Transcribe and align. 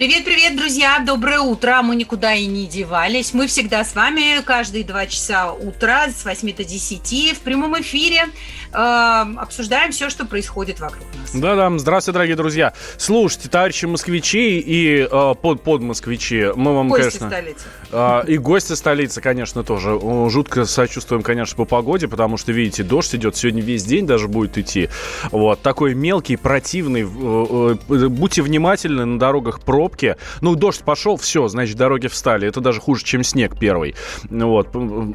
Привет-привет, 0.00 0.56
друзья! 0.56 0.98
Доброе 1.00 1.40
утро! 1.40 1.82
Мы 1.82 1.94
никуда 1.94 2.32
и 2.32 2.46
не 2.46 2.66
девались. 2.66 3.34
Мы 3.34 3.46
всегда 3.46 3.84
с 3.84 3.94
вами 3.94 4.40
каждые 4.40 4.82
два 4.82 5.06
часа 5.06 5.52
утра 5.52 6.08
с 6.08 6.24
8 6.24 6.54
до 6.54 6.64
10 6.64 7.36
в 7.36 7.40
прямом 7.40 7.78
эфире 7.82 8.28
э, 8.72 8.76
обсуждаем 8.76 9.92
все, 9.92 10.10
что 10.10 10.24
происходит 10.24 10.80
вокруг 10.80 11.04
нас. 11.20 11.32
Да-да, 11.34 11.70
здравствуйте, 11.78 12.14
дорогие 12.14 12.36
друзья. 12.36 12.72
Слушайте, 12.96 13.48
товарищи 13.48 13.86
москвичи 13.86 14.58
и 14.58 15.08
э, 15.10 15.34
под, 15.40 15.62
под 15.62 15.82
москвичи, 15.82 16.46
мы 16.54 16.74
вам, 16.74 16.88
Гости 16.88 17.18
конечно... 17.18 17.28
столицы. 17.28 17.64
А, 17.92 18.22
и 18.26 18.38
гости 18.38 18.72
столицы, 18.74 19.20
конечно, 19.20 19.64
тоже. 19.64 19.98
Жутко 20.30 20.64
сочувствуем, 20.64 21.22
конечно, 21.22 21.56
по 21.56 21.64
погоде, 21.64 22.08
потому 22.08 22.36
что, 22.36 22.52
видите, 22.52 22.82
дождь 22.82 23.14
идет 23.14 23.36
сегодня 23.36 23.62
весь 23.62 23.84
день 23.84 24.06
даже 24.06 24.28
будет 24.28 24.58
идти. 24.58 24.88
Вот. 25.30 25.60
Такой 25.62 25.94
мелкий, 25.94 26.36
противный. 26.36 27.02
Э, 27.02 27.76
э, 27.88 28.08
Будьте 28.08 28.42
внимательны 28.42 29.04
на 29.04 29.18
дорогах 29.18 29.60
пробки. 29.60 30.16
Ну, 30.40 30.54
дождь 30.54 30.82
пошел, 30.82 31.16
все, 31.16 31.48
значит, 31.48 31.76
дороги 31.76 32.06
встали. 32.06 32.46
Это 32.46 32.60
даже 32.60 32.80
хуже, 32.80 33.04
чем 33.04 33.24
снег 33.24 33.58
первый. 33.58 33.94
Вот. 34.28 34.68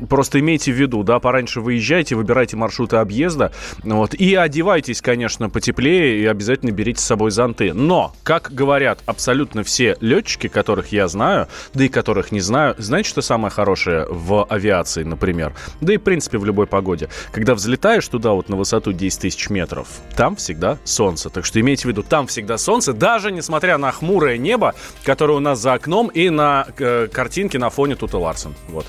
Просто 0.10 0.40
имейте 0.40 0.72
в 0.72 0.76
виду, 0.76 1.04
да, 1.04 1.20
пораньше 1.20 1.62
выезжайте, 1.62 2.16
выбирайте 2.16 2.58
маршруты 2.58 2.98
объезда. 2.98 3.45
Вот. 3.84 4.14
И 4.14 4.36
одевайтесь, 4.36 5.02
конечно, 5.02 5.50
потеплее 5.50 6.22
и 6.22 6.26
обязательно 6.26 6.72
берите 6.72 7.02
с 7.02 7.06
собой 7.06 7.32
зонты. 7.32 7.74
Но, 7.74 8.14
как 8.24 8.52
говорят 8.54 9.00
абсолютно 9.06 9.64
все 9.64 9.96
летчики, 10.00 10.48
которых 10.48 10.92
я 10.92 11.08
знаю, 11.08 11.48
да 11.74 11.84
и 11.84 11.90
которых 11.90 12.32
не 12.32 12.42
знаю, 12.42 12.76
знаете, 12.78 13.10
что 13.10 13.22
самое 13.22 13.52
хорошее 13.52 14.06
в 14.10 14.46
авиации, 14.46 15.04
например? 15.04 15.54
Да 15.82 15.94
и, 15.94 15.98
в 15.98 16.02
принципе, 16.02 16.38
в 16.38 16.46
любой 16.46 16.68
погоде. 16.68 17.10
Когда 17.32 17.56
взлетаешь 17.56 18.08
туда 18.08 18.32
вот 18.32 18.50
на 18.50 18.56
высоту 18.56 18.94
10 18.94 19.22
тысяч 19.22 19.50
метров, 19.50 19.88
там 20.16 20.36
всегда 20.36 20.78
солнце. 20.84 21.30
Так 21.30 21.46
что 21.46 21.60
имейте 21.60 21.84
в 21.84 21.86
виду, 21.86 22.04
там 22.04 22.28
всегда 22.28 22.58
солнце, 22.58 22.94
даже 22.94 23.32
несмотря 23.32 23.78
на 23.78 23.92
хмурое 23.92 24.38
небо, 24.38 24.76
которое 25.04 25.34
у 25.34 25.40
нас 25.40 25.60
за 25.60 25.74
окном, 25.74 26.08
и 26.08 26.30
на 26.30 26.68
э, 26.78 27.08
картинке 27.12 27.60
на 27.60 27.70
фоне 27.70 27.96
Тута 27.96 28.18
Ларсен. 28.18 28.54
Вот. 28.70 28.86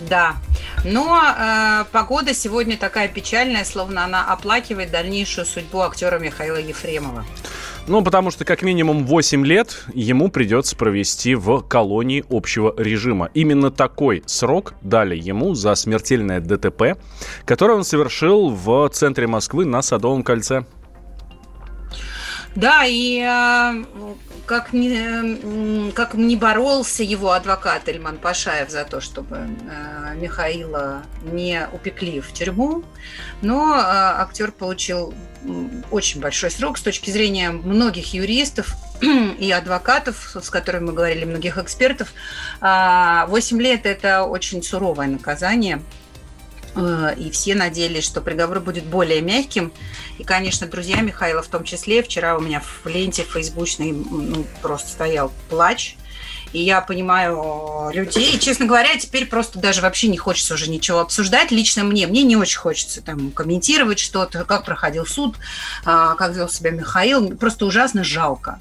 Да. 0.00 0.36
Но 0.84 1.20
э, 1.20 1.84
погода 1.90 2.34
сегодня 2.34 2.76
такая 2.76 3.08
печальная, 3.08 3.64
словно 3.64 4.04
она 4.04 4.24
оплакивает 4.32 4.90
дальнейшую 4.90 5.46
судьбу 5.46 5.80
актера 5.80 6.18
Михаила 6.18 6.58
Ефремова. 6.58 7.24
Ну, 7.88 8.02
потому 8.02 8.32
что 8.32 8.44
как 8.44 8.62
минимум 8.62 9.06
8 9.06 9.46
лет 9.46 9.84
ему 9.94 10.28
придется 10.28 10.74
провести 10.74 11.36
в 11.36 11.60
колонии 11.60 12.24
общего 12.28 12.74
режима. 12.76 13.30
Именно 13.32 13.70
такой 13.70 14.24
срок 14.26 14.74
дали 14.82 15.16
ему 15.16 15.54
за 15.54 15.74
смертельное 15.76 16.40
ДТП, 16.40 16.98
которое 17.44 17.74
он 17.74 17.84
совершил 17.84 18.50
в 18.50 18.88
центре 18.88 19.28
Москвы 19.28 19.64
на 19.66 19.82
Садовом 19.82 20.24
кольце. 20.24 20.64
Да, 22.56 22.86
и 22.86 23.20
э, 23.20 23.84
как, 24.46 24.72
не, 24.72 25.92
как 25.92 26.14
не 26.14 26.36
боролся 26.36 27.02
его 27.02 27.32
адвокат 27.32 27.86
Эльман 27.86 28.16
Пашаев 28.16 28.70
за 28.70 28.84
то, 28.86 29.02
чтобы 29.02 29.36
э, 29.36 30.14
Михаила 30.16 31.02
не 31.22 31.68
упекли 31.70 32.20
в 32.20 32.32
тюрьму, 32.32 32.82
но 33.42 33.76
э, 33.76 33.80
актер 33.82 34.52
получил 34.52 35.14
очень 35.90 36.20
большой 36.22 36.50
срок 36.50 36.78
с 36.78 36.82
точки 36.82 37.10
зрения 37.10 37.50
многих 37.50 38.14
юристов 38.14 38.74
и 39.38 39.52
адвокатов, 39.52 40.34
с 40.42 40.48
которыми 40.48 40.86
мы 40.86 40.92
говорили, 40.94 41.26
многих 41.26 41.58
экспертов. 41.58 42.14
8 42.62 43.60
лет– 43.60 43.80
это 43.84 44.24
очень 44.24 44.62
суровое 44.62 45.06
наказание. 45.06 45.82
Э, 46.76 47.14
И 47.16 47.30
все 47.30 47.54
надеялись, 47.54 48.04
что 48.04 48.20
приговор 48.20 48.60
будет 48.60 48.84
более 48.84 49.20
мягким. 49.20 49.72
И, 50.18 50.24
конечно, 50.24 50.66
друзья 50.66 51.00
Михаила 51.00 51.42
в 51.42 51.48
том 51.48 51.64
числе. 51.64 52.02
Вчера 52.02 52.36
у 52.36 52.40
меня 52.40 52.60
в 52.60 52.86
ленте 52.86 53.22
фейсбучной 53.22 53.92
ну, 53.92 54.46
просто 54.62 54.88
стоял 54.90 55.32
плач. 55.48 55.96
И 56.52 56.62
я 56.62 56.80
понимаю 56.80 57.90
э, 57.90 57.94
людей. 57.94 58.36
И, 58.36 58.38
честно 58.38 58.66
говоря, 58.66 58.96
теперь 58.96 59.26
просто 59.26 59.58
даже 59.58 59.82
вообще 59.82 60.08
не 60.08 60.16
хочется 60.16 60.54
уже 60.54 60.70
ничего 60.70 61.00
обсуждать. 61.00 61.50
Лично 61.50 61.84
мне. 61.84 62.06
Мне 62.06 62.22
не 62.22 62.36
очень 62.36 62.58
хочется 62.58 63.02
там 63.02 63.30
комментировать 63.30 63.98
что-то, 63.98 64.44
как 64.44 64.64
проходил 64.64 65.06
суд, 65.06 65.36
а, 65.84 66.14
как 66.14 66.34
вел 66.34 66.48
себя 66.48 66.70
Михаил. 66.70 67.36
Просто 67.36 67.66
ужасно 67.66 68.04
жалко 68.04 68.60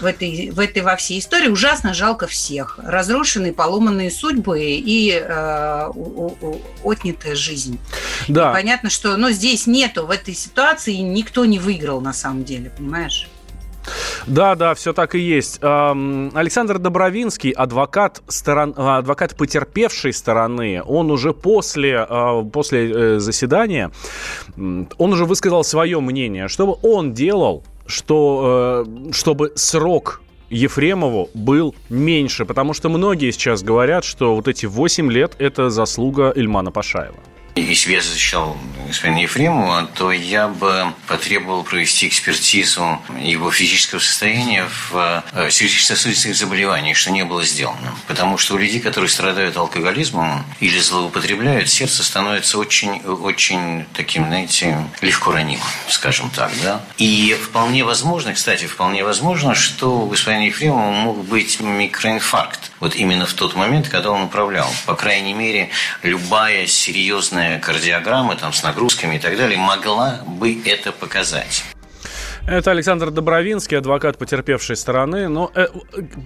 в 0.00 0.06
этой, 0.06 0.50
в 0.50 0.58
этой 0.60 0.82
во 0.82 0.96
всей 0.96 1.18
истории 1.18 1.48
ужасно 1.48 1.94
жалко 1.94 2.26
всех. 2.26 2.78
Разрушенные, 2.82 3.52
поломанные 3.52 4.10
судьбы 4.10 4.60
и 4.62 5.12
э, 5.12 5.88
у- 5.94 6.34
у- 6.40 6.90
отнятая 6.90 7.34
жизнь. 7.34 7.78
Да. 8.28 8.52
Понятно, 8.52 8.90
что 8.90 9.16
ну, 9.16 9.30
здесь 9.30 9.66
нету 9.66 10.06
в 10.06 10.10
этой 10.10 10.34
ситуации 10.34 10.94
никто 10.94 11.44
не 11.44 11.58
выиграл 11.58 12.00
на 12.00 12.12
самом 12.12 12.44
деле, 12.44 12.70
понимаешь? 12.76 13.28
Да, 14.26 14.54
да, 14.56 14.74
все 14.74 14.92
так 14.92 15.14
и 15.14 15.18
есть. 15.18 15.58
Александр 15.62 16.78
Добровинский, 16.78 17.50
адвокат, 17.50 18.20
сторон, 18.28 18.74
а, 18.76 18.98
адвокат 18.98 19.34
потерпевшей 19.36 20.12
стороны, 20.12 20.82
он 20.84 21.10
уже 21.10 21.32
после, 21.32 22.06
э, 22.08 22.42
после 22.52 22.90
э, 22.90 23.18
заседания, 23.20 23.90
он 24.56 24.88
уже 24.98 25.24
высказал 25.24 25.64
свое 25.64 25.98
мнение, 26.00 26.48
что 26.48 26.66
бы 26.66 26.76
он 26.82 27.14
делал, 27.14 27.64
что, 27.90 28.84
э, 28.86 29.12
чтобы 29.12 29.52
срок 29.56 30.22
Ефремову 30.50 31.30
был 31.34 31.74
меньше, 31.88 32.44
потому 32.44 32.74
что 32.74 32.88
многие 32.88 33.30
сейчас 33.30 33.62
говорят, 33.62 34.04
что 34.04 34.34
вот 34.34 34.48
эти 34.48 34.66
8 34.66 35.10
лет– 35.10 35.36
это 35.38 35.70
заслуга 35.70 36.32
Ильмана 36.34 36.72
Пашаева. 36.72 37.16
Если 37.56 37.88
бы 37.88 37.94
я 37.94 38.00
защищал 38.00 38.56
господина 38.86 39.18
Ефремова, 39.18 39.88
то 39.94 40.12
я 40.12 40.48
бы 40.48 40.92
потребовал 41.06 41.64
провести 41.64 42.08
экспертизу 42.08 43.00
его 43.20 43.50
физического 43.50 43.98
состояния 43.98 44.68
в 44.90 45.24
э, 45.32 45.50
сердечно-сосудистых 45.50 46.34
заболеваниях, 46.34 46.96
что 46.96 47.10
не 47.10 47.24
было 47.24 47.44
сделано. 47.44 47.94
Потому 48.06 48.38
что 48.38 48.54
у 48.54 48.58
людей, 48.58 48.80
которые 48.80 49.08
страдают 49.08 49.56
алкоголизмом 49.56 50.44
или 50.60 50.78
злоупотребляют, 50.78 51.68
сердце 51.68 52.02
становится 52.04 52.58
очень, 52.58 53.00
очень 53.00 53.86
таким, 53.94 54.26
знаете, 54.26 54.76
легко 55.00 55.32
ранимым, 55.32 55.66
скажем 55.88 56.30
так, 56.30 56.52
да. 56.62 56.80
И 56.98 57.36
вполне 57.40 57.84
возможно, 57.84 58.32
кстати, 58.32 58.66
вполне 58.66 59.04
возможно, 59.04 59.54
что 59.54 60.02
у 60.02 60.06
господина 60.06 60.44
Ефремова 60.44 60.90
мог 60.90 61.24
быть 61.24 61.60
микроинфаркт. 61.60 62.70
Вот 62.80 62.94
именно 62.94 63.26
в 63.26 63.34
тот 63.34 63.54
момент, 63.54 63.88
когда 63.88 64.10
он 64.10 64.22
управлял. 64.22 64.72
По 64.86 64.94
крайней 64.94 65.34
мере, 65.34 65.70
любая 66.02 66.66
серьезная 66.66 67.39
кардиограмма 67.62 68.36
там, 68.36 68.52
с 68.52 68.62
нагрузками 68.62 69.16
и 69.16 69.18
так 69.18 69.36
далее 69.36 69.58
могла 69.58 70.20
бы 70.26 70.60
это 70.64 70.92
показать. 70.92 71.64
Это 72.46 72.70
Александр 72.70 73.10
Добровинский, 73.10 73.78
адвокат 73.78 74.18
потерпевшей 74.18 74.76
стороны. 74.76 75.28
Но 75.28 75.52
э, 75.54 75.68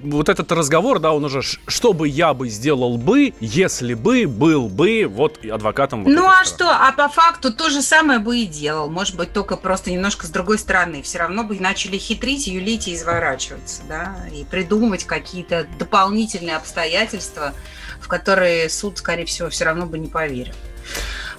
вот 0.04 0.28
этот 0.28 0.50
разговор, 0.52 0.98
да, 0.98 1.12
он 1.12 1.24
уже 1.24 1.42
что 1.42 1.92
бы 1.92 2.08
я 2.08 2.34
бы 2.34 2.48
сделал 2.48 2.96
бы, 2.96 3.34
если 3.40 3.94
бы 3.94 4.26
был 4.26 4.68
бы 4.68 5.06
вот 5.06 5.44
адвокатом. 5.44 6.04
вот 6.04 6.12
ну 6.12 6.26
а 6.26 6.44
стороны. 6.44 6.46
что? 6.46 6.86
А 6.88 6.92
по 6.92 7.08
факту 7.08 7.52
то 7.52 7.68
же 7.68 7.82
самое 7.82 8.20
бы 8.20 8.38
и 8.38 8.46
делал. 8.46 8.90
Может 8.90 9.16
быть, 9.16 9.32
только 9.32 9.56
просто 9.56 9.90
немножко 9.90 10.26
с 10.26 10.30
другой 10.30 10.58
стороны. 10.58 11.02
Все 11.02 11.18
равно 11.18 11.44
бы 11.44 11.58
начали 11.58 11.98
хитрить, 11.98 12.46
юлить 12.46 12.88
и 12.88 12.94
изворачиваться, 12.94 13.82
да, 13.88 14.16
и 14.32 14.44
придумывать 14.44 15.04
какие-то 15.04 15.66
дополнительные 15.78 16.56
обстоятельства, 16.56 17.52
в 18.00 18.08
которые 18.08 18.70
суд, 18.70 18.98
скорее 18.98 19.26
всего, 19.26 19.50
все 19.50 19.64
равно 19.64 19.86
бы 19.86 19.98
не 19.98 20.08
поверил. 20.08 20.54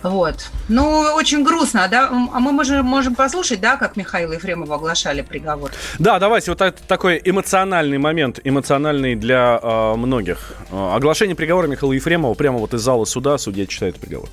Вот. 0.06 0.52
Ну, 0.70 1.02
очень 1.16 1.44
грустно, 1.44 1.88
да? 1.90 2.10
А 2.10 2.40
мы 2.40 2.52
можем, 2.52 2.86
можем 2.86 3.16
послушать, 3.16 3.60
да, 3.60 3.76
как 3.76 3.96
Михаила 3.98 4.34
Ефремова 4.34 4.76
оглашали 4.76 5.22
приговор? 5.22 5.72
Да, 5.98 6.20
давайте 6.20 6.52
вот 6.52 6.62
такой 6.88 7.20
эмоциональный 7.24 7.98
момент, 7.98 8.40
эмоциональный 8.44 9.16
для 9.16 9.60
э, 9.62 9.96
многих. 9.96 10.54
Э, 10.72 10.96
оглашение 10.96 11.36
приговора 11.36 11.66
Михаила 11.66 11.94
Ефремова 11.94 12.36
прямо 12.36 12.60
вот 12.60 12.76
из 12.76 12.82
зала 12.82 13.06
суда 13.06 13.40
судья 13.40 13.66
читает 13.66 13.96
приговор. 13.96 14.30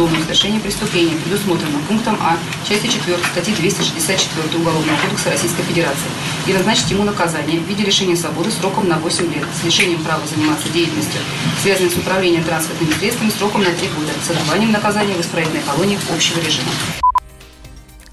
В 0.00 0.24
совершении 0.24 0.58
преступления, 0.58 1.16
предусмотрено 1.16 1.78
пунктом 1.86 2.16
А 2.20 2.38
части 2.66 2.86
4 2.86 3.18
статьи 3.32 3.54
264 3.54 4.58
Уголовного 4.58 4.96
кодекса 4.96 5.30
Российской 5.30 5.62
Федерации, 5.62 6.08
и 6.46 6.52
назначить 6.52 6.90
ему 6.90 7.04
наказание 7.04 7.60
в 7.60 7.64
виде 7.64 7.84
лишения 7.84 8.16
свободы 8.16 8.50
сроком 8.50 8.88
на 8.88 8.98
8 8.98 9.34
лет 9.34 9.44
с 9.60 9.64
лишением 9.64 10.02
права 10.02 10.22
заниматься 10.26 10.68
деятельностью, 10.70 11.20
связанной 11.62 11.90
с 11.90 11.96
управлением 11.96 12.44
транспортными 12.44 12.92
средствами 12.92 13.30
сроком 13.30 13.62
на 13.62 13.70
3 13.70 13.88
года, 13.88 14.12
с 14.26 14.30
отбыванием 14.30 14.72
наказания 14.72 15.14
в 15.14 15.20
исправительной 15.20 15.62
колонии 15.62 15.98
общего 16.14 16.40
режима. 16.40 16.70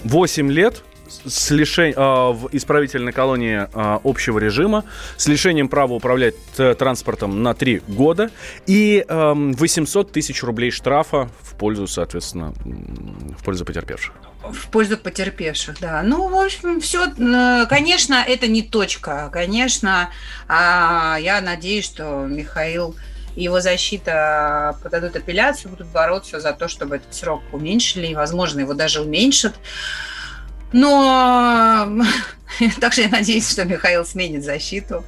8 0.03 0.51
лет 0.51 0.83
с 1.25 1.51
лишень, 1.51 1.93
э, 1.95 1.99
в 1.99 2.49
исправительной 2.51 3.11
колонии 3.11 3.67
э, 3.71 3.99
общего 4.03 4.39
режима 4.39 4.85
с 5.17 5.27
лишением 5.27 5.69
права 5.69 5.93
управлять 5.93 6.35
транспортом 6.77 7.43
на 7.43 7.53
три 7.53 7.81
года 7.87 8.29
и 8.65 9.05
э, 9.07 9.33
800 9.35 10.11
тысяч 10.11 10.43
рублей 10.43 10.71
штрафа 10.71 11.29
в 11.41 11.55
пользу, 11.55 11.87
соответственно, 11.87 12.53
в 13.37 13.43
пользу 13.43 13.65
потерпевших. 13.65 14.13
В 14.43 14.69
пользу 14.69 14.97
потерпевших, 14.97 15.79
да. 15.79 16.01
Ну, 16.03 16.29
в 16.29 16.35
общем, 16.35 16.79
все, 16.79 17.07
конечно, 17.67 18.23
это 18.25 18.47
не 18.47 18.61
точка. 18.61 19.29
Конечно, 19.31 20.09
а, 20.47 21.17
я 21.19 21.41
надеюсь, 21.41 21.85
что 21.85 22.25
Михаил 22.25 22.95
его 23.35 23.61
защита 23.61 24.77
подадут 24.83 25.15
апелляцию, 25.15 25.71
будут 25.71 25.87
бороться 25.87 26.39
за 26.39 26.53
то, 26.53 26.67
чтобы 26.67 26.97
этот 26.97 27.13
срок 27.13 27.41
уменьшили, 27.51 28.07
и, 28.07 28.15
возможно, 28.15 28.61
его 28.61 28.73
даже 28.73 29.01
уменьшат. 29.01 29.55
Но 30.71 31.89
также 32.79 33.01
я 33.01 33.09
надеюсь, 33.09 33.49
что 33.49 33.65
Михаил 33.65 34.05
сменит 34.05 34.43
защиту. 34.43 35.03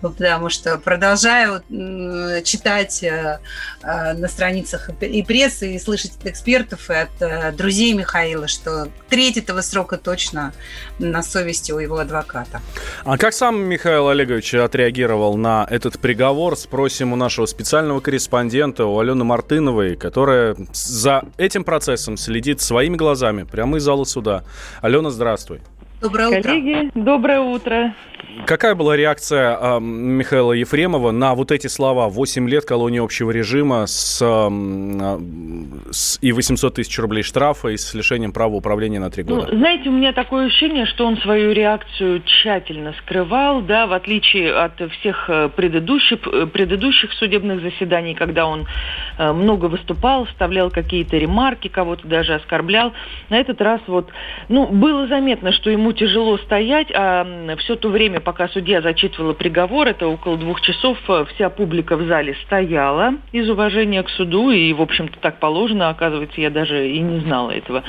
Потому 0.00 0.48
что 0.48 0.78
продолжаю 0.78 1.62
читать 2.44 3.02
э, 3.02 3.40
э, 3.82 4.12
на 4.14 4.28
страницах 4.28 4.90
и 5.00 5.22
прессы, 5.22 5.74
и 5.74 5.78
слышать 5.78 6.12
от 6.20 6.26
экспертов, 6.26 6.90
и 6.90 6.94
от 6.94 7.10
э, 7.20 7.52
друзей 7.52 7.92
Михаила, 7.94 8.48
что 8.48 8.88
треть 9.08 9.36
этого 9.36 9.60
срока 9.60 9.96
точно 9.96 10.52
на 10.98 11.22
совести 11.22 11.72
у 11.72 11.78
его 11.78 11.98
адвоката. 11.98 12.60
А 13.04 13.18
как 13.18 13.32
сам 13.32 13.60
Михаил 13.60 14.08
Олегович 14.08 14.54
отреагировал 14.54 15.36
на 15.36 15.66
этот 15.68 15.98
приговор? 15.98 16.56
Спросим 16.56 17.12
у 17.12 17.16
нашего 17.16 17.46
специального 17.46 18.00
корреспондента, 18.00 18.86
у 18.86 18.98
Алены 18.98 19.24
Мартыновой, 19.24 19.96
которая 19.96 20.56
за 20.72 21.24
этим 21.36 21.64
процессом 21.64 22.16
следит 22.16 22.60
своими 22.60 22.96
глазами 22.96 23.44
прямо 23.44 23.78
из 23.78 23.82
зала 23.82 24.04
суда. 24.04 24.44
Алена, 24.80 25.10
здравствуй. 25.10 25.60
Доброе 26.00 26.28
утро. 26.28 26.42
Коллеги, 26.42 26.90
доброе 26.94 27.40
утро. 27.40 27.94
Какая 28.46 28.74
была 28.74 28.96
реакция 28.96 29.56
э, 29.58 29.80
Михаила 29.80 30.52
Ефремова 30.52 31.10
на 31.10 31.34
вот 31.34 31.50
эти 31.50 31.66
слова 31.66 32.08
«8 32.08 32.48
лет 32.48 32.64
колонии 32.64 33.02
общего 33.02 33.30
режима 33.30 33.86
с, 33.86 34.20
э, 34.22 35.90
с 35.90 36.18
и 36.20 36.32
800 36.32 36.74
тысяч 36.74 36.98
рублей 36.98 37.22
штрафа 37.22 37.68
и 37.68 37.76
с 37.76 37.94
лишением 37.94 38.32
права 38.32 38.54
управления 38.54 39.00
на 39.00 39.10
три 39.10 39.24
ну, 39.24 39.36
года»? 39.36 39.48
Ну, 39.50 39.58
знаете, 39.58 39.88
у 39.88 39.92
меня 39.92 40.12
такое 40.12 40.46
ощущение, 40.46 40.86
что 40.86 41.06
он 41.06 41.16
свою 41.18 41.52
реакцию 41.52 42.22
тщательно 42.24 42.94
скрывал, 43.02 43.62
да, 43.62 43.86
в 43.86 43.92
отличие 43.92 44.54
от 44.54 44.80
всех 44.98 45.28
э, 45.28 45.48
предыдущих, 45.48 46.18
э, 46.26 46.46
предыдущих 46.46 47.12
судебных 47.14 47.62
заседаний, 47.62 48.14
когда 48.14 48.46
он 48.46 48.66
э, 49.18 49.32
много 49.32 49.66
выступал, 49.66 50.26
вставлял 50.26 50.70
какие-то 50.70 51.16
ремарки, 51.16 51.68
кого-то 51.68 52.06
даже 52.06 52.34
оскорблял. 52.34 52.92
На 53.30 53.38
этот 53.38 53.60
раз 53.60 53.80
вот, 53.86 54.10
ну, 54.48 54.66
было 54.66 55.06
заметно, 55.06 55.52
что 55.52 55.70
ему 55.70 55.92
тяжело 55.92 56.38
стоять, 56.38 56.88
а 56.94 57.56
все 57.58 57.76
то 57.76 57.88
время, 57.88 58.13
пока 58.20 58.48
судья 58.48 58.80
зачитывала 58.80 59.32
приговор, 59.32 59.88
это 59.88 60.06
около 60.06 60.36
двух 60.36 60.60
часов, 60.60 60.98
э, 61.08 61.24
вся 61.34 61.50
публика 61.50 61.96
в 61.96 62.06
зале 62.06 62.36
стояла 62.44 63.14
из 63.32 63.48
уважения 63.48 64.02
к 64.02 64.10
суду, 64.10 64.50
и, 64.50 64.72
в 64.72 64.82
общем-то, 64.82 65.18
так 65.20 65.38
положено, 65.38 65.88
оказывается, 65.88 66.40
я 66.40 66.50
даже 66.50 66.88
и 66.88 67.00
не 67.00 67.20
знала 67.20 67.50
этого. 67.50 67.82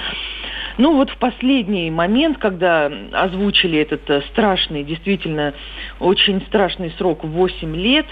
Ну 0.78 0.96
вот 0.96 1.10
в 1.10 1.18
последний 1.18 1.90
момент, 1.90 2.38
когда 2.38 2.92
озвучили 3.14 3.80
этот 3.80 4.10
э, 4.10 4.22
страшный, 4.32 4.84
действительно 4.84 5.54
очень 6.00 6.42
страшный 6.48 6.92
срок 6.98 7.24
8 7.24 7.76
лет, 7.76 8.06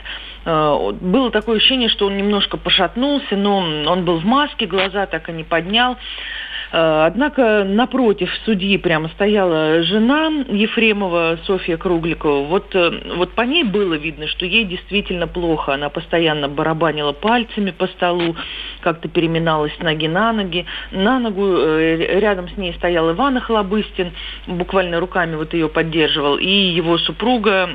э, 0.45 0.91
было 1.01 1.29
такое 1.29 1.57
ощущение, 1.57 1.89
что 1.89 2.07
он 2.07 2.15
немножко 2.15 2.57
пошатнулся, 2.57 3.35
но 3.35 3.57
он 3.57 4.05
был 4.05 4.19
в 4.19 4.25
маске, 4.25 4.65
глаза 4.65 5.05
так 5.07 5.29
и 5.29 5.33
не 5.33 5.43
поднял. 5.43 5.97
Э, 6.73 7.05
однако 7.05 7.63
напротив 7.63 8.31
судьи 8.45 8.77
прямо 8.77 9.07
стояла 9.09 9.83
жена 9.83 10.31
Ефремова, 10.49 11.37
Софья 11.45 11.77
Кругликова. 11.77 12.45
Вот, 12.47 12.73
э, 12.73 13.13
вот 13.15 13.33
по 13.33 13.43
ней 13.43 13.63
было 13.63 13.93
видно, 13.93 14.25
что 14.27 14.47
ей 14.47 14.65
действительно 14.65 15.27
плохо. 15.27 15.75
Она 15.75 15.89
постоянно 15.89 16.49
барабанила 16.49 17.11
пальцами 17.11 17.69
по 17.69 17.85
столу, 17.87 18.35
как-то 18.81 19.07
переминалась 19.07 19.77
ноги 19.79 20.07
на 20.07 20.33
ноги. 20.33 20.65
На 20.91 21.19
ногу 21.19 21.45
э, 21.45 22.19
рядом 22.19 22.49
с 22.49 22.57
ней 22.57 22.73
стоял 22.73 23.11
Иван 23.11 23.37
Охлобыстин, 23.37 24.11
буквально 24.47 24.99
руками 24.99 25.35
вот 25.35 25.53
ее 25.53 25.69
поддерживал. 25.69 26.37
И 26.37 26.49
его 26.49 26.97
супруга 26.97 27.69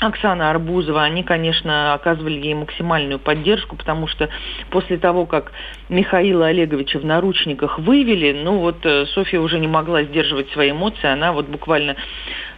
Оксана 0.00 0.50
Арбузова, 0.50 1.04
они, 1.04 1.22
конечно, 1.22 1.94
оказывали 1.94 2.34
ей 2.34 2.54
максимальную 2.54 3.18
поддержку, 3.18 3.76
потому 3.76 4.06
что 4.06 4.28
после 4.70 4.98
того, 4.98 5.24
как 5.24 5.52
Михаила 5.88 6.48
Олеговича 6.48 6.98
в 6.98 7.04
наручниках 7.04 7.78
вывели, 7.78 8.32
ну 8.32 8.58
вот 8.58 8.84
э, 8.84 9.06
Софья 9.06 9.40
уже 9.40 9.58
не 9.58 9.68
могла 9.68 10.02
сдерживать 10.02 10.50
свои 10.50 10.72
эмоции, 10.72 11.06
она 11.06 11.32
вот 11.32 11.46
буквально 11.46 11.96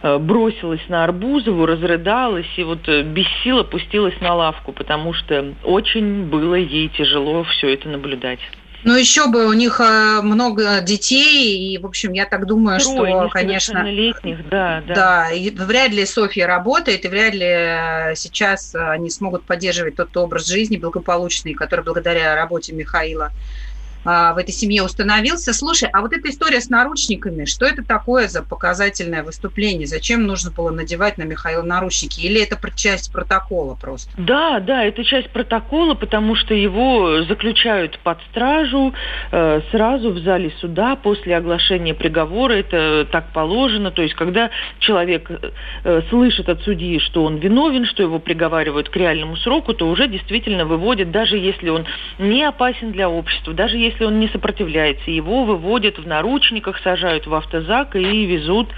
э, 0.01 0.17
бросилась 0.17 0.85
на 0.89 1.05
Арбузову, 1.05 1.65
разрыдалась 1.65 2.51
и 2.57 2.63
вот 2.63 2.87
э, 2.89 3.03
без 3.03 3.27
сил 3.43 3.59
опустилась 3.59 4.19
на 4.19 4.35
лавку, 4.35 4.73
потому 4.73 5.13
что 5.13 5.53
очень 5.63 6.25
было 6.25 6.55
ей 6.55 6.89
тяжело 6.89 7.43
все 7.43 7.73
это 7.73 7.87
наблюдать. 7.87 8.39
Ну, 8.83 8.95
еще 8.95 9.27
бы, 9.27 9.47
у 9.47 9.53
них 9.53 9.81
э, 9.81 10.21
много 10.21 10.81
детей, 10.81 11.73
и, 11.73 11.77
в 11.77 11.85
общем, 11.85 12.13
я 12.13 12.25
так 12.25 12.45
думаю, 12.45 12.79
Трое, 12.79 13.11
что, 13.11 13.29
конечно... 13.29 13.83
да, 14.49 14.81
да. 14.87 14.95
Да, 14.95 15.31
и 15.31 15.49
вряд 15.49 15.91
ли 15.91 16.05
Софья 16.05 16.47
работает, 16.47 17.03
и 17.05 17.07
вряд 17.07 17.33
ли 17.33 17.45
э, 17.45 18.15
сейчас 18.15 18.73
они 18.75 19.09
смогут 19.09 19.43
поддерживать 19.43 19.95
тот 19.95 20.15
образ 20.15 20.47
жизни 20.47 20.77
благополучный, 20.77 21.53
который 21.53 21.83
благодаря 21.83 22.35
работе 22.35 22.73
Михаила 22.73 23.31
в 24.03 24.37
этой 24.37 24.51
семье 24.51 24.83
установился. 24.83 25.53
Слушай, 25.53 25.89
а 25.91 26.01
вот 26.01 26.13
эта 26.13 26.29
история 26.29 26.61
с 26.61 26.69
наручниками, 26.69 27.45
что 27.45 27.65
это 27.65 27.83
такое 27.83 28.27
за 28.27 28.43
показательное 28.43 29.23
выступление? 29.23 29.87
Зачем 29.87 30.25
нужно 30.25 30.51
было 30.51 30.71
надевать 30.71 31.17
на 31.17 31.23
Михаила 31.23 31.63
наручники? 31.63 32.21
Или 32.21 32.41
это 32.41 32.57
часть 32.75 33.11
протокола 33.11 33.75
просто? 33.75 34.11
Да, 34.17 34.59
да, 34.59 34.83
это 34.83 35.03
часть 35.03 35.29
протокола, 35.31 35.95
потому 35.95 36.35
что 36.35 36.53
его 36.53 37.23
заключают 37.23 37.99
под 37.99 38.19
стражу 38.31 38.93
э, 39.31 39.61
сразу 39.71 40.11
в 40.11 40.19
зале 40.19 40.53
суда 40.61 40.95
после 40.95 41.35
оглашения 41.35 41.93
приговора. 41.93 42.53
Это 42.53 43.07
так 43.11 43.33
положено. 43.33 43.91
То 43.91 44.01
есть, 44.01 44.15
когда 44.15 44.49
человек 44.79 45.29
э, 45.83 46.01
слышит 46.09 46.47
от 46.47 46.61
судьи, 46.63 46.99
что 46.99 47.23
он 47.23 47.37
виновен, 47.37 47.85
что 47.85 48.03
его 48.03 48.19
приговаривают 48.19 48.89
к 48.89 48.95
реальному 48.95 49.35
сроку, 49.37 49.73
то 49.73 49.87
уже 49.89 50.07
действительно 50.07 50.65
выводят, 50.65 51.11
даже 51.11 51.37
если 51.37 51.69
он 51.69 51.85
не 52.17 52.43
опасен 52.43 52.91
для 52.91 53.09
общества, 53.09 53.53
даже 53.53 53.77
если 53.77 53.88
если 53.89 54.05
он 54.05 54.19
не 54.19 54.27
сопротивляется. 54.29 55.11
Его 55.11 55.43
выводят 55.43 55.97
в 55.97 56.07
наручниках, 56.07 56.79
сажают 56.83 57.27
в 57.27 57.33
автозак 57.33 57.95
и 57.95 58.25
везут 58.25 58.69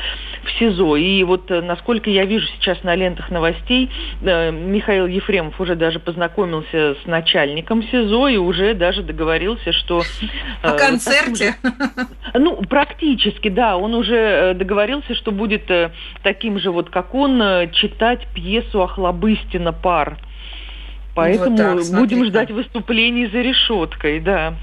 в 0.44 0.60
СИЗО. 0.60 0.96
И 0.96 1.24
вот 1.24 1.52
э, 1.52 1.62
насколько 1.62 2.10
я 2.10 2.26
вижу 2.26 2.48
сейчас 2.58 2.84
на 2.84 2.96
лентах 2.96 3.30
новостей, 3.30 3.90
э, 4.22 4.52
Михаил 4.52 5.08
Ефремов 5.08 5.60
уже 5.60 5.76
даже 5.76 6.00
познакомился 6.00 6.96
с 7.04 7.06
начальником 7.06 7.84
СИЗО 7.84 8.28
и 8.30 8.38
уже 8.38 8.74
даже 8.74 9.04
договорился, 9.04 9.72
что... 9.74 10.04
О 10.64 10.76
э, 10.76 10.78
концерте? 10.78 11.56
Ну, 12.34 12.56
практически, 12.70 13.50
да. 13.50 13.78
Он 13.78 13.94
уже 13.94 14.54
договорился, 14.56 15.16
что 15.16 15.32
будет 15.32 15.70
таким 16.24 16.60
же 16.60 16.72
вот, 16.72 16.90
как 16.90 17.14
он, 17.14 17.70
читать 17.74 18.26
пьесу 18.34 18.82
Охлобыстина 18.82 19.74
«Пар». 19.74 20.18
Поэтому 21.14 21.58
вот 21.58 21.90
так, 21.90 22.00
будем 22.00 22.26
ждать 22.26 22.52
выступлений 22.52 23.28
за 23.28 23.42
решеткой, 23.42 24.20
да. 24.20 24.56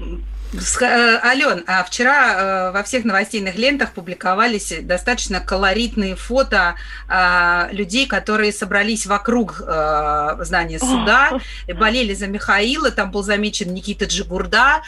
Э, 0.51 1.19
Ален, 1.23 1.63
а 1.67 1.83
вчера 1.83 2.69
э, 2.69 2.71
во 2.71 2.81
всех 2.81 3.05
новостейных 3.05 3.55
лентах 3.55 3.93
публиковались 3.93 4.73
достаточно 4.81 5.39
колоритные 5.39 6.15
фото 6.15 6.75
э, 7.07 7.67
людей, 7.71 8.07
которые 8.07 8.51
собрались 8.51 9.05
вокруг 9.05 9.59
здания 9.59 10.79
суда, 10.79 11.39
и 11.67 11.73
болели 11.73 12.13
за 12.13 12.27
Михаила. 12.27 12.91
Там 12.91 13.11
был 13.11 13.23
замечен 13.23 13.73
Никита 13.73 14.05
Джигурда, 14.05 14.81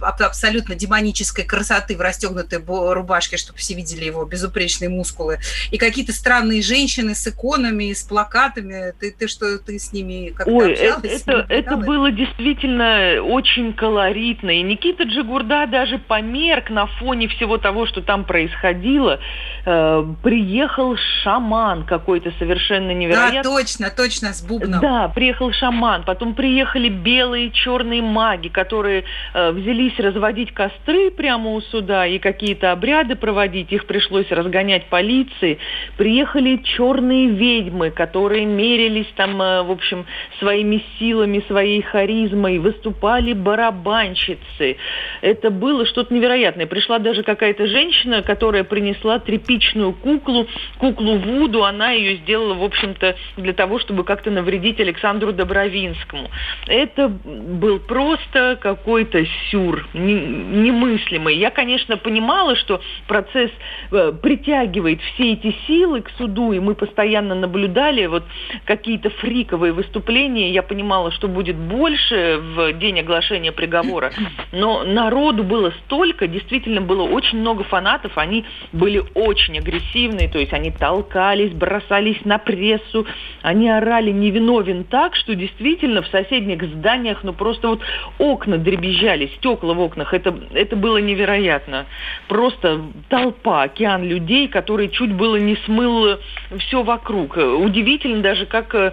абсолютно 0.00 0.74
демонической 0.74 1.44
красоты 1.44 1.96
в 1.96 2.00
расстегнутой 2.00 2.62
рубашке, 2.66 3.36
чтобы 3.36 3.58
все 3.58 3.74
видели 3.74 4.04
его 4.04 4.24
безупречные 4.24 4.88
мускулы. 4.88 5.38
И 5.70 5.78
какие-то 5.78 6.12
странные 6.12 6.62
женщины 6.62 7.14
с 7.14 7.26
иконами, 7.26 7.92
с 7.92 8.02
плакатами. 8.02 8.92
Ты, 8.98 9.12
ты 9.12 9.28
что, 9.28 9.58
ты 9.58 9.78
с 9.78 9.92
ними 9.92 10.30
как-то 10.30 10.52
Ой, 10.52 10.72
общалась? 10.72 11.22
Это, 11.22 11.46
это 11.48 11.76
было 11.76 12.10
действительно 12.10 13.22
очень 13.22 13.74
колоритно 13.74 14.23
колоритно. 14.24 14.50
И 14.50 14.62
Никита 14.62 15.04
Джигурда 15.04 15.66
даже 15.66 15.98
померк 15.98 16.70
на 16.70 16.86
фоне 16.86 17.28
всего 17.28 17.58
того, 17.58 17.86
что 17.86 18.00
там 18.02 18.24
происходило. 18.24 19.20
Э, 19.66 20.04
приехал 20.22 20.96
шаман 21.22 21.84
какой-то 21.84 22.32
совершенно 22.38 22.90
невероятный. 22.90 23.42
Да, 23.42 23.48
точно, 23.48 23.90
точно, 23.90 24.34
с 24.34 24.42
бубном. 24.42 24.80
Да, 24.80 25.08
приехал 25.08 25.52
шаман. 25.52 26.04
Потом 26.04 26.34
приехали 26.34 26.90
белые 26.90 27.50
черные 27.50 28.02
маги, 28.02 28.48
которые 28.48 29.04
э, 29.32 29.50
взялись 29.52 29.98
разводить 29.98 30.52
костры 30.52 31.10
прямо 31.10 31.50
у 31.50 31.60
суда 31.62 32.06
и 32.06 32.18
какие-то 32.18 32.72
обряды 32.72 33.16
проводить. 33.16 33.72
Их 33.72 33.86
пришлось 33.86 34.30
разгонять 34.30 34.86
полиции. 34.86 35.58
Приехали 35.96 36.58
черные 36.76 37.28
ведьмы, 37.28 37.90
которые 37.90 38.44
мерились 38.44 39.10
там, 39.16 39.40
э, 39.40 39.62
в 39.62 39.70
общем, 39.70 40.04
своими 40.40 40.84
силами, 40.98 41.42
своей 41.48 41.80
харизмой, 41.80 42.58
выступали 42.58 43.32
барабанщицы. 43.32 44.76
Это 45.22 45.50
было 45.50 45.86
что-то 45.86 46.12
невероятное. 46.12 46.66
Пришла 46.66 46.98
даже 46.98 47.22
какая-то 47.22 47.66
женщина, 47.66 48.20
которая 48.22 48.64
принесла 48.64 49.18
тряпичную 49.54 49.92
куклу, 49.92 50.46
куклу 50.78 51.16
Вуду. 51.18 51.64
Она 51.64 51.90
ее 51.90 52.16
сделала, 52.18 52.54
в 52.54 52.62
общем-то, 52.62 53.16
для 53.36 53.52
того, 53.52 53.78
чтобы 53.78 54.04
как-то 54.04 54.30
навредить 54.30 54.80
Александру 54.80 55.32
Добровинскому. 55.32 56.30
Это 56.66 57.08
был 57.08 57.78
просто 57.80 58.58
какой-то 58.60 59.24
сюр, 59.50 59.86
немыслимый. 59.94 61.36
Я, 61.36 61.50
конечно, 61.50 61.96
понимала, 61.96 62.56
что 62.56 62.80
процесс 63.06 63.50
э, 63.90 64.12
притягивает 64.22 65.00
все 65.02 65.32
эти 65.32 65.54
силы 65.66 66.02
к 66.02 66.10
суду, 66.18 66.52
и 66.52 66.60
мы 66.60 66.74
постоянно 66.74 67.34
наблюдали 67.34 68.06
вот 68.06 68.24
какие-то 68.64 69.10
фриковые 69.10 69.72
выступления. 69.72 70.50
Я 70.50 70.62
понимала, 70.62 71.10
что 71.12 71.28
будет 71.28 71.56
больше 71.56 72.40
в 72.40 72.72
день 72.74 73.00
оглашения 73.00 73.52
приговора. 73.52 74.12
Но 74.52 74.84
народу 74.84 75.44
было 75.44 75.72
столько, 75.84 76.26
действительно 76.26 76.80
было 76.80 77.02
очень 77.02 77.38
много 77.38 77.64
фанатов, 77.64 78.16
они 78.16 78.44
были 78.72 79.02
очень 79.14 79.43
агрессивные, 79.52 80.28
то 80.28 80.38
есть 80.38 80.52
они 80.52 80.70
толкались, 80.70 81.52
бросались 81.52 82.24
на 82.24 82.38
прессу, 82.38 83.06
они 83.42 83.68
орали 83.68 84.10
невиновен 84.10 84.84
так, 84.84 85.14
что 85.14 85.34
действительно 85.34 86.02
в 86.02 86.08
соседних 86.08 86.62
зданиях, 86.62 87.22
ну 87.22 87.32
просто 87.32 87.68
вот 87.68 87.82
окна 88.18 88.58
дребезжали, 88.58 89.30
стекла 89.36 89.74
в 89.74 89.80
окнах, 89.80 90.14
это, 90.14 90.34
это 90.52 90.76
было 90.76 90.98
невероятно. 90.98 91.86
Просто 92.28 92.80
толпа, 93.08 93.62
океан 93.62 94.02
людей, 94.02 94.48
который 94.48 94.88
чуть 94.88 95.12
было 95.12 95.36
не 95.36 95.56
смыл 95.64 96.18
все 96.58 96.82
вокруг. 96.82 97.36
Удивительно 97.36 98.22
даже, 98.22 98.46
как 98.46 98.74
э, 98.74 98.92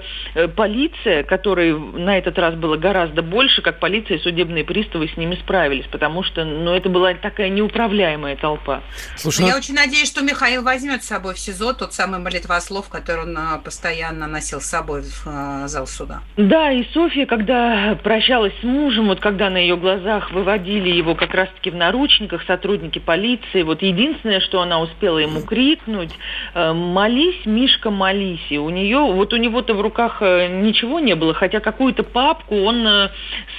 полиция, 0.55 1.23
которой 1.23 1.77
на 1.77 2.17
этот 2.17 2.37
раз 2.37 2.55
было 2.55 2.77
гораздо 2.77 3.21
больше, 3.21 3.61
как 3.61 3.79
полиция 3.79 4.17
и 4.17 4.21
судебные 4.21 4.63
приставы 4.63 5.07
с 5.07 5.17
ними 5.17 5.35
справились, 5.35 5.85
потому 5.91 6.23
что 6.23 6.43
ну, 6.43 6.73
это 6.73 6.89
была 6.89 7.13
такая 7.13 7.49
неуправляемая 7.49 8.35
толпа. 8.35 8.81
Слушай, 9.15 9.41
ну... 9.41 9.47
Я 9.47 9.57
очень 9.57 9.75
надеюсь, 9.75 10.07
что 10.07 10.21
Михаил 10.21 10.40
возьмет 10.41 11.03
с 11.03 11.07
собой 11.07 11.35
в 11.35 11.39
СИЗО 11.39 11.73
тот 11.73 11.93
самый 11.93 12.19
молитвослов, 12.19 12.89
который 12.89 13.25
он 13.25 13.37
а, 13.37 13.59
постоянно 13.59 14.27
носил 14.27 14.59
с 14.59 14.65
собой 14.65 15.03
в 15.03 15.27
а, 15.27 15.67
зал 15.67 15.87
суда. 15.87 16.21
Да, 16.35 16.71
и 16.71 16.83
Софья, 16.93 17.25
когда 17.25 17.97
прощалась 18.03 18.53
с 18.59 18.63
мужем, 18.63 19.07
вот 19.07 19.19
когда 19.19 19.49
на 19.49 19.57
ее 19.57 19.77
глазах 19.77 20.31
выводили 20.31 20.89
его 20.89 21.15
как 21.15 21.33
раз-таки 21.33 21.69
в 21.69 21.75
наручниках 21.75 22.43
сотрудники 22.43 22.99
полиции, 22.99 23.61
вот 23.61 23.81
единственное, 23.81 24.39
что 24.39 24.61
она 24.61 24.81
успела 24.81 25.19
ему 25.19 25.41
крикнуть, 25.41 26.11
э, 26.53 26.73
молись, 26.73 27.45
Мишка, 27.45 27.91
молись. 27.91 28.45
И 28.49 28.57
у 28.57 28.69
нее, 28.69 28.99
вот 28.99 29.33
у 29.33 29.37
него-то 29.37 29.73
в 29.73 29.81
руках 29.81 30.17
э, 30.21 30.47
ничего 30.47 30.99
не 30.99 31.15
было, 31.15 31.33
хотя 31.33 31.59
какую-то 31.59 32.03
папку 32.03 32.55
он 32.55 32.85
э, 32.87 33.09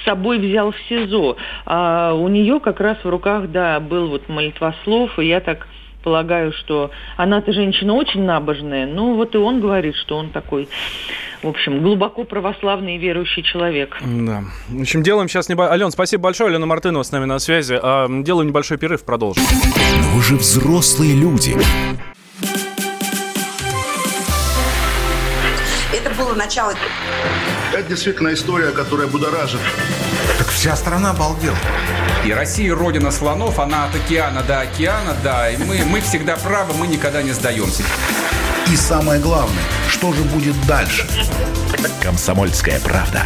с 0.01 0.05
собой 0.05 0.37
взял 0.39 0.71
в 0.71 0.77
СИЗО. 0.89 1.37
А 1.65 2.13
у 2.13 2.27
нее 2.27 2.59
как 2.59 2.79
раз 2.79 2.97
в 3.03 3.09
руках, 3.09 3.49
да, 3.51 3.79
был 3.79 4.07
вот 4.09 4.27
молитвослов, 4.27 5.17
и 5.19 5.27
я 5.27 5.39
так 5.39 5.67
полагаю, 6.03 6.53
что 6.53 6.91
она-то 7.17 7.53
женщина 7.53 7.93
очень 7.93 8.23
набожная, 8.23 8.85
ну 8.85 9.15
вот 9.15 9.33
и 9.35 9.37
он 9.37 9.61
говорит, 9.61 9.95
что 9.95 10.17
он 10.17 10.29
такой, 10.29 10.67
в 11.41 11.47
общем, 11.47 11.81
глубоко 11.81 12.23
православный 12.23 12.95
и 12.95 12.97
верующий 12.97 13.43
человек. 13.43 13.97
Да. 14.01 14.43
В 14.69 14.81
общем, 14.81 15.01
делаем 15.01 15.29
сейчас 15.29 15.49
небольшой... 15.49 15.73
Ален, 15.73 15.91
спасибо 15.91 16.23
большое, 16.23 16.49
Алена 16.49 16.65
Мартынова 16.65 17.03
с 17.03 17.11
нами 17.11 17.25
на 17.25 17.39
связи. 17.39 17.79
А, 17.81 18.07
делаем 18.09 18.49
небольшой 18.49 18.77
перерыв, 18.77 19.03
продолжим. 19.03 19.43
Вы 20.13 20.21
же 20.21 20.35
взрослые 20.35 21.15
люди. 21.15 21.55
Это 25.93 26.09
было 26.17 26.35
начало. 26.35 26.73
Это 27.73 27.89
действительно 27.89 28.33
история, 28.33 28.71
которая 28.71 29.07
будоражит. 29.07 29.59
Так 30.37 30.47
вся 30.47 30.75
страна 30.75 31.11
обалдела. 31.11 31.57
И 32.25 32.31
Россия 32.31 32.73
родина 32.73 33.11
слонов, 33.11 33.59
она 33.59 33.85
от 33.85 33.95
океана 33.95 34.43
до 34.43 34.61
океана, 34.61 35.13
да. 35.23 35.49
И 35.49 35.57
мы, 35.57 35.83
мы 35.83 35.99
всегда 35.99 36.37
правы, 36.37 36.73
мы 36.73 36.87
никогда 36.87 37.21
не 37.21 37.33
сдаемся. 37.33 37.83
И 38.71 38.77
самое 38.77 39.19
главное, 39.19 39.63
что 39.89 40.13
же 40.13 40.23
будет 40.23 40.55
дальше? 40.65 41.05
Комсомольская 42.01 42.79
правда. 42.79 43.23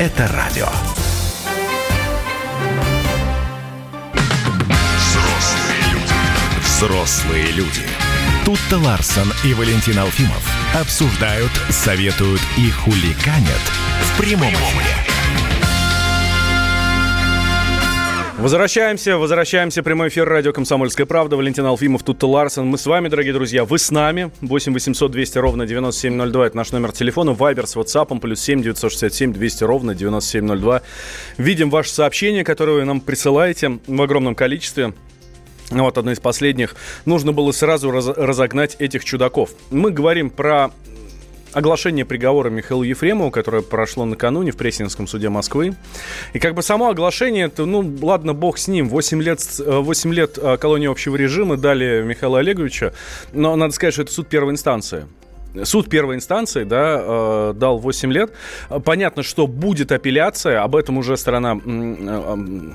Это 0.00 0.26
радио. 0.28 0.68
Взрослые 4.96 5.82
люди. 5.92 6.14
Взрослые 6.64 7.46
люди. 7.52 7.82
Тут-то 8.44 8.78
Ларсон 8.78 9.32
и 9.44 9.54
Валентин 9.54 9.98
Алфимов 9.98 10.42
обсуждают, 10.74 11.52
советуют 11.70 12.40
и 12.56 12.68
хуликанят 12.70 13.62
в 14.02 14.20
прямом 14.20 14.52
эфире. 14.52 15.17
Возвращаемся, 18.38 19.18
возвращаемся. 19.18 19.82
Прямой 19.82 20.10
эфир 20.10 20.28
радио 20.28 20.52
«Комсомольская 20.52 21.06
правда». 21.06 21.36
Валентин 21.36 21.66
Алфимов, 21.66 22.04
тут 22.04 22.22
Ларсен. 22.22 22.66
Мы 22.66 22.78
с 22.78 22.86
вами, 22.86 23.08
дорогие 23.08 23.32
друзья. 23.32 23.64
Вы 23.64 23.80
с 23.80 23.90
нами. 23.90 24.30
8 24.42 24.72
800 24.72 25.10
200 25.10 25.38
ровно 25.38 25.66
9702. 25.66 26.46
Это 26.46 26.56
наш 26.56 26.70
номер 26.70 26.92
телефона. 26.92 27.32
Вайбер 27.32 27.66
с 27.66 27.74
WhatsApp. 27.74 28.16
Плюс 28.20 28.40
7 28.40 28.62
967 28.62 29.32
200 29.32 29.64
ровно 29.64 29.92
9702. 29.96 30.82
Видим 31.36 31.68
ваши 31.68 31.90
сообщения, 31.90 32.44
которые 32.44 32.76
вы 32.76 32.84
нам 32.84 33.00
присылаете 33.00 33.80
в 33.88 34.00
огромном 34.00 34.36
количестве. 34.36 34.94
Вот 35.70 35.98
одно 35.98 36.12
из 36.12 36.20
последних. 36.20 36.76
Нужно 37.06 37.32
было 37.32 37.50
сразу 37.50 37.90
раз, 37.90 38.06
разогнать 38.06 38.76
этих 38.78 39.04
чудаков. 39.04 39.50
Мы 39.72 39.90
говорим 39.90 40.30
про 40.30 40.70
оглашение 41.52 42.04
приговора 42.04 42.50
Михаилу 42.50 42.82
Ефремову, 42.82 43.30
которое 43.30 43.62
прошло 43.62 44.04
накануне 44.04 44.52
в 44.52 44.56
Пресненском 44.56 45.06
суде 45.06 45.28
Москвы. 45.28 45.74
И 46.32 46.38
как 46.38 46.54
бы 46.54 46.62
само 46.62 46.90
оглашение, 46.90 47.46
это, 47.46 47.64
ну, 47.64 47.96
ладно, 48.02 48.34
бог 48.34 48.58
с 48.58 48.68
ним. 48.68 48.88
8 48.88 49.22
лет, 49.22 49.40
8 49.58 50.14
лет 50.14 50.38
э, 50.38 50.56
колонии 50.56 50.88
общего 50.88 51.16
режима 51.16 51.56
дали 51.56 52.02
Михаилу 52.02 52.36
Олеговичу. 52.36 52.92
Но 53.32 53.56
надо 53.56 53.72
сказать, 53.72 53.94
что 53.94 54.02
это 54.02 54.12
суд 54.12 54.28
первой 54.28 54.52
инстанции. 54.52 55.06
Суд 55.64 55.88
первой 55.88 56.16
инстанции 56.16 56.64
да, 56.64 57.00
э, 57.00 57.52
дал 57.56 57.78
8 57.78 58.12
лет. 58.12 58.32
Понятно, 58.84 59.22
что 59.22 59.46
будет 59.46 59.92
апелляция, 59.92 60.62
об 60.62 60.76
этом 60.76 60.98
уже 60.98 61.16
сторона 61.16 61.58
э, 61.64 62.72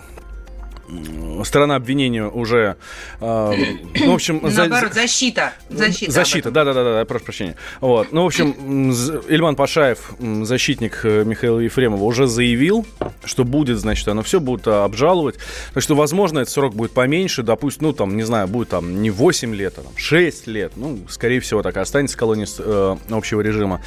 сторона 1.44 1.76
обвинения 1.76 2.26
уже, 2.26 2.78
э, 3.20 3.54
ну, 4.00 4.12
в 4.12 4.14
общем... 4.14 4.40
Наоборот, 4.42 4.94
за, 4.94 5.02
защита. 5.02 5.54
Защита, 5.70 6.12
защита 6.12 6.52
да, 6.52 6.64
да, 6.64 6.74
да, 6.74 6.84
да, 6.84 7.06
прошу 7.06 7.26
прощения. 7.26 7.56
Вот. 7.82 8.12
Ну, 8.12 8.24
в 8.24 8.28
общем, 8.28 8.92
Ильман 9.28 9.56
Пашаев, 9.56 10.14
защитник 10.20 11.02
э, 11.04 11.24
Михаила 11.24 11.60
Ефремова, 11.60 12.04
уже 12.04 12.28
заявил, 12.28 12.86
что 13.24 13.44
будет, 13.44 13.78
значит, 13.78 14.08
оно 14.08 14.24
все 14.24 14.40
будут 14.40 14.68
обжаловать. 14.68 15.36
Так 15.74 15.84
что, 15.84 15.96
возможно, 15.96 16.40
этот 16.40 16.54
срок 16.54 16.76
будет 16.76 16.92
поменьше, 16.92 17.44
допустим, 17.44 17.84
ну, 17.84 17.94
там, 17.94 18.16
не 18.16 18.24
знаю, 18.24 18.48
будет 18.48 18.70
там 18.70 19.02
не 19.02 19.10
8 19.10 19.56
лет, 19.56 19.78
а 19.78 19.82
там 19.82 19.92
6 19.96 20.48
лет. 20.48 20.74
Ну, 20.76 21.00
скорее 21.10 21.40
всего, 21.40 21.62
так 21.62 21.76
и 21.78 21.80
останется 21.80 22.18
колония 22.18 22.48
э, 22.58 22.96
общего 23.10 23.42
режима. 23.42 23.82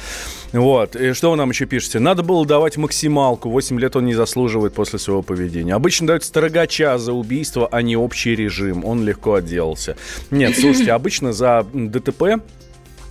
Вот. 0.53 0.95
И 0.95 1.13
что 1.13 1.31
вы 1.31 1.37
нам 1.37 1.49
еще 1.49 1.65
пишете? 1.65 1.99
Надо 1.99 2.23
было 2.23 2.45
давать 2.45 2.77
максималку. 2.77 3.49
8 3.49 3.79
лет 3.79 3.95
он 3.95 4.05
не 4.05 4.13
заслуживает 4.13 4.73
после 4.73 4.99
своего 4.99 5.21
поведения. 5.21 5.73
Обычно 5.73 6.07
дают 6.07 6.23
строгача 6.23 6.96
за 6.97 7.13
убийство, 7.13 7.67
а 7.71 7.81
не 7.81 7.95
общий 7.95 8.35
режим. 8.35 8.85
Он 8.85 9.03
легко 9.03 9.35
отделался. 9.35 9.97
Нет, 10.31 10.57
слушайте, 10.57 10.91
обычно 10.91 11.33
за 11.33 11.65
ДТП 11.73 12.41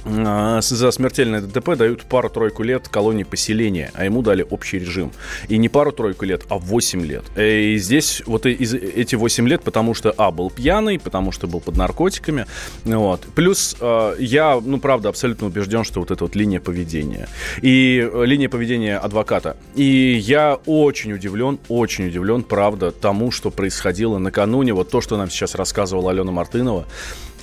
за 0.06 0.90
смертельное 0.90 1.40
ДТП 1.40 1.76
дают 1.76 2.02
пару-тройку 2.02 2.62
лет 2.62 2.88
колонии 2.88 3.24
поселения, 3.24 3.90
а 3.94 4.04
ему 4.04 4.22
дали 4.22 4.46
общий 4.48 4.78
режим. 4.78 5.12
И 5.48 5.58
не 5.58 5.68
пару-тройку 5.68 6.24
лет, 6.24 6.44
а 6.48 6.58
8 6.58 7.04
лет. 7.04 7.24
И 7.36 7.76
здесь 7.78 8.22
вот 8.26 8.46
эти 8.46 9.14
8 9.14 9.48
лет, 9.48 9.62
потому 9.62 9.94
что, 9.94 10.14
а, 10.16 10.30
был 10.30 10.50
пьяный, 10.50 10.98
потому 10.98 11.32
что 11.32 11.46
был 11.46 11.60
под 11.60 11.76
наркотиками, 11.76 12.46
вот. 12.84 13.22
Плюс 13.34 13.76
а, 13.80 14.14
я, 14.18 14.60
ну, 14.64 14.78
правда, 14.78 15.08
абсолютно 15.08 15.48
убежден, 15.48 15.84
что 15.84 16.00
вот 16.00 16.10
эта 16.10 16.24
вот 16.24 16.36
линия 16.36 16.60
поведения. 16.60 17.28
И 17.62 18.08
э, 18.12 18.24
линия 18.24 18.48
поведения 18.48 18.98
адвоката. 18.98 19.56
И 19.74 20.16
я 20.16 20.58
очень 20.66 21.12
удивлен, 21.12 21.58
очень 21.68 22.06
удивлен, 22.06 22.42
правда, 22.42 22.90
тому, 22.90 23.30
что 23.30 23.50
происходило 23.50 24.18
накануне. 24.18 24.72
Вот 24.72 24.90
то, 24.90 25.00
что 25.00 25.16
нам 25.16 25.30
сейчас 25.30 25.54
рассказывала 25.54 26.10
Алена 26.10 26.32
Мартынова, 26.32 26.86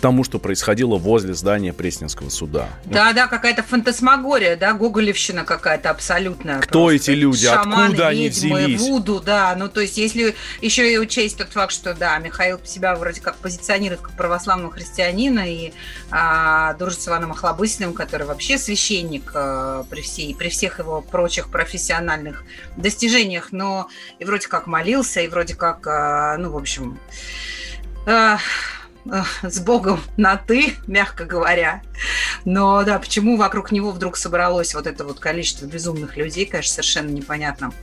тому, 0.03 0.25
что 0.25 0.37
происходило 0.37 0.97
возле 0.97 1.33
здания 1.33 1.71
Пресненского 1.71 2.27
суда. 2.27 2.67
Да, 2.83 3.13
да, 3.13 3.27
какая-то 3.27 3.63
фантасмагория, 3.63 4.57
да, 4.57 4.73
гоголевщина 4.73 5.45
какая-то 5.45 5.91
абсолютная. 5.91 6.59
Кто 6.59 6.91
эти 6.91 7.11
люди, 7.11 7.47
Шаманы, 7.47 7.85
откуда 7.85 8.09
они 8.09 8.27
ведьмы, 8.27 8.57
взялись? 8.57 8.81
Вуду, 8.81 9.21
да, 9.21 9.55
ну 9.57 9.69
то 9.69 9.79
есть 9.79 9.95
если 9.95 10.35
еще 10.59 10.93
и 10.93 10.97
учесть 10.97 11.37
тот 11.37 11.53
факт, 11.53 11.71
что 11.71 11.93
да, 11.93 12.17
Михаил 12.17 12.59
себя 12.65 12.95
вроде 12.95 13.21
как 13.21 13.37
позиционирует 13.37 14.01
как 14.01 14.11
православного 14.17 14.73
христианина 14.73 15.49
и 15.49 15.71
а, 16.11 16.73
дружит 16.73 16.99
с 16.99 17.07
Иваном 17.07 17.31
Охлобыстиным, 17.31 17.93
который 17.93 18.27
вообще 18.27 18.57
священник 18.57 19.31
а, 19.33 19.85
при, 19.89 20.01
всей, 20.01 20.35
при 20.35 20.49
всех 20.49 20.79
его 20.79 20.99
прочих 20.99 21.47
профессиональных 21.47 22.43
достижениях, 22.75 23.53
но 23.53 23.87
и 24.19 24.25
вроде 24.25 24.49
как 24.49 24.67
молился, 24.67 25.21
и 25.21 25.29
вроде 25.29 25.55
как, 25.55 25.87
а, 25.87 26.35
ну 26.37 26.51
в 26.51 26.57
общем... 26.57 26.99
А, 28.05 28.37
с 29.41 29.59
Богом 29.59 29.99
на 30.17 30.37
«ты», 30.37 30.75
мягко 30.87 31.25
говоря. 31.25 31.81
Но 32.45 32.83
да, 32.83 32.99
почему 32.99 33.37
вокруг 33.37 33.71
него 33.71 33.91
вдруг 33.91 34.17
собралось 34.17 34.73
вот 34.73 34.87
это 34.87 35.03
вот 35.03 35.19
количество 35.19 35.65
безумных 35.65 36.17
людей, 36.17 36.45
конечно, 36.45 36.73
совершенно 36.73 37.09
непонятно. 37.09 37.73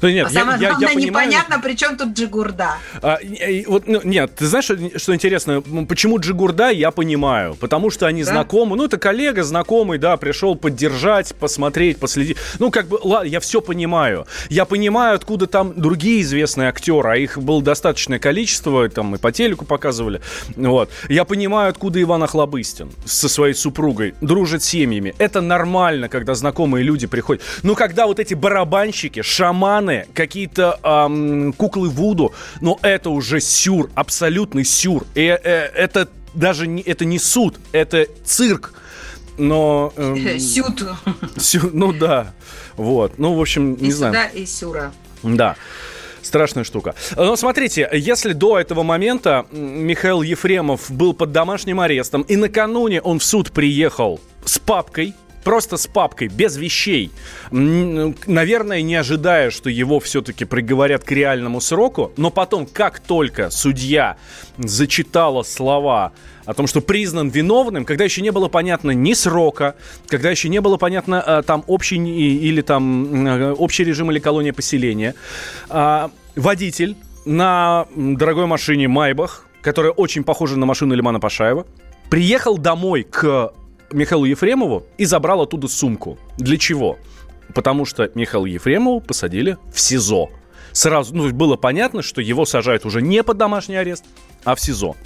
Ну, 0.00 0.08
нет, 0.08 0.28
а 0.28 0.30
я, 0.30 0.40
самое 0.40 0.60
я, 0.60 0.68
главное, 0.70 0.88
я 0.88 0.94
понимаю... 0.94 1.26
непонятно, 1.26 1.58
при 1.60 1.74
чем 1.74 1.96
тут 1.96 2.10
Джигурда. 2.10 2.78
А, 3.00 3.18
вот, 3.66 3.86
ну, 3.86 4.00
нет, 4.04 4.34
ты 4.36 4.46
знаешь, 4.46 4.64
что, 4.64 4.98
что 4.98 5.14
интересно? 5.14 5.62
Почему 5.88 6.18
Джигурда, 6.18 6.70
я 6.70 6.90
понимаю. 6.90 7.54
Потому 7.54 7.90
что 7.90 8.06
они 8.06 8.24
да? 8.24 8.32
знакомы. 8.32 8.76
Ну, 8.76 8.84
это 8.84 8.98
коллега 8.98 9.42
знакомый, 9.42 9.98
да, 9.98 10.16
пришел 10.16 10.54
поддержать, 10.54 11.34
посмотреть, 11.34 11.98
последить. 11.98 12.36
Ну, 12.58 12.70
как 12.70 12.86
бы, 12.86 12.98
ладно, 13.02 13.28
я 13.28 13.40
все 13.40 13.60
понимаю. 13.60 14.26
Я 14.48 14.64
понимаю, 14.64 15.16
откуда 15.16 15.46
там 15.46 15.72
другие 15.76 16.22
известные 16.22 16.68
актеры, 16.68 17.10
а 17.10 17.16
их 17.16 17.38
было 17.38 17.62
достаточное 17.62 18.18
количество, 18.18 18.88
там 18.88 19.14
и 19.14 19.18
по 19.18 19.32
телеку 19.32 19.64
показывали. 19.64 20.20
Вот. 20.56 20.90
Я 21.08 21.24
понимаю, 21.24 21.70
откуда 21.70 22.00
Иван 22.00 22.22
Охлобыстин 22.22 22.90
со 23.04 23.28
своей 23.28 23.54
супругой 23.54 24.14
дружит 24.20 24.62
с 24.62 24.66
семьями. 24.66 25.14
Это 25.18 25.40
нормально, 25.40 26.08
когда 26.08 26.34
знакомые 26.34 26.84
люди 26.84 27.06
приходят. 27.06 27.42
Но 27.62 27.74
когда 27.74 28.06
вот 28.06 28.20
эти 28.20 28.34
барабанщики, 28.34 29.22
шаманы, 29.22 29.71
шаманы, 29.72 30.06
какие-то 30.14 30.78
эм, 30.82 31.52
куклы 31.52 31.88
Вуду, 31.88 32.32
но 32.60 32.78
это 32.82 33.10
уже 33.10 33.40
сюр, 33.40 33.90
абсолютный 33.94 34.64
сюр. 34.64 35.04
И 35.14 35.22
э, 35.22 35.38
это 35.74 36.08
даже 36.34 36.66
не, 36.66 36.82
это 36.82 37.04
не 37.04 37.18
суд, 37.18 37.58
это 37.72 38.06
цирк. 38.24 38.74
Но... 39.38 39.92
Эм, 39.96 40.38
Сют. 40.38 40.84
Сю, 41.38 41.70
ну 41.72 41.92
да. 41.92 42.32
Вот. 42.76 43.18
Ну, 43.18 43.34
в 43.34 43.40
общем, 43.40 43.76
не 43.80 43.88
и 43.88 43.92
знаю. 43.92 44.14
Сюда, 44.14 44.26
и 44.26 44.46
сюра. 44.46 44.92
Да. 45.22 45.56
Страшная 46.22 46.64
штука. 46.64 46.94
Но 47.16 47.34
смотрите, 47.36 47.88
если 47.92 48.32
до 48.32 48.58
этого 48.58 48.82
момента 48.82 49.46
Михаил 49.50 50.22
Ефремов 50.22 50.90
был 50.90 51.14
под 51.14 51.32
домашним 51.32 51.80
арестом, 51.80 52.22
и 52.22 52.36
накануне 52.36 53.00
он 53.00 53.18
в 53.18 53.24
суд 53.24 53.50
приехал 53.50 54.20
с 54.44 54.58
папкой, 54.58 55.14
просто 55.42 55.76
с 55.76 55.86
папкой, 55.86 56.28
без 56.28 56.56
вещей, 56.56 57.10
наверное, 57.50 58.82
не 58.82 58.94
ожидая, 58.94 59.50
что 59.50 59.70
его 59.70 60.00
все-таки 60.00 60.44
приговорят 60.44 61.04
к 61.04 61.10
реальному 61.12 61.60
сроку, 61.60 62.12
но 62.16 62.30
потом, 62.30 62.66
как 62.66 63.00
только 63.00 63.50
судья 63.50 64.16
зачитала 64.58 65.42
слова 65.42 66.12
о 66.44 66.54
том, 66.54 66.66
что 66.66 66.80
признан 66.80 67.28
виновным, 67.28 67.84
когда 67.84 68.04
еще 68.04 68.22
не 68.22 68.30
было 68.30 68.48
понятно 68.48 68.90
ни 68.90 69.12
срока, 69.14 69.76
когда 70.08 70.30
еще 70.30 70.48
не 70.48 70.60
было 70.60 70.76
понятно 70.76 71.22
э, 71.24 71.42
там 71.46 71.64
общий 71.66 71.96
или 71.96 72.62
там 72.62 73.26
э, 73.26 73.52
общий 73.52 73.84
режим 73.84 74.10
или 74.10 74.18
колония 74.18 74.52
поселения, 74.52 75.14
а, 75.68 76.10
водитель 76.34 76.96
на 77.24 77.86
дорогой 77.94 78.46
машине 78.46 78.88
Майбах, 78.88 79.46
которая 79.60 79.92
очень 79.92 80.24
похожа 80.24 80.56
на 80.56 80.66
машину 80.66 80.94
Лимана 80.94 81.20
Пашаева, 81.20 81.66
приехал 82.10 82.58
домой 82.58 83.06
к 83.08 83.52
Михаилу 83.92 84.24
Ефремову 84.24 84.86
и 84.98 85.04
забрал 85.04 85.42
оттуда 85.42 85.68
сумку. 85.68 86.18
Для 86.38 86.56
чего? 86.56 86.98
Потому 87.54 87.84
что 87.84 88.10
Михаилу 88.14 88.46
Ефремову 88.46 89.00
посадили 89.00 89.58
в 89.72 89.80
СИЗО. 89.80 90.30
Сразу 90.72 91.14
ну, 91.14 91.30
было 91.30 91.56
понятно, 91.56 92.02
что 92.02 92.20
его 92.20 92.46
сажают 92.46 92.86
уже 92.86 93.02
не 93.02 93.22
под 93.22 93.36
домашний 93.36 93.76
арест, 93.76 94.04
а 94.44 94.54
в 94.54 94.60
СИЗО. 94.60 94.96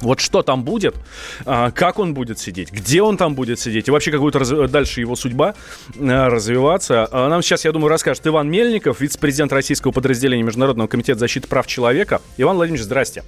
Вот 0.00 0.20
что 0.20 0.42
там 0.42 0.64
будет, 0.64 0.94
а, 1.44 1.70
как 1.72 1.98
он 1.98 2.14
будет 2.14 2.38
сидеть, 2.38 2.72
где 2.72 3.02
он 3.02 3.18
там 3.18 3.34
будет 3.34 3.60
сидеть, 3.60 3.88
и 3.88 3.90
вообще 3.90 4.10
как 4.10 4.20
будет 4.20 4.34
раз... 4.36 4.48
дальше 4.70 5.00
его 5.00 5.14
судьба 5.14 5.54
а, 5.98 6.30
развиваться. 6.30 7.06
А 7.10 7.28
нам 7.28 7.42
сейчас, 7.42 7.64
я 7.64 7.72
думаю, 7.72 7.90
расскажет 7.90 8.26
Иван 8.26 8.48
Мельников, 8.50 9.00
вице-президент 9.00 9.52
российского 9.52 9.92
подразделения 9.92 10.42
Международного 10.42 10.88
комитета 10.88 11.18
защиты 11.18 11.48
прав 11.48 11.66
человека. 11.66 12.22
Иван 12.38 12.56
Владимирович, 12.56 12.84
здрасте. 12.84 13.24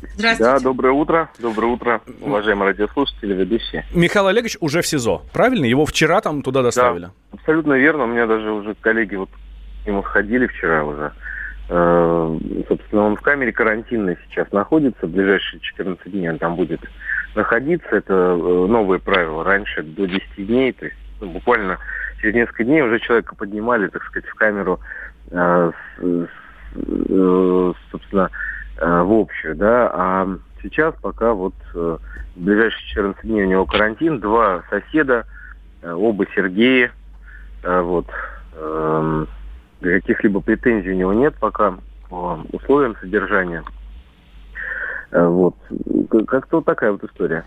Здравствуйте. 0.00 0.38
Да, 0.38 0.60
доброе 0.60 0.92
утро. 0.92 1.28
Доброе 1.38 1.66
утро, 1.72 2.00
уважаемые 2.20 2.70
радиослушатели, 2.70 3.34
ведущие. 3.34 3.84
Михаил 3.92 4.28
Олегович 4.28 4.56
уже 4.60 4.82
в 4.82 4.86
СИЗО, 4.86 5.22
правильно? 5.32 5.64
Его 5.64 5.86
вчера 5.86 6.20
там 6.20 6.42
туда 6.42 6.62
доставили? 6.62 7.06
Да, 7.06 7.12
абсолютно 7.32 7.74
верно. 7.74 8.04
У 8.04 8.06
меня 8.06 8.26
даже 8.26 8.50
уже 8.50 8.74
коллеги 8.80 9.16
вот 9.16 9.30
к 9.82 9.86
нему 9.86 10.02
сходили 10.04 10.46
вчера 10.46 10.84
уже. 10.84 11.12
Э, 11.68 12.38
собственно, 12.68 13.02
он 13.02 13.16
в 13.16 13.20
камере 13.20 13.52
карантинной 13.52 14.16
сейчас 14.28 14.50
находится. 14.52 15.06
В 15.06 15.10
ближайшие 15.10 15.60
14 15.60 16.10
дней 16.10 16.30
он 16.30 16.38
там 16.38 16.54
будет 16.54 16.80
находиться. 17.34 17.88
Это 17.90 18.14
э, 18.14 18.36
новые 18.36 19.00
правила. 19.00 19.42
Раньше 19.42 19.82
до 19.82 20.06
10 20.06 20.22
дней, 20.36 20.72
то 20.72 20.84
есть 20.84 20.96
ну, 21.20 21.30
буквально 21.30 21.78
через 22.20 22.34
несколько 22.34 22.64
дней 22.64 22.82
уже 22.82 23.00
человека 23.00 23.34
поднимали, 23.34 23.88
так 23.88 24.02
сказать, 24.04 24.28
в 24.28 24.34
камеру, 24.34 24.80
э, 25.30 25.72
собственно, 27.90 28.30
Э, 28.30 28.32
в 28.80 29.12
общую, 29.12 29.56
да, 29.56 29.90
а 29.92 30.28
сейчас 30.62 30.94
пока 31.00 31.32
вот 31.32 31.54
э, 31.74 31.98
в 32.36 32.40
ближайшие 32.40 32.86
14 32.88 33.22
дней 33.22 33.44
у 33.44 33.48
него 33.48 33.66
карантин, 33.66 34.20
два 34.20 34.62
соседа, 34.70 35.26
э, 35.82 35.92
оба 35.92 36.26
Сергеи, 36.34 36.90
вот, 37.62 38.06
эм, 38.54 39.26
каких-либо 39.80 40.40
претензий 40.40 40.92
у 40.92 40.96
него 40.96 41.12
нет 41.12 41.34
пока 41.40 41.74
по 42.08 42.38
условиям 42.52 42.96
содержания. 43.00 43.64
Вот. 45.10 45.56
Как-то 46.28 46.56
вот 46.56 46.66
такая 46.66 46.92
вот 46.92 47.02
история. 47.02 47.44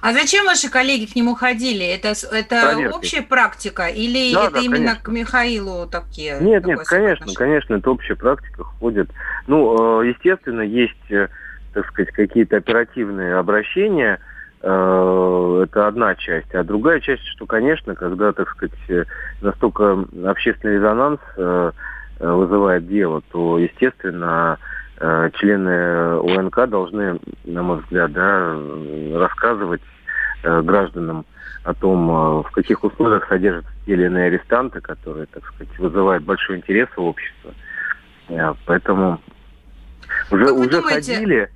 А 0.00 0.12
зачем 0.12 0.46
ваши 0.46 0.70
коллеги 0.70 1.06
к 1.06 1.16
нему 1.16 1.34
ходили? 1.34 1.86
Это, 1.86 2.12
это 2.32 2.90
общая 2.92 3.22
практика 3.22 3.86
или 3.86 4.34
да, 4.34 4.44
это 4.44 4.54
да, 4.54 4.60
именно 4.60 4.96
конечно. 4.96 5.02
к 5.02 5.08
Михаилу 5.08 5.86
такие? 5.86 6.38
Нет, 6.40 6.64
нет, 6.66 6.80
конечно, 6.86 7.26
конечно, 7.34 7.74
это 7.74 7.90
общая 7.90 8.14
практика 8.14 8.64
ходит. 8.64 9.10
Ну, 9.46 10.02
э, 10.02 10.08
естественно, 10.08 10.62
есть, 10.62 11.10
э, 11.10 11.28
так 11.72 11.86
сказать, 11.88 12.12
какие-то 12.12 12.56
оперативные 12.56 13.36
обращения, 13.36 14.18
э, 14.62 15.64
это 15.64 15.86
одна 15.86 16.14
часть. 16.14 16.54
А 16.54 16.64
другая 16.64 17.00
часть, 17.00 17.26
что, 17.26 17.46
конечно, 17.46 17.94
когда, 17.94 18.32
так 18.32 18.48
сказать, 18.50 19.08
настолько 19.40 20.04
общественный 20.24 20.76
резонанс 20.76 21.20
вызывает 22.20 22.86
дело, 22.86 23.22
то, 23.32 23.58
естественно, 23.58 24.58
члены 24.98 26.18
ОНК 26.38 26.68
должны, 26.68 27.18
на 27.44 27.62
мой 27.62 27.80
взгляд, 27.80 28.12
да, 28.12 28.56
рассказывать 29.14 29.82
гражданам 30.42 31.24
о 31.64 31.74
том, 31.74 32.42
в 32.42 32.50
каких 32.52 32.84
условиях 32.84 33.26
содержатся 33.28 33.70
те 33.86 33.92
или 33.92 34.04
иные 34.04 34.26
арестанты, 34.26 34.80
которые, 34.80 35.26
так 35.26 35.44
сказать, 35.46 35.78
вызывают 35.78 36.22
большой 36.24 36.58
интерес 36.58 36.88
у 36.96 37.02
общества. 37.02 37.52
Поэтому 38.66 39.20
уже, 40.30 40.50
уже 40.52 40.70
думаете, 40.70 41.14
ходили. 41.14 41.50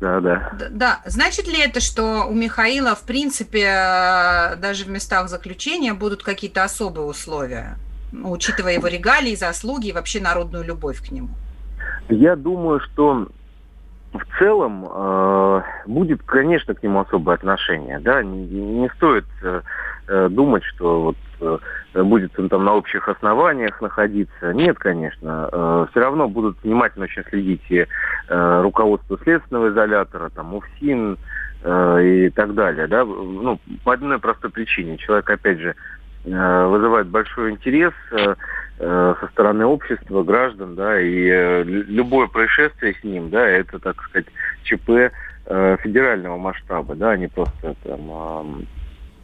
Да, 0.00 0.20
да. 0.20 0.52
Да, 0.70 1.00
значит 1.06 1.46
ли 1.46 1.58
это, 1.60 1.80
что 1.80 2.26
у 2.28 2.34
Михаила, 2.34 2.94
в 2.94 3.06
принципе, 3.06 3.62
э, 3.62 4.56
даже 4.56 4.84
в 4.84 4.90
местах 4.90 5.28
заключения 5.28 5.94
будут 5.94 6.22
какие-то 6.22 6.64
особые 6.64 7.06
условия, 7.06 7.78
учитывая 8.12 8.74
его 8.74 8.88
регалии, 8.88 9.34
заслуги 9.34 9.88
и 9.88 9.92
вообще 9.92 10.20
народную 10.20 10.64
любовь 10.64 11.00
к 11.06 11.10
нему? 11.10 11.30
Я 12.08 12.36
думаю, 12.36 12.80
что 12.80 13.26
в 14.12 14.38
целом 14.38 14.86
э, 14.88 15.62
будет, 15.86 16.22
конечно, 16.22 16.74
к 16.74 16.82
нему 16.82 17.00
особое 17.00 17.34
отношение. 17.34 17.98
Да? 18.00 18.22
Не, 18.22 18.46
не 18.46 18.88
стоит 18.90 19.24
э, 19.42 19.62
э 20.06 20.28
думать, 20.28 20.62
что 20.64 21.00
вот 21.40 21.60
э, 21.94 22.02
будет 22.02 22.38
он 22.38 22.48
там 22.48 22.64
на 22.64 22.74
общих 22.74 23.08
основаниях 23.08 23.80
находиться. 23.80 24.52
Нет, 24.52 24.78
конечно. 24.78 25.48
Э, 25.50 25.86
все 25.90 26.00
равно 26.00 26.28
будут 26.28 26.62
внимательно 26.62 27.04
очень 27.04 27.24
следить 27.28 27.62
и 27.70 27.86
э, 28.28 28.60
руководство 28.62 29.18
следственного 29.22 29.70
изолятора, 29.70 30.30
там, 30.30 30.54
УФСИН 30.54 31.18
э, 31.62 32.04
и 32.04 32.30
так 32.30 32.54
далее. 32.54 32.86
Да? 32.86 33.04
Ну, 33.04 33.58
по 33.82 33.94
одной 33.94 34.18
простой 34.20 34.50
причине. 34.50 34.96
Человек, 34.98 35.28
опять 35.28 35.58
же, 35.58 35.74
э, 36.24 36.66
вызывает 36.66 37.08
большой 37.08 37.50
интерес 37.50 37.92
э, 38.12 38.34
со 38.78 39.28
стороны 39.32 39.64
общества, 39.66 40.24
граждан, 40.24 40.74
да, 40.74 41.00
и 41.00 41.28
э, 41.28 41.62
любое 41.62 42.26
происшествие 42.26 42.94
с 43.00 43.04
ним, 43.04 43.30
да, 43.30 43.46
это, 43.46 43.78
так 43.78 44.02
сказать, 44.02 44.26
ЧП 44.64 45.12
э, 45.46 45.76
федерального 45.80 46.36
масштаба, 46.38 46.96
да, 46.96 47.10
а 47.10 47.16
не 47.16 47.28
просто 47.28 47.76
там 47.84 48.66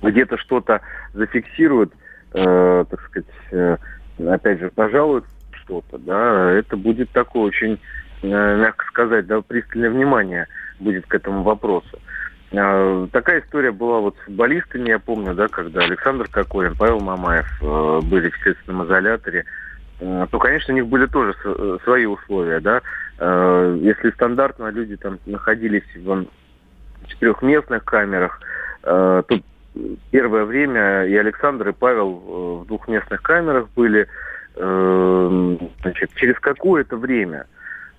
где-то 0.02 0.38
что-то 0.38 0.80
зафиксируют, 1.14 1.92
э, 2.32 2.84
так 2.88 3.00
сказать, 3.02 3.28
э, 3.50 3.76
опять 4.28 4.60
же, 4.60 4.70
пожалуют 4.70 5.24
что-то, 5.52 5.98
да, 5.98 6.52
это 6.52 6.76
будет 6.76 7.10
такое 7.10 7.42
очень, 7.42 7.80
э, 8.22 8.56
мягко 8.56 8.86
сказать, 8.86 9.26
да, 9.26 9.40
пристальное 9.40 9.90
внимание 9.90 10.46
будет 10.78 11.06
к 11.06 11.14
этому 11.14 11.42
вопросу. 11.42 11.98
Э, 12.52 13.06
такая 13.12 13.40
история 13.40 13.70
была 13.70 14.00
вот 14.00 14.16
с 14.16 14.24
футболистами, 14.24 14.88
я 14.88 14.98
помню, 14.98 15.34
да, 15.34 15.46
когда 15.48 15.82
Александр 15.82 16.28
Кокорин, 16.28 16.74
Павел 16.76 17.00
Мамаев 17.00 17.46
э, 17.62 18.00
были 18.02 18.30
в 18.30 18.36
следственном 18.38 18.86
изоляторе, 18.86 19.44
э, 20.00 20.26
то, 20.30 20.38
конечно, 20.38 20.74
у 20.74 20.76
них 20.76 20.88
были 20.88 21.06
тоже 21.06 21.34
э, 21.44 21.78
свои 21.84 22.06
условия, 22.06 22.60
да. 22.60 22.82
Если 23.22 24.12
стандартно 24.12 24.70
люди 24.70 24.96
там 24.96 25.18
находились 25.26 25.84
в 25.94 26.24
четырехместных 27.06 27.84
камерах, 27.84 28.40
то 28.80 29.26
первое 30.10 30.46
время 30.46 31.04
и 31.04 31.14
Александр, 31.16 31.68
и 31.68 31.72
Павел 31.72 32.62
в 32.62 32.66
двухместных 32.66 33.20
камерах 33.20 33.68
были. 33.76 34.08
Значит, 34.54 36.14
через 36.14 36.38
какое-то 36.40 36.96
время 36.96 37.44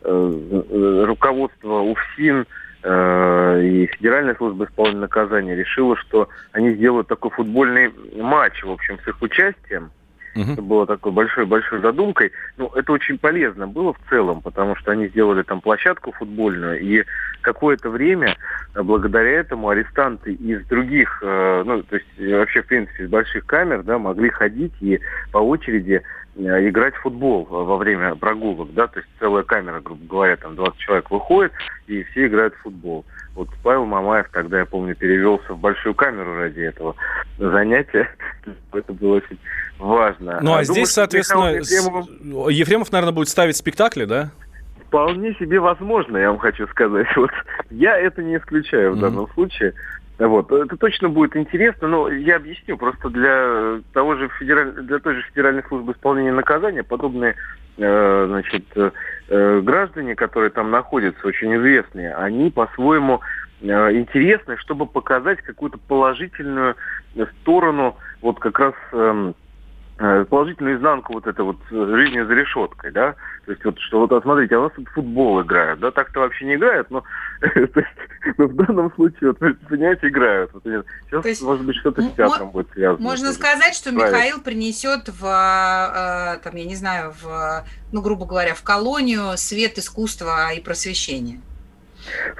руководство 0.02 1.82
УФСИН 1.82 2.48
и 2.84 3.86
Федеральная 3.98 4.36
служба 4.36 4.66
исполнения 4.66 5.02
наказания 5.02 5.56
решила, 5.56 5.96
что 5.98 6.30
они 6.52 6.72
сделают 6.72 7.08
такой 7.08 7.32
футбольный 7.32 7.94
матч, 8.16 8.64
в 8.64 8.72
общем, 8.72 8.98
с 9.04 9.08
их 9.08 9.22
участием. 9.22 9.92
Uh-huh. 10.36 10.54
Это 10.54 10.62
было 10.62 10.88
такой 10.88 11.12
большой-большой 11.12 11.82
задумкой. 11.82 12.32
Ну, 12.58 12.68
это 12.74 12.94
очень 12.94 13.18
полезно 13.18 13.68
было 13.68 13.94
в 13.94 14.00
целом, 14.10 14.42
потому 14.42 14.76
что 14.78 14.92
они 14.92 15.08
сделали 15.08 15.44
там 15.44 15.60
площадку 15.60 16.14
футбольную, 16.14 16.80
и 16.80 17.04
какое-то 17.42 17.90
время 17.90 18.38
э, 18.74 18.82
благодаря 18.82 19.32
этому 19.32 19.70
арестанты 19.70 20.34
из 20.34 20.66
других, 20.68 21.22
э, 21.22 21.64
ну, 21.66 21.84
то 21.84 21.96
есть 21.96 22.08
э, 22.18 22.38
вообще, 22.38 22.62
в 22.62 22.68
принципе, 22.68 23.04
из 23.04 23.10
больших 23.10 23.46
камер, 23.46 23.84
да, 23.84 24.00
могли 24.00 24.30
ходить 24.30 24.74
и 24.80 25.00
по 25.32 25.40
очереди 25.40 26.02
э, 26.02 26.02
играть 26.36 26.96
в 26.96 27.02
футбол 27.02 27.46
во 27.46 27.78
время 27.78 28.16
прогулок, 28.16 28.74
да, 28.74 28.88
то 28.88 29.00
есть 29.00 29.10
целая 29.20 29.44
камера, 29.44 29.80
грубо 29.82 30.06
говоря, 30.06 30.38
там 30.38 30.56
20 30.56 30.78
человек 30.78 31.12
выходит, 31.12 31.52
и 31.88 32.04
все 32.04 32.28
играют 32.28 32.54
в 32.56 32.62
футбол. 32.62 33.06
Вот 33.36 33.50
Павел 33.64 33.86
Мамаев 33.86 34.28
тогда, 34.32 34.60
я 34.60 34.66
помню, 34.66 34.96
перевелся 34.96 35.54
в 35.54 35.60
большую 35.60 35.96
камеру 35.96 36.38
ради 36.38 36.62
этого 36.62 36.96
занятия. 37.38 38.10
Это 38.74 38.94
было 38.94 39.18
очень 39.18 39.38
важно. 39.80 40.40
Ну, 40.42 40.54
а, 40.54 40.60
а 40.60 40.64
здесь, 40.64 40.90
соответственно, 40.90 41.56
Ефремов... 41.56 42.08
Ефремов, 42.50 42.92
наверное, 42.92 43.14
будет 43.14 43.30
ставить 43.30 43.56
спектакли, 43.56 44.06
да? 44.06 44.32
Вполне 44.88 45.34
себе 45.36 45.60
возможно, 45.60 46.18
я 46.18 46.30
вам 46.30 46.40
хочу 46.40 46.68
сказать. 46.68 47.08
Вот 47.16 47.32
я 47.70 47.98
это 47.98 48.22
не 48.22 48.38
исключаю 48.38 48.94
в 48.94 48.98
mm-hmm. 48.98 49.02
данном 49.02 49.30
случае. 49.34 49.74
Вот. 50.28 50.52
Это 50.52 50.78
точно 50.78 51.10
будет 51.10 51.36
интересно, 51.36 51.88
но 51.88 52.08
я 52.10 52.36
объясню, 52.36 52.78
просто 52.78 53.10
для 53.10 53.82
того 53.92 54.16
же 54.16 54.30
федераль... 54.38 54.72
для 54.72 55.00
той 55.00 55.16
же 55.16 55.22
Федеральной 55.24 55.64
службы 55.68 55.94
исполнения 55.94 56.32
наказания 56.32 56.84
подобные 56.84 57.36
э, 57.78 58.26
значит, 58.28 58.64
э, 58.76 59.62
граждане, 59.62 60.16
которые 60.16 60.52
там 60.52 60.70
находятся, 60.70 61.26
очень 61.26 61.56
известные, 61.56 62.14
они 62.14 62.52
по-своему 62.52 63.22
э, 63.62 63.66
интересны, 63.94 64.58
чтобы 64.58 64.86
показать 64.86 65.42
какую-то 65.42 65.80
положительную 65.88 66.76
сторону 67.42 67.98
вот 68.22 68.38
как 68.38 68.60
раз 68.60 68.76
э, 68.92 69.34
Э, 70.04 70.26
положительную 70.26 70.78
изнанку 70.78 71.14
вот 71.14 71.28
этой 71.28 71.46
вот 71.46 71.58
э, 71.70 71.86
жизни 71.96 72.22
за 72.22 72.34
решеткой, 72.34 72.90
да, 72.90 73.14
то 73.46 73.52
есть 73.52 73.64
вот 73.64 73.78
что 73.78 74.00
вот, 74.00 74.12
а 74.12 74.20
смотрите, 74.20 74.56
а 74.56 74.60
у 74.60 74.64
нас 74.64 74.72
тут 74.76 74.88
футбол 74.88 75.44
играют, 75.44 75.80
да, 75.80 75.92
так-то 75.92 76.22
вообще 76.22 76.46
не 76.46 76.56
играют, 76.56 76.90
но, 76.90 77.04
то 77.42 77.50
есть, 77.50 78.36
но 78.40 78.48
в 78.48 78.56
данном 78.56 78.92
случае, 78.96 79.30
вот, 79.30 79.38
понимаете, 79.70 80.08
играют. 80.08 80.50
Вот, 80.54 80.64
сейчас, 80.64 81.24
есть, 81.24 81.44
может 81.44 81.64
быть, 81.68 81.76
что-то 81.76 82.02
с 82.02 82.12
театром 82.14 82.50
будет 82.50 82.72
связано. 82.72 83.00
Можно 83.00 83.32
сказать, 83.32 83.76
что 83.76 83.92
Правильно. 83.92 84.18
Михаил 84.18 84.42
принесет 84.42 85.08
в, 85.08 85.24
э, 85.24 86.40
там, 86.44 86.56
я 86.56 86.66
не 86.66 86.76
знаю, 86.76 87.14
в, 87.22 87.64
ну, 87.92 88.02
грубо 88.02 88.26
говоря, 88.26 88.56
в 88.56 88.64
колонию 88.64 89.38
свет 89.38 89.78
искусства 89.78 90.52
и 90.52 90.62
просвещения. 90.62 91.42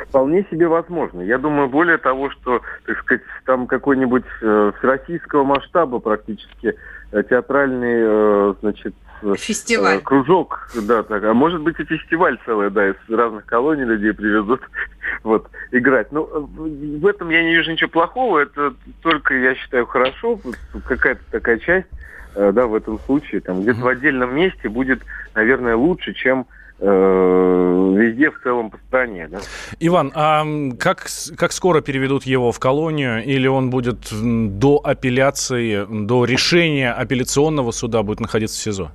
Вполне 0.08 0.48
себе 0.50 0.68
возможно. 0.68 1.22
Я 1.22 1.38
думаю, 1.38 1.70
более 1.70 2.00
того, 2.00 2.32
что, 2.32 2.62
так 2.88 2.98
сказать, 3.02 3.22
там 3.46 3.68
какой-нибудь 3.68 4.26
э, 4.42 4.72
всероссийского 4.80 5.44
масштаба 5.44 6.00
практически 6.00 6.76
театральный, 7.12 8.00
э, 8.02 8.54
значит, 8.62 8.94
э, 9.22 9.34
Фестиваль. 9.38 10.00
кружок, 10.02 10.70
да, 10.84 11.04
так, 11.04 11.24
а 11.24 11.34
может 11.34 11.62
быть 11.62 11.80
и 11.80 11.84
фестиваль 11.84 12.38
целый, 12.46 12.70
да, 12.70 12.90
из 12.90 12.96
разных 13.10 13.46
колоний 13.46 13.84
людей 13.84 14.14
привезут, 14.14 14.62
вот, 15.24 15.50
играть. 15.72 16.12
Но 16.12 16.24
в 16.24 17.06
этом 17.06 17.30
я 17.30 17.44
не 17.44 17.56
вижу 17.56 17.72
ничего 17.72 17.90
плохого, 17.90 18.40
это 18.40 18.74
только, 19.02 19.36
я 19.36 19.56
считаю, 19.56 19.86
хорошо, 19.86 20.40
какая-то 20.86 21.22
такая 21.32 21.60
часть, 21.60 21.88
да, 22.36 22.66
в 22.66 22.76
этом 22.76 23.00
случае, 23.00 23.42
там, 23.42 23.62
где-то 23.62 23.82
в 23.82 23.88
отдельном 23.88 24.36
месте 24.36 24.70
будет, 24.70 25.02
наверное, 25.36 25.76
лучше, 25.76 26.14
чем 26.14 26.46
Э, 26.46 26.61
везде 26.82 28.32
в 28.32 28.40
целом 28.42 28.72
по 28.72 28.78
стране. 28.88 29.28
Да? 29.30 29.40
Иван, 29.80 30.12
а 30.16 30.44
как, 30.80 31.06
как 31.38 31.52
скоро 31.52 31.82
переведут 31.82 32.24
его 32.24 32.52
в 32.52 32.60
колонию? 32.60 33.24
Или 33.24 33.48
он 33.48 33.70
будет 33.70 34.12
до 34.12 34.82
апелляции, 34.84 35.86
до 36.06 36.26
решения 36.26 36.92
апелляционного 36.92 37.72
суда 37.72 38.04
будет 38.04 38.20
находиться 38.20 38.58
в 38.58 38.64
СИЗО? 38.64 38.92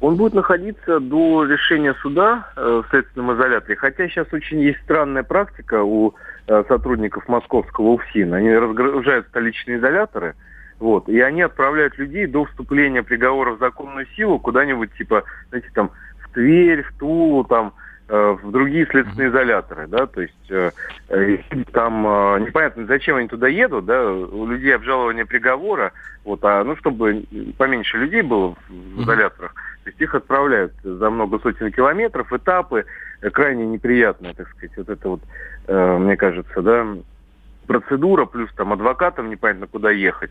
Он 0.00 0.16
будет 0.16 0.34
находиться 0.34 1.00
до 1.00 1.44
решения 1.44 1.94
суда 2.02 2.50
э, 2.56 2.82
в 2.84 2.90
следственном 2.90 3.36
изоляторе. 3.36 3.76
Хотя 3.76 4.08
сейчас 4.08 4.26
очень 4.32 4.60
есть 4.60 4.80
странная 4.82 5.22
практика 5.22 5.82
у 5.82 6.14
э, 6.46 6.64
сотрудников 6.68 7.26
московского 7.28 7.92
УФСИН. 7.92 8.34
Они 8.34 8.52
разгружают 8.52 9.26
столичные 9.28 9.78
изоляторы, 9.78 10.34
вот, 10.78 11.08
и 11.08 11.18
они 11.20 11.42
отправляют 11.42 11.96
людей 11.96 12.26
до 12.26 12.44
вступления 12.44 13.02
приговора 13.02 13.54
в 13.54 13.60
законную 13.60 14.06
силу 14.16 14.38
куда-нибудь, 14.38 14.92
типа, 14.98 15.22
знаете, 15.48 15.68
там, 15.72 15.90
Тверь, 16.34 16.82
в 16.82 16.92
Тулу, 16.98 17.44
там, 17.44 17.72
э, 18.08 18.36
в 18.42 18.50
другие 18.50 18.86
следственные 18.86 19.30
изоляторы, 19.30 19.86
да, 19.86 20.06
то 20.06 20.20
есть 20.20 20.50
э, 20.50 20.70
э, 21.08 21.38
там 21.72 22.02
непонятно, 22.44 22.86
зачем 22.86 23.16
они 23.16 23.28
туда 23.28 23.48
едут, 23.48 23.86
да, 23.86 24.04
у 24.10 24.46
людей 24.46 24.74
обжалование 24.74 25.24
приговора, 25.24 25.92
вот, 26.24 26.44
а, 26.44 26.62
ну, 26.64 26.76
чтобы 26.76 27.24
поменьше 27.56 27.98
людей 27.98 28.22
было 28.22 28.56
в 28.68 29.02
изоляторах, 29.02 29.54
то 29.54 29.90
есть 29.90 30.00
их 30.00 30.14
отправляют 30.14 30.72
за 30.82 31.10
много 31.10 31.38
сотен 31.38 31.72
километров, 31.72 32.32
этапы, 32.32 32.84
крайне 33.32 33.66
неприятные, 33.66 34.34
так 34.34 34.48
сказать, 34.50 34.76
вот 34.76 34.88
это 34.88 35.08
вот, 35.08 35.20
мне 36.00 36.16
кажется, 36.16 36.62
да, 36.62 36.86
процедура, 37.66 38.24
плюс 38.26 38.50
там 38.54 38.72
адвокатам 38.72 39.30
непонятно 39.30 39.66
куда 39.66 39.90
ехать. 39.90 40.30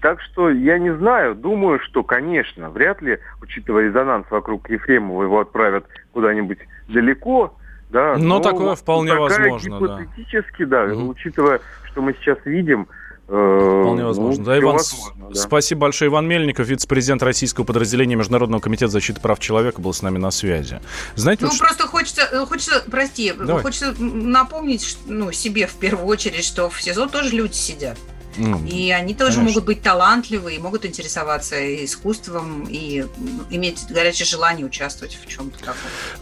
Так 0.00 0.20
что 0.20 0.50
я 0.50 0.78
не 0.78 0.94
знаю, 0.94 1.34
думаю, 1.34 1.78
что, 1.80 2.02
конечно, 2.02 2.70
вряд 2.70 3.02
ли, 3.02 3.18
учитывая 3.40 3.84
резонанс 3.84 4.26
вокруг 4.30 4.68
Ефремова, 4.70 5.22
его 5.22 5.40
отправят 5.40 5.86
куда-нибудь 6.12 6.58
далеко, 6.88 7.54
да. 7.90 8.16
Но, 8.16 8.24
но 8.24 8.40
такое 8.40 8.74
вполне 8.74 9.14
возможно, 9.14 9.78
гипотетически, 9.78 10.64
да, 10.64 10.86
да 10.86 10.94
угу. 10.94 11.10
учитывая, 11.10 11.60
что 11.84 12.02
мы 12.02 12.14
сейчас 12.14 12.38
видим, 12.44 12.88
Вполне 13.32 14.04
возможно. 14.04 14.40
Ну, 14.40 14.46
да, 14.46 14.58
Иван, 14.58 14.76
возможно, 14.76 15.28
да. 15.30 15.40
спасибо 15.40 15.82
большое. 15.82 16.10
Иван 16.10 16.28
Мельников, 16.28 16.66
вице-президент 16.66 17.22
Российского 17.22 17.64
подразделения 17.64 18.14
Международного 18.14 18.60
комитета 18.60 18.92
защиты 18.92 19.22
прав 19.22 19.38
человека, 19.38 19.80
был 19.80 19.94
с 19.94 20.02
нами 20.02 20.18
на 20.18 20.30
связи. 20.30 20.80
Знаете, 21.14 21.46
ну, 21.46 21.50
вот 21.50 21.58
просто 21.58 21.86
хочется, 21.86 22.28
э, 22.30 22.44
хочется, 22.44 22.84
прости, 22.90 23.32
Давай. 23.32 23.62
хочется 23.62 23.94
напомнить 23.98 24.98
ну, 25.06 25.32
себе 25.32 25.66
в 25.66 25.74
первую 25.76 26.06
очередь, 26.08 26.44
что 26.44 26.68
в 26.68 26.82
СИЗО 26.82 27.06
тоже 27.06 27.30
люди 27.30 27.54
сидят. 27.54 27.96
Mm, 28.36 28.68
и 28.68 28.90
они 28.90 29.14
тоже 29.14 29.36
конечно. 29.36 29.50
могут 29.50 29.64
быть 29.64 29.82
талантливы, 29.82 30.54
и 30.54 30.58
могут 30.58 30.84
интересоваться 30.86 31.84
искусством, 31.84 32.66
и 32.68 33.04
иметь 33.50 33.84
горячее 33.88 34.26
желание 34.26 34.66
участвовать 34.66 35.18
в 35.22 35.28
чем-то 35.28 35.58
таком. 35.58 35.74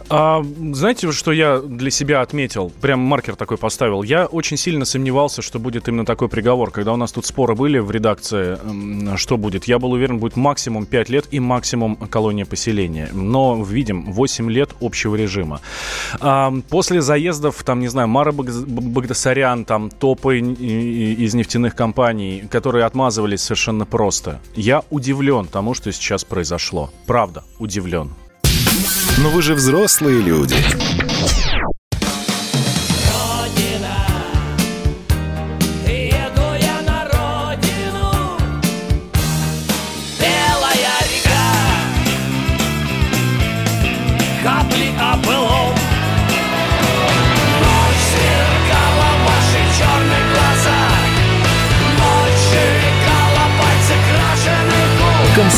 А, 0.09 0.43
знаете, 0.73 1.11
что 1.11 1.31
я 1.31 1.59
для 1.59 1.91
себя 1.91 2.21
отметил? 2.21 2.71
Прям 2.81 2.99
маркер 2.99 3.35
такой 3.35 3.57
поставил. 3.57 4.03
Я 4.03 4.25
очень 4.25 4.57
сильно 4.57 4.85
сомневался, 4.85 5.41
что 5.41 5.59
будет 5.59 5.87
именно 5.87 6.05
такой 6.05 6.27
приговор. 6.27 6.71
Когда 6.71 6.93
у 6.93 6.97
нас 6.97 7.11
тут 7.11 7.25
споры 7.25 7.55
были 7.55 7.79
в 7.79 7.91
редакции, 7.91 8.57
что 9.17 9.37
будет, 9.37 9.65
я 9.65 9.79
был 9.79 9.91
уверен, 9.91 10.19
будет 10.19 10.35
максимум 10.35 10.85
5 10.85 11.09
лет 11.09 11.25
и 11.31 11.39
максимум 11.39 11.95
колония 11.95 12.45
поселения. 12.45 13.09
Но 13.13 13.63
видим 13.63 14.11
8 14.11 14.51
лет 14.51 14.71
общего 14.81 15.15
режима. 15.15 15.61
А, 16.19 16.53
после 16.69 17.01
заездов, 17.01 17.63
там, 17.63 17.79
не 17.79 17.87
знаю, 17.87 18.07
Мара 18.07 18.31
Багдасарян, 18.31 19.65
там, 19.65 19.89
топы 19.89 20.39
из 20.39 21.33
нефтяных 21.33 21.75
компаний, 21.75 22.00
компаний, 22.01 22.43
которые 22.49 22.85
отмазывались 22.85 23.43
совершенно 23.43 23.85
просто. 23.85 24.39
Я 24.55 24.81
удивлен 24.89 25.45
тому, 25.45 25.75
что 25.75 25.91
сейчас 25.91 26.23
произошло. 26.23 26.89
Правда, 27.05 27.43
удивлен. 27.59 28.09
Но 29.19 29.29
вы 29.29 29.43
же 29.43 29.53
взрослые 29.53 30.19
люди. 30.19 30.55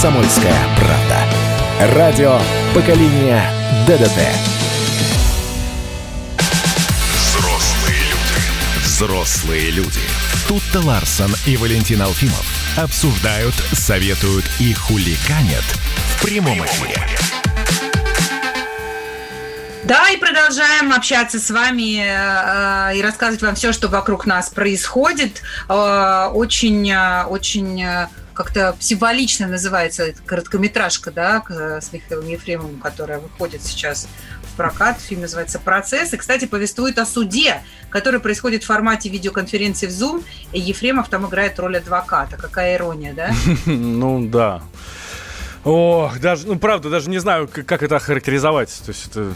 «Комсомольская 0.03 0.61
правда». 0.75 1.95
Радио 1.95 2.37
поколения 2.75 3.49
ДДТ». 3.87 4.19
Взрослые 7.15 8.01
люди. 8.09 8.83
Взрослые 8.83 9.69
люди. 9.71 10.01
Тут-то 10.45 10.81
Ларсон 10.81 11.33
и 11.45 11.55
Валентин 11.55 12.01
Алфимов 12.01 12.45
обсуждают, 12.77 13.55
советуют 13.71 14.43
и 14.59 14.73
хуликанят 14.73 15.63
в 16.17 16.21
прямом 16.21 16.65
эфире. 16.65 17.01
Да, 19.85 20.09
и 20.09 20.17
продолжаем 20.17 20.91
общаться 20.91 21.39
с 21.39 21.49
вами 21.49 22.03
э, 22.03 22.97
и 22.97 23.01
рассказывать 23.01 23.41
вам 23.41 23.55
все, 23.55 23.71
что 23.71 23.87
вокруг 23.87 24.25
нас 24.25 24.49
происходит. 24.49 25.41
Э, 25.69 26.29
очень, 26.33 26.91
э, 26.91 27.23
очень 27.23 27.81
э, 27.81 28.07
как-то 28.33 28.75
символично 28.79 29.47
называется 29.47 30.03
эта 30.03 30.21
короткометражка, 30.21 31.11
да, 31.11 31.43
с 31.49 31.91
Михаилом 31.93 32.27
Ефремовым, 32.27 32.79
которая 32.79 33.19
выходит 33.19 33.61
сейчас 33.63 34.07
в 34.43 34.55
прокат. 34.55 34.99
Фильм 34.99 35.21
называется 35.21 35.59
«Процесс». 35.59 36.13
И, 36.13 36.17
кстати, 36.17 36.45
повествует 36.45 36.97
о 36.99 37.05
суде, 37.05 37.61
который 37.89 38.19
происходит 38.19 38.63
в 38.63 38.67
формате 38.67 39.09
видеоконференции 39.09 39.87
в 39.87 39.91
Zoom. 39.91 40.23
И 40.51 40.59
Ефремов 40.59 41.09
там 41.09 41.27
играет 41.27 41.59
роль 41.59 41.77
адвоката. 41.77 42.37
Какая 42.37 42.75
ирония, 42.75 43.13
да? 43.13 43.31
Ну, 43.65 44.27
да. 44.27 44.61
Ох, 45.63 46.19
даже, 46.19 46.47
ну, 46.47 46.59
правда, 46.59 46.89
даже 46.89 47.09
не 47.09 47.19
знаю, 47.19 47.47
как 47.47 47.83
это 47.83 47.95
охарактеризовать. 47.95 48.81
То 48.85 48.89
есть 48.89 49.07
это 49.07 49.33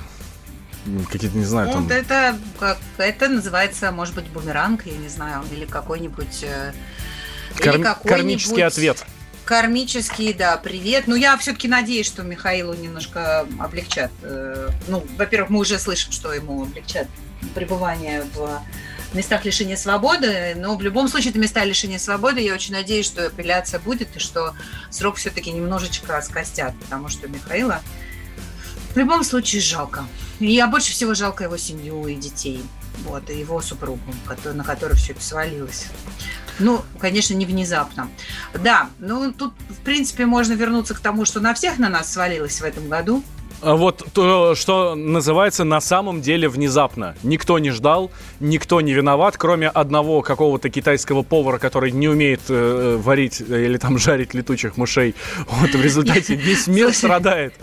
какие-то, 1.09 1.37
не 1.37 1.45
знаю, 1.45 1.71
там... 1.71 1.83
Вот 1.83 1.91
это, 1.91 2.37
как, 2.59 2.77
это 2.97 3.29
называется, 3.29 3.91
может 3.91 4.15
быть, 4.15 4.27
бумеранг, 4.27 4.85
я 4.85 4.97
не 4.97 5.09
знаю, 5.09 5.43
или 5.51 5.65
какой-нибудь... 5.65 6.45
Карм... 7.59 7.83
Кармический 8.03 8.63
ответ. 8.63 9.05
Кармический, 9.45 10.33
да, 10.33 10.57
привет. 10.57 11.05
Ну, 11.07 11.15
я 11.15 11.37
все-таки 11.37 11.67
надеюсь, 11.67 12.05
что 12.05 12.23
Михаилу 12.23 12.73
немножко 12.73 13.47
облегчат. 13.59 14.11
Э, 14.21 14.69
ну, 14.87 15.05
во-первых, 15.17 15.49
мы 15.49 15.59
уже 15.59 15.79
слышим, 15.79 16.11
что 16.11 16.33
ему 16.33 16.63
облегчат 16.63 17.07
пребывание 17.55 18.25
в 18.35 18.61
местах 19.13 19.45
лишения 19.45 19.77
свободы, 19.77 20.53
но 20.57 20.75
в 20.75 20.81
любом 20.81 21.07
случае 21.07 21.29
это 21.29 21.39
места 21.39 21.63
лишения 21.63 21.97
свободы. 21.97 22.41
Я 22.41 22.53
очень 22.53 22.73
надеюсь, 22.73 23.05
что 23.05 23.25
апелляция 23.25 23.79
будет 23.79 24.15
и 24.17 24.19
что 24.19 24.53
срок 24.89 25.15
все-таки 25.15 25.51
немножечко 25.51 26.21
скостят, 26.21 26.73
потому 26.81 27.07
что 27.07 27.29
Михаила 27.29 27.81
в 28.93 28.97
любом 28.97 29.23
случае 29.23 29.61
жалко. 29.61 30.05
И 30.39 30.51
я 30.51 30.67
больше 30.67 30.91
всего 30.91 31.13
жалко 31.13 31.43
его 31.43 31.55
семью 31.57 32.07
и 32.07 32.15
детей. 32.15 32.63
Вот, 33.05 33.29
и 33.29 33.39
его 33.39 33.61
супругу, 33.61 34.01
на 34.53 34.63
которую 34.63 34.97
все 34.97 35.13
это 35.13 35.21
свалилось. 35.21 35.87
Ну, 36.59 36.81
конечно, 36.99 37.33
не 37.33 37.45
внезапно. 37.45 38.09
Да, 38.53 38.89
ну 38.99 39.31
тут, 39.31 39.53
в 39.69 39.83
принципе, 39.83 40.25
можно 40.25 40.53
вернуться 40.53 40.95
к 40.95 40.99
тому, 40.99 41.25
что 41.25 41.39
на 41.39 41.53
всех 41.53 41.77
на 41.77 41.89
нас 41.89 42.11
свалилось 42.11 42.59
в 42.59 42.63
этом 42.63 42.89
году. 42.89 43.23
А 43.61 43.75
вот 43.75 44.05
то, 44.13 44.53
что 44.53 44.93
называется 44.95 45.63
на 45.63 45.81
самом 45.81 46.21
деле 46.21 46.47
внезапно. 46.47 47.15
Никто 47.23 47.57
не 47.57 47.71
ждал, 47.71 48.11
никто 48.39 48.81
не 48.81 48.93
виноват, 48.93 49.35
кроме 49.37 49.67
одного 49.67 50.21
какого-то 50.21 50.69
китайского 50.69 51.23
повара, 51.23 51.57
который 51.57 51.91
не 51.91 52.07
умеет 52.07 52.41
э, 52.49 52.97
варить 53.01 53.41
или 53.41 53.77
там 53.77 53.97
жарить 53.97 54.35
летучих 54.35 54.77
мышей. 54.77 55.15
Вот 55.47 55.71
в 55.71 55.81
результате 55.81 56.35
весь 56.35 56.67
мир 56.67 56.93
страдает. 56.93 57.55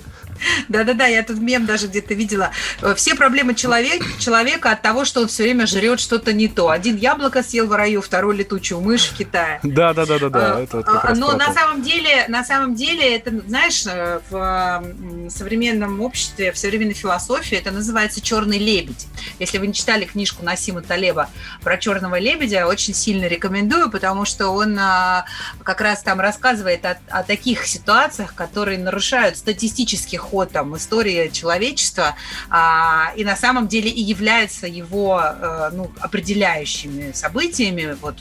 Да-да-да, 0.68 1.06
я 1.06 1.22
тут 1.22 1.38
мем 1.38 1.66
даже 1.66 1.86
где-то 1.86 2.14
видела. 2.14 2.50
Все 2.96 3.14
проблемы 3.14 3.54
человек, 3.54 4.02
человека 4.18 4.70
от 4.70 4.82
того, 4.82 5.04
что 5.04 5.22
он 5.22 5.28
все 5.28 5.44
время 5.44 5.66
жрет 5.66 6.00
что-то 6.00 6.32
не 6.32 6.48
то. 6.48 6.70
Один 6.70 6.96
яблоко 6.96 7.42
съел 7.42 7.66
в 7.66 7.72
раю, 7.72 8.00
второй 8.02 8.36
летучую 8.36 8.80
мышь 8.80 9.06
в 9.06 9.16
Китае. 9.16 9.60
Да-да-да-да. 9.62 10.28
да. 10.28 10.82
А, 10.86 11.14
но 11.14 11.32
на 11.32 11.52
самом 11.52 11.82
деле, 11.82 12.26
на 12.28 12.44
самом 12.44 12.74
деле, 12.74 13.16
это, 13.16 13.30
знаешь, 13.46 13.84
э, 13.86 14.20
в 14.30 14.84
современном 15.30 16.00
обществе, 16.00 16.52
в 16.52 16.58
современной 16.58 16.94
философии 16.94 17.56
это 17.56 17.70
называется 17.70 18.20
черный 18.20 18.58
лебедь. 18.58 19.06
Если 19.38 19.58
вы 19.58 19.66
не 19.68 19.74
читали 19.74 20.04
книжку 20.04 20.44
Насима 20.44 20.82
Талеба 20.82 21.30
про 21.62 21.78
черного 21.78 22.18
лебедя, 22.18 22.66
очень 22.66 22.94
сильно 22.94 23.26
рекомендую, 23.26 23.90
потому 23.90 24.24
что 24.24 24.48
он 24.48 24.76
как 24.76 25.80
раз 25.80 26.02
там 26.02 26.20
рассказывает 26.20 26.84
о, 26.84 26.98
о 27.08 27.22
таких 27.22 27.66
ситуациях, 27.66 28.34
которые 28.34 28.78
нарушают 28.78 29.36
статистический 29.36 30.16
ход 30.16 30.33
там, 30.44 30.76
истории 30.76 31.28
человечества, 31.28 32.16
а, 32.50 33.12
и 33.16 33.24
на 33.24 33.36
самом 33.36 33.68
деле 33.68 33.90
и 33.90 34.00
являются 34.00 34.66
его 34.66 35.18
а, 35.18 35.70
ну, 35.72 35.92
определяющими 36.00 37.12
событиями 37.12 37.96
вот, 38.00 38.16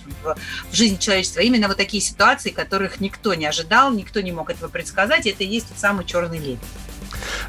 в 0.72 0.76
жизни 0.76 0.98
человечества. 0.98 1.40
Именно 1.40 1.68
вот 1.68 1.78
такие 1.78 2.02
ситуации, 2.02 2.52
которых 2.52 3.00
никто 3.00 3.34
не 3.34 3.48
ожидал, 3.48 3.92
никто 3.92 4.22
не 4.22 4.32
мог 4.32 4.50
этого 4.52 4.70
предсказать, 4.70 5.26
это 5.26 5.44
и 5.44 5.48
есть 5.48 5.70
тот 5.70 5.80
самый 5.80 6.06
черный 6.06 6.38
лебедь. 6.38 6.60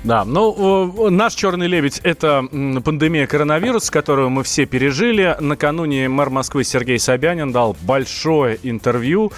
Да, 0.03 0.25
ну, 0.25 1.11
наш 1.11 1.35
черный 1.35 1.67
лебедь– 1.67 2.01
это 2.03 2.45
пандемия 2.85 3.27
коронавируса, 3.27 3.91
которую 3.91 4.31
мы 4.31 4.43
все 4.43 4.67
пережили. 4.67 5.37
Накануне 5.41 6.09
мэр 6.09 6.31
Москвы 6.31 6.65
Сергей 6.65 6.99
Собянин 6.99 7.53
дал 7.53 7.77
большое 7.83 8.59
интервью 8.63 9.33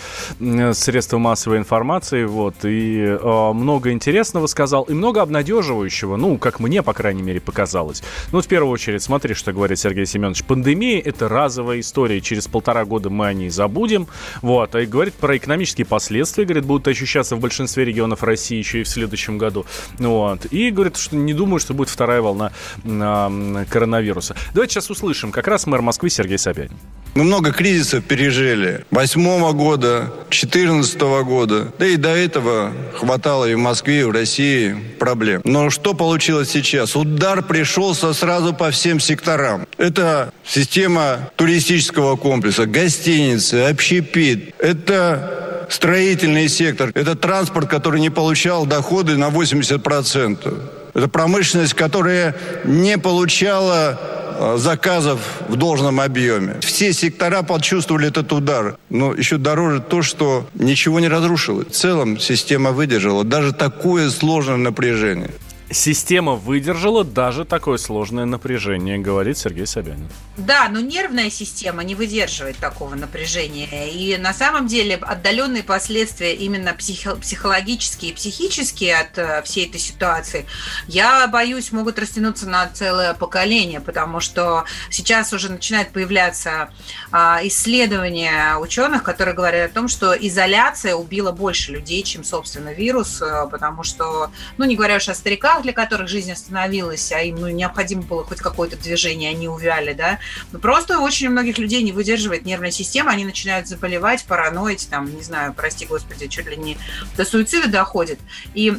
средствам 0.72 1.22
массовой 1.22 1.58
информации, 1.58 2.24
вот, 2.24 2.54
и 2.64 3.00
э, 3.00 3.52
много 3.52 3.92
интересного 3.92 4.46
сказал, 4.46 4.84
и 4.84 4.94
много 4.94 5.22
обнадеживающего, 5.22 6.16
ну, 6.16 6.38
как 6.38 6.60
мне, 6.60 6.82
по 6.82 6.92
крайней 6.92 7.22
мере, 7.22 7.40
показалось. 7.40 8.02
Ну, 8.32 8.40
в 8.40 8.46
первую 8.46 8.72
очередь, 8.72 9.02
смотри, 9.02 9.34
что 9.34 9.52
говорит 9.52 9.78
Сергей 9.78 10.06
Семенович. 10.06 10.44
Пандемия– 10.44 11.00
это 11.04 11.28
разовая 11.28 11.80
история, 11.80 12.20
через 12.20 12.46
полтора 12.48 12.84
года 12.84 13.10
мы 13.10 13.26
о 13.26 13.32
ней 13.32 13.50
забудем, 13.50 14.06
вот, 14.42 14.74
и 14.74 14.86
говорит 14.86 15.14
про 15.14 15.36
экономические 15.36 15.86
последствия, 15.86 16.44
говорит, 16.44 16.64
будут 16.64 16.88
ощущаться 16.88 17.36
в 17.36 17.40
большинстве 17.40 17.84
регионов 17.84 18.22
России 18.22 18.58
еще 18.58 18.80
и 18.80 18.84
в 18.84 18.88
следующем 18.88 19.38
году. 19.38 19.66
Вот. 19.98 20.15
Вот. 20.16 20.46
И 20.46 20.70
говорит, 20.70 20.96
что 20.96 21.14
не 21.14 21.35
думаю, 21.35 21.61
что 21.61 21.74
будет 21.74 21.90
вторая 21.90 22.22
волна 22.22 22.52
э, 22.85 23.64
коронавируса. 23.68 24.35
Давайте 24.55 24.74
сейчас 24.74 24.90
услышим. 24.90 25.31
Как 25.31 25.46
раз 25.46 25.66
мэр 25.66 25.83
Москвы 25.83 26.09
Сергей 26.09 26.38
Собянин. 26.38 26.72
Мы 27.14 27.24
много 27.24 27.52
кризисов 27.52 28.05
пережили. 28.05 28.85
Восьмого 28.90 29.52
года, 29.52 30.12
четырнадцатого 30.31 31.22
года. 31.22 31.72
Да 31.79 31.87
и 31.87 31.96
до 31.96 32.11
этого 32.11 32.72
хватало 32.94 33.44
и 33.46 33.55
в 33.55 33.59
Москве, 33.59 34.00
и 34.00 34.05
в 34.05 34.11
России 34.11 34.74
проблем. 34.98 35.42
Но 35.44 35.70
что 35.70 35.92
получилось 35.92 36.50
сейчас? 36.50 36.96
Удар 36.96 37.42
пришелся 37.42 38.12
сразу 38.14 38.55
по 38.55 38.70
всем 38.70 39.00
секторам. 39.00 39.66
Это 39.76 40.33
система 40.44 41.31
туристического 41.37 42.16
комплекса, 42.16 42.66
гостиницы, 42.66 43.66
общепит. 43.70 44.55
Это 44.59 45.45
строительный 45.68 46.48
сектор. 46.48 46.90
Это 46.94 47.14
транспорт, 47.14 47.68
который 47.68 48.00
не 48.00 48.11
получал 48.11 48.66
доходы 48.66 49.16
на 49.16 49.29
80%. 49.29 50.70
Это 50.94 51.09
промышленность, 51.09 51.74
которая 51.74 52.35
не 52.64 52.98
получала 52.98 53.98
Э, 54.38 54.57
заказов 54.59 55.20
в 55.48 55.57
должном 55.57 56.00
объеме. 56.00 56.57
Все 56.61 56.92
сектора 56.92 57.42
почувствовали 57.42 58.09
этот 58.09 58.33
удар. 58.33 58.76
Но 58.90 59.14
еще 59.14 59.38
дороже 59.38 59.81
то, 59.81 60.02
что 60.02 60.46
ничего 60.55 61.00
не 61.00 61.09
разрушилось. 61.09 61.68
В 61.68 61.70
целом 61.70 62.18
система 62.18 62.72
выдержала 62.72 63.24
даже 63.24 63.52
такое 63.52 64.11
сложное 64.11 64.57
напряжение. 64.57 65.31
Система 65.68 66.35
выдержала 66.35 67.02
даже 67.02 67.44
такое 67.44 67.76
сложное 67.76 68.24
напряжение, 68.24 68.98
говорит 68.98 69.37
Сергей 69.37 69.66
Собянин. 69.66 70.09
Да, 70.37 70.68
но 70.68 70.81
нервная 70.81 71.29
система 71.29 71.83
не 71.83 71.96
выдерживает 71.96 72.59
такого 72.59 72.94
напряжения. 72.94 73.90
И 73.90 74.16
на 74.16 74.33
самом 74.33 74.68
деле 74.68 74.94
отдаленные 74.94 75.64
последствия 75.64 76.35
именно 76.35 76.72
психо- 76.72 77.16
психологические 77.16 78.12
и 78.12 78.14
психические 78.14 78.96
от 78.96 79.18
э, 79.18 79.42
всей 79.42 79.66
этой 79.66 79.81
ситуации, 79.81 80.46
я 80.87 81.26
боюсь, 81.26 81.72
могут 81.72 81.98
растянуться 81.98 82.48
на 82.48 82.68
целое 82.68 83.14
поколение, 83.14 83.81
потому 83.81 84.20
что 84.20 84.66
сейчас 84.90 85.33
уже 85.33 85.50
начинает 85.50 85.90
появляться 85.90 86.70
а, 87.11 87.40
исследования 87.42 88.57
ученых, 88.59 89.02
которые 89.02 89.35
говорят 89.35 89.70
о 89.70 89.74
том, 89.74 89.88
что 89.88 90.12
изоляция 90.12 90.94
убила 90.94 91.33
больше 91.33 91.72
людей, 91.72 92.02
чем, 92.02 92.22
собственно, 92.22 92.72
вирус, 92.72 93.20
э, 93.20 93.48
потому 93.50 93.83
что, 93.83 94.31
ну, 94.59 94.64
не 94.64 94.76
говоря 94.76 94.96
уж 94.96 95.09
о 95.09 95.14
стариках, 95.14 95.56
городах, 95.57 95.62
для 95.62 95.73
которых 95.73 96.09
жизнь 96.09 96.33
остановилась, 96.33 97.12
а 97.12 97.21
им 97.21 97.37
ну, 97.37 97.49
необходимо 97.49 98.03
было 98.03 98.25
хоть 98.25 98.38
какое-то 98.38 98.77
движение, 98.77 99.31
они 99.31 99.49
увяли, 99.49 99.92
да. 99.92 100.19
Но 100.53 100.59
просто 100.59 100.99
очень 100.99 101.31
многих 101.31 101.59
людей 101.59 101.83
не 101.83 101.92
выдерживает 101.92 102.45
нервная 102.45 102.71
система, 102.71 103.12
они 103.12 103.25
начинают 103.25 103.69
заболевать, 103.69 104.25
параноить, 104.25 104.88
там, 104.90 105.14
не 105.14 105.23
знаю, 105.23 105.55
прости 105.55 105.87
господи, 105.87 106.27
чуть 106.29 106.47
ли 106.47 106.57
не 106.57 106.79
до 107.16 107.25
суицида 107.25 107.69
доходит. 107.69 108.19
И 108.55 108.77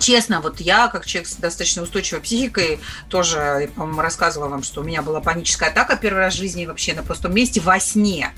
Честно, 0.00 0.42
вот 0.42 0.60
я, 0.60 0.88
как 0.88 1.06
человек 1.06 1.26
с 1.30 1.36
достаточно 1.36 1.82
устойчивой 1.82 2.20
психикой, 2.20 2.78
тоже, 3.08 3.70
по-моему, 3.74 4.02
рассказывала 4.02 4.48
вам, 4.48 4.62
что 4.62 4.82
у 4.82 4.84
меня 4.84 5.00
была 5.00 5.22
паническая 5.22 5.70
атака 5.70 5.96
первый 5.96 6.18
раз 6.18 6.34
в 6.34 6.36
жизни 6.36 6.66
вообще 6.66 6.92
на 6.92 7.02
пустом 7.02 7.34
месте 7.34 7.60
во 7.60 7.80
сне. 7.80 8.30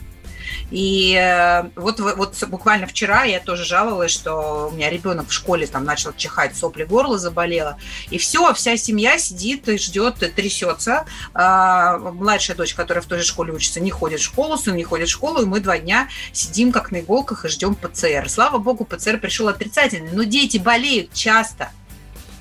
И 0.70 1.14
э, 1.14 1.70
вот, 1.76 2.00
вот 2.00 2.36
буквально 2.48 2.86
вчера 2.86 3.24
я 3.24 3.40
тоже 3.40 3.64
жаловалась, 3.64 4.12
что 4.12 4.68
у 4.70 4.74
меня 4.74 4.90
ребенок 4.90 5.28
в 5.28 5.32
школе 5.32 5.66
там 5.66 5.84
начал 5.84 6.12
чихать, 6.16 6.56
сопли 6.56 6.84
горло 6.84 7.18
заболело. 7.18 7.76
И 8.10 8.18
все, 8.18 8.52
вся 8.54 8.76
семья 8.76 9.18
сидит 9.18 9.68
и 9.68 9.78
ждет, 9.78 10.16
трясется. 10.34 11.04
А, 11.34 11.98
младшая 11.98 12.56
дочь, 12.56 12.74
которая 12.74 13.02
в 13.02 13.06
той 13.06 13.18
же 13.18 13.24
школе 13.24 13.52
учится, 13.52 13.80
не 13.80 13.90
ходит 13.90 14.20
в 14.20 14.24
школу, 14.24 14.56
сын 14.56 14.76
не 14.76 14.84
ходит 14.84 15.08
в 15.08 15.12
школу, 15.12 15.42
и 15.42 15.46
мы 15.46 15.60
два 15.60 15.78
дня 15.78 16.08
сидим 16.32 16.72
как 16.72 16.90
на 16.90 17.00
иголках 17.00 17.44
и 17.44 17.48
ждем 17.48 17.74
ПЦР. 17.74 18.28
Слава 18.28 18.58
богу, 18.58 18.84
ПЦР 18.84 19.18
пришел 19.18 19.48
отрицательный, 19.48 20.12
но 20.12 20.24
дети 20.24 20.58
болеют 20.58 21.12
часто. 21.12 21.70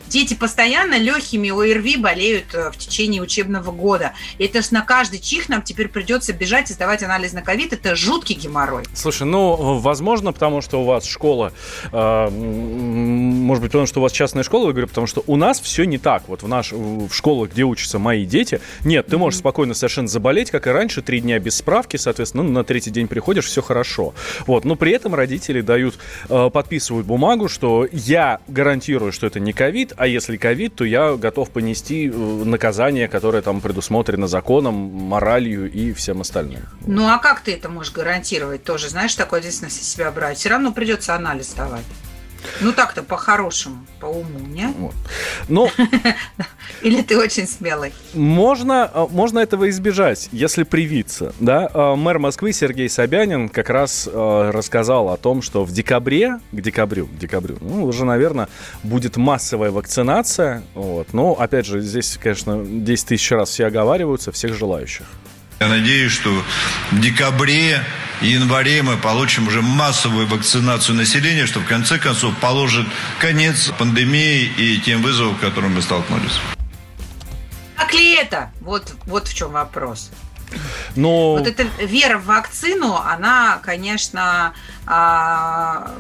Дети 0.10 0.34
постоянно 0.34 0.98
легкими 0.98 1.50
ОРВИ 1.50 1.98
болеют 1.98 2.54
э, 2.54 2.72
в 2.72 2.78
течение 2.78 3.22
учебного 3.22 3.72
года. 3.72 4.14
И 4.40 4.46
это 4.46 4.62
ж 4.62 4.72
на 4.72 4.82
каждый 4.82 5.20
чих 5.20 5.50
нам 5.50 5.62
теперь 5.62 5.88
придется 5.88 6.34
бежать 6.34 6.72
и 6.72 6.74
сдавать 6.74 7.04
анализ 7.04 7.34
на 7.34 7.44
ковид. 7.44 7.74
Это 7.74 7.96
жуткий 7.96 8.36
геморрой. 8.36 8.86
Слушай, 8.94 9.28
ну, 9.28 9.78
возможно, 9.80 10.34
потому 10.34 10.62
что 10.62 10.82
у 10.82 10.86
вас 10.86 11.06
школа, 11.06 11.54
э, 11.92 12.30
может 12.30 13.62
быть, 13.62 13.72
потому 13.72 13.86
что 13.86 14.00
у 14.00 14.04
вас 14.04 14.12
частная 14.12 14.44
школа, 14.44 14.68
я 14.68 14.72
говорю, 14.72 14.88
потому 14.88 15.06
что 15.06 15.24
у 15.28 15.36
нас 15.36 15.60
все 15.60 15.84
не 15.84 16.00
так. 16.00 16.24
Вот 16.28 16.42
в, 16.42 16.48
наш, 16.48 16.72
в 16.72 17.12
школах, 17.14 17.52
где 17.52 17.64
учатся 17.64 18.00
мои 18.00 18.26
дети, 18.26 18.62
нет, 18.84 19.06
ты 19.06 19.18
можешь 19.18 19.38
mm-hmm. 19.38 19.42
спокойно 19.42 19.74
совершенно 19.76 20.08
заболеть, 20.08 20.50
как 20.50 20.66
и 20.66 20.72
раньше, 20.72 21.04
три 21.04 21.22
дня 21.22 21.38
без 21.38 21.58
справки, 21.58 21.98
соответственно, 21.98 22.44
ну, 22.44 22.52
на 22.52 22.64
третий 22.64 22.90
день 22.90 23.08
приходишь, 23.08 23.46
все 23.46 23.62
хорошо. 23.62 24.16
Вот, 24.48 24.66
но 24.66 24.76
при 24.76 24.92
этом 24.92 25.14
родители 25.14 25.62
дают, 25.62 26.00
э, 26.30 26.50
подписывают 26.52 27.06
бумагу, 27.06 27.48
что 27.48 27.88
я 27.92 28.40
гарантирую, 28.48 29.12
что 29.12 29.28
это 29.28 29.40
не 29.40 29.54
ковид, 29.54 29.94
а 30.00 30.08
если 30.08 30.38
ковид, 30.38 30.76
то 30.76 30.86
я 30.86 31.18
готов 31.18 31.50
понести 31.50 32.08
э, 32.08 32.12
наказание, 32.12 33.10
которое 33.10 33.42
там 33.42 33.60
предусмотрено 33.60 34.28
законом, 34.28 34.74
моралью 34.74 35.70
и 35.70 35.92
всем 35.92 36.22
остальным. 36.22 36.62
Ну 36.88 37.10
а 37.10 37.18
как 37.18 37.42
ты 37.42 37.52
это 37.54 37.68
можешь 37.68 37.92
гарантировать 37.92 38.64
тоже? 38.64 38.88
Знаешь, 38.88 39.14
такой 39.16 39.40
ответственность 39.40 39.84
себя 39.84 40.10
брать. 40.12 40.38
Все 40.38 40.48
равно 40.48 40.72
придется 40.72 41.16
анализ 41.16 41.54
давать. 41.54 41.84
Ну 42.62 42.74
так-то 42.74 43.04
по-хорошему, 43.04 43.86
по 44.00 44.06
уму, 44.06 44.40
не? 44.40 44.68
Вот. 44.78 44.96
Ну, 45.48 45.70
Или 46.82 47.02
ты 47.02 47.18
очень 47.18 47.48
смелый? 47.48 47.94
Можно, 48.14 48.90
э, 48.94 49.08
можно 49.10 49.40
этого 49.40 49.70
избежать, 49.70 50.30
если 50.32 50.64
привиться. 50.64 51.34
Да? 51.40 51.70
Э, 51.74 51.96
мэр 51.96 52.20
Москвы 52.20 52.54
Сергей 52.54 52.90
Собянин 52.90 53.50
как 53.50 53.70
раз 53.70 54.08
э, 54.12 54.52
рассказал 54.54 55.10
о 55.10 55.18
том, 55.18 55.42
что 55.42 55.66
в 55.66 55.72
декабре, 55.72 56.40
к 56.52 56.62
декабрю, 56.62 57.08
к 57.08 57.18
декабрю, 57.18 57.58
ну, 57.62 57.86
уже, 57.86 58.06
наверное, 58.06 58.48
будет 58.84 59.18
массовая 59.18 59.72
вакцинация. 59.72 60.64
Вот. 60.74 61.14
Но, 61.14 61.34
опять 61.34 61.66
же, 61.66 61.82
здесь, 61.82 62.18
конечно, 62.22 62.64
10 62.66 63.08
тысяч 63.08 63.32
раз 63.32 63.50
все 63.50 63.66
оговариваются, 63.66 64.32
всех 64.32 64.54
желающих. 64.54 65.06
Я 65.60 65.68
надеюсь, 65.68 66.14
что 66.14 66.30
в 66.92 67.02
декабре 67.02 67.82
январе 68.22 68.82
мы 68.84 68.98
получим 68.98 69.48
уже 69.48 69.62
массовую 69.62 70.28
вакцинацию 70.28 70.96
населения, 70.96 71.46
что 71.46 71.60
в 71.60 71.66
конце 71.66 71.98
концов 71.98 72.36
положит 72.38 72.88
конец 73.20 73.72
пандемии 73.78 74.52
и 74.58 74.80
тем 74.80 75.02
вызовам, 75.02 75.38
с 75.38 75.42
которыми 75.42 75.76
мы 75.76 75.82
столкнулись. 75.82 76.40
Так 77.78 77.94
ли 77.94 78.16
это? 78.16 78.52
Вот, 78.62 78.94
вот 79.06 79.28
в 79.28 79.34
чем 79.34 79.52
вопрос. 79.52 80.12
Но... 80.96 81.34
Вот 81.38 81.48
эта 81.48 81.64
вера 81.84 82.18
в 82.18 82.26
вакцину, 82.26 82.96
она, 82.96 83.60
конечно, 83.64 84.54
а, 84.86 85.92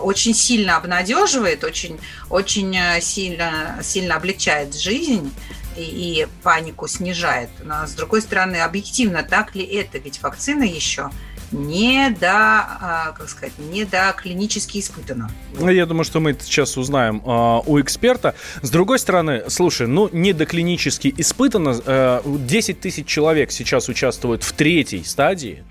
очень 0.00 0.34
сильно 0.34 0.76
обнадеживает, 0.76 1.62
очень, 1.64 2.00
очень 2.30 2.76
сильно, 3.00 3.78
сильно 3.82 4.16
облегчает 4.16 4.74
жизнь 4.74 5.32
и, 5.76 5.82
и 6.22 6.26
панику 6.42 6.88
снижает. 6.88 7.50
Но, 7.62 7.86
с 7.86 7.92
другой 7.92 8.22
стороны, 8.22 8.56
объективно, 8.56 9.22
так 9.22 9.54
ли 9.54 9.64
это? 9.64 9.98
Ведь 9.98 10.22
вакцина 10.22 10.64
еще 10.64 11.10
не 11.52 12.10
до, 12.10 12.28
а, 12.30 13.14
как 13.16 13.28
сказать, 13.28 13.52
не 13.58 13.84
до 13.84 14.14
клинически 14.16 14.78
испытано. 14.78 15.30
Ну, 15.58 15.68
я 15.68 15.86
думаю, 15.86 16.04
что 16.04 16.20
мы 16.20 16.32
это 16.32 16.44
сейчас 16.44 16.76
узнаем 16.76 17.22
э, 17.24 17.60
у 17.66 17.80
эксперта. 17.80 18.34
С 18.62 18.70
другой 18.70 18.98
стороны, 18.98 19.44
слушай, 19.48 19.86
ну, 19.86 20.08
не 20.12 20.32
до 20.32 20.46
клинически 20.46 21.12
испытано. 21.16 21.76
Э, 21.84 22.20
10 22.24 22.80
тысяч 22.80 23.06
человек 23.06 23.52
сейчас 23.52 23.88
участвуют 23.88 24.42
в 24.42 24.52
третьей 24.52 25.04
стадии 25.04 25.64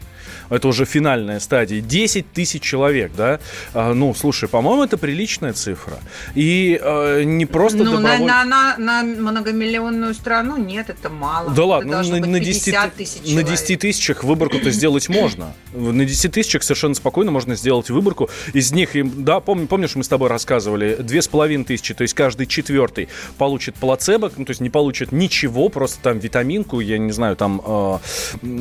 это 0.50 0.68
уже 0.68 0.86
финальная 0.86 1.40
стадия, 1.40 1.82
10 1.82 2.32
тысяч 2.32 2.62
человек, 2.62 3.12
да, 3.16 3.40
а, 3.74 3.94
ну, 3.94 4.14
слушай, 4.14 4.50
по-моему, 4.50 4.84
это 4.84 4.98
приличная 4.98 5.54
цифра. 5.54 6.00
И 6.36 6.80
э, 6.82 7.24
не 7.24 7.46
просто 7.46 7.80
ну, 7.80 7.98
доброволь... 7.98 8.28
на, 8.28 8.44
на, 8.44 8.78
на, 8.78 9.04
на 9.04 9.04
многомиллионную 9.04 10.14
страну 10.14 10.58
нет, 10.58 10.90
это 10.90 11.10
мало. 11.10 11.52
Да 11.52 11.66
ладно, 11.66 11.96
это 11.96 12.20
на, 12.20 12.28
на, 12.28 12.40
10, 12.40 12.76
тысяч 12.96 13.34
на 13.34 13.44
10 13.44 13.80
тысячах 13.80 14.24
выборку-то 14.24 14.72
сделать 14.72 15.10
можно. 15.10 15.54
На 15.74 16.06
10 16.06 16.32
тысячах 16.32 16.64
совершенно 16.64 16.96
спокойно 16.96 17.32
можно 17.32 17.56
сделать 17.56 17.90
выборку. 17.90 18.30
Из 18.54 18.72
них, 18.72 18.92
да, 19.24 19.40
помни, 19.40 19.66
помнишь, 19.66 19.96
мы 19.96 20.04
с 20.04 20.08
тобой 20.08 20.30
рассказывали, 20.30 20.98
две 21.00 21.22
с 21.22 21.28
половиной 21.28 21.66
тысячи, 21.66 21.94
то 21.94 22.04
есть 22.04 22.14
каждый 22.14 22.48
четвертый 22.48 23.10
получит 23.38 23.76
плацебо, 23.76 24.32
ну, 24.36 24.46
то 24.46 24.52
есть 24.52 24.62
не 24.62 24.70
получит 24.70 25.12
ничего, 25.12 25.70
просто 25.70 26.02
там 26.02 26.20
витаминку, 26.20 26.80
я 26.80 26.98
не 26.98 27.12
знаю, 27.12 27.36
там 27.36 27.62
э, 27.64 28.00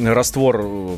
раствор 0.07 0.61
э. 0.63 0.97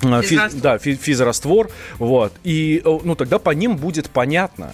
Физ, 0.00 0.54
да, 0.54 0.78
физраствор, 0.78 1.70
вот, 1.98 2.32
и, 2.44 2.80
э, 2.84 2.98
ну, 3.02 3.14
тогда 3.16 3.38
по 3.38 3.50
ним 3.50 3.76
будет 3.76 4.10
понятно, 4.10 4.72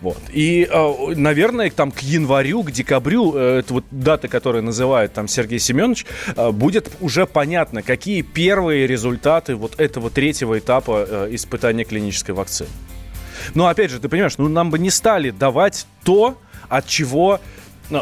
вот, 0.00 0.20
и, 0.32 0.68
э, 0.68 1.14
наверное, 1.14 1.70
там 1.70 1.92
к 1.92 2.00
январю, 2.00 2.62
к 2.64 2.72
декабрю, 2.72 3.34
э, 3.36 3.58
это 3.60 3.74
вот 3.74 3.84
дата, 3.92 4.26
которую 4.26 4.64
называет 4.64 5.12
там 5.12 5.28
Сергей 5.28 5.60
Семенович, 5.60 6.06
будет 6.52 6.90
уже 7.00 7.26
понятно, 7.26 7.82
какие 7.82 8.22
первые 8.22 8.86
результаты 8.86 9.54
вот 9.54 9.78
этого 9.78 10.10
третьего 10.10 10.58
этапа 10.58 11.28
испытания 11.30 11.84
клинической 11.84 12.34
вакцины. 12.34 12.68
Но, 13.54 13.68
опять 13.68 13.90
же, 13.90 14.00
ты 14.00 14.08
понимаешь, 14.08 14.38
ну, 14.38 14.48
нам 14.48 14.70
бы 14.70 14.78
не 14.78 14.90
стали 14.90 15.30
давать 15.30 15.86
то, 16.04 16.38
от 16.68 16.86
чего 16.86 17.40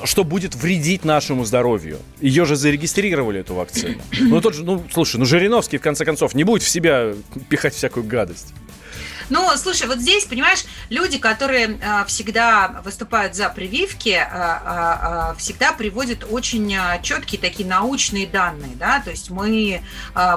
что 0.04 0.24
будет 0.24 0.54
вредить 0.54 1.04
нашему 1.04 1.44
здоровью. 1.44 1.98
Ее 2.20 2.44
же 2.44 2.56
зарегистрировали, 2.56 3.40
эту 3.40 3.54
вакцину. 3.54 3.96
Ну, 4.20 4.40
тот 4.40 4.54
же, 4.54 4.64
ну, 4.64 4.82
слушай, 4.92 5.16
ну, 5.16 5.24
Жириновский, 5.24 5.78
в 5.78 5.82
конце 5.82 6.04
концов, 6.04 6.34
не 6.34 6.44
будет 6.44 6.62
в 6.62 6.68
себя 6.68 7.14
пихать 7.48 7.74
всякую 7.74 8.06
гадость. 8.06 8.54
Ну, 9.32 9.48
слушай, 9.56 9.86
вот 9.86 9.98
здесь, 9.98 10.26
понимаешь, 10.26 10.66
люди, 10.90 11.16
которые 11.16 11.78
э, 11.80 12.04
всегда 12.06 12.82
выступают 12.84 13.34
за 13.34 13.48
прививки, 13.48 14.10
э, 14.10 14.26
э, 14.30 15.34
всегда 15.38 15.72
приводят 15.72 16.26
очень 16.30 16.76
четкие 17.02 17.40
такие 17.40 17.66
научные 17.66 18.26
данные, 18.26 18.76
да, 18.76 19.00
то 19.00 19.08
есть 19.10 19.30
мы, 19.30 19.80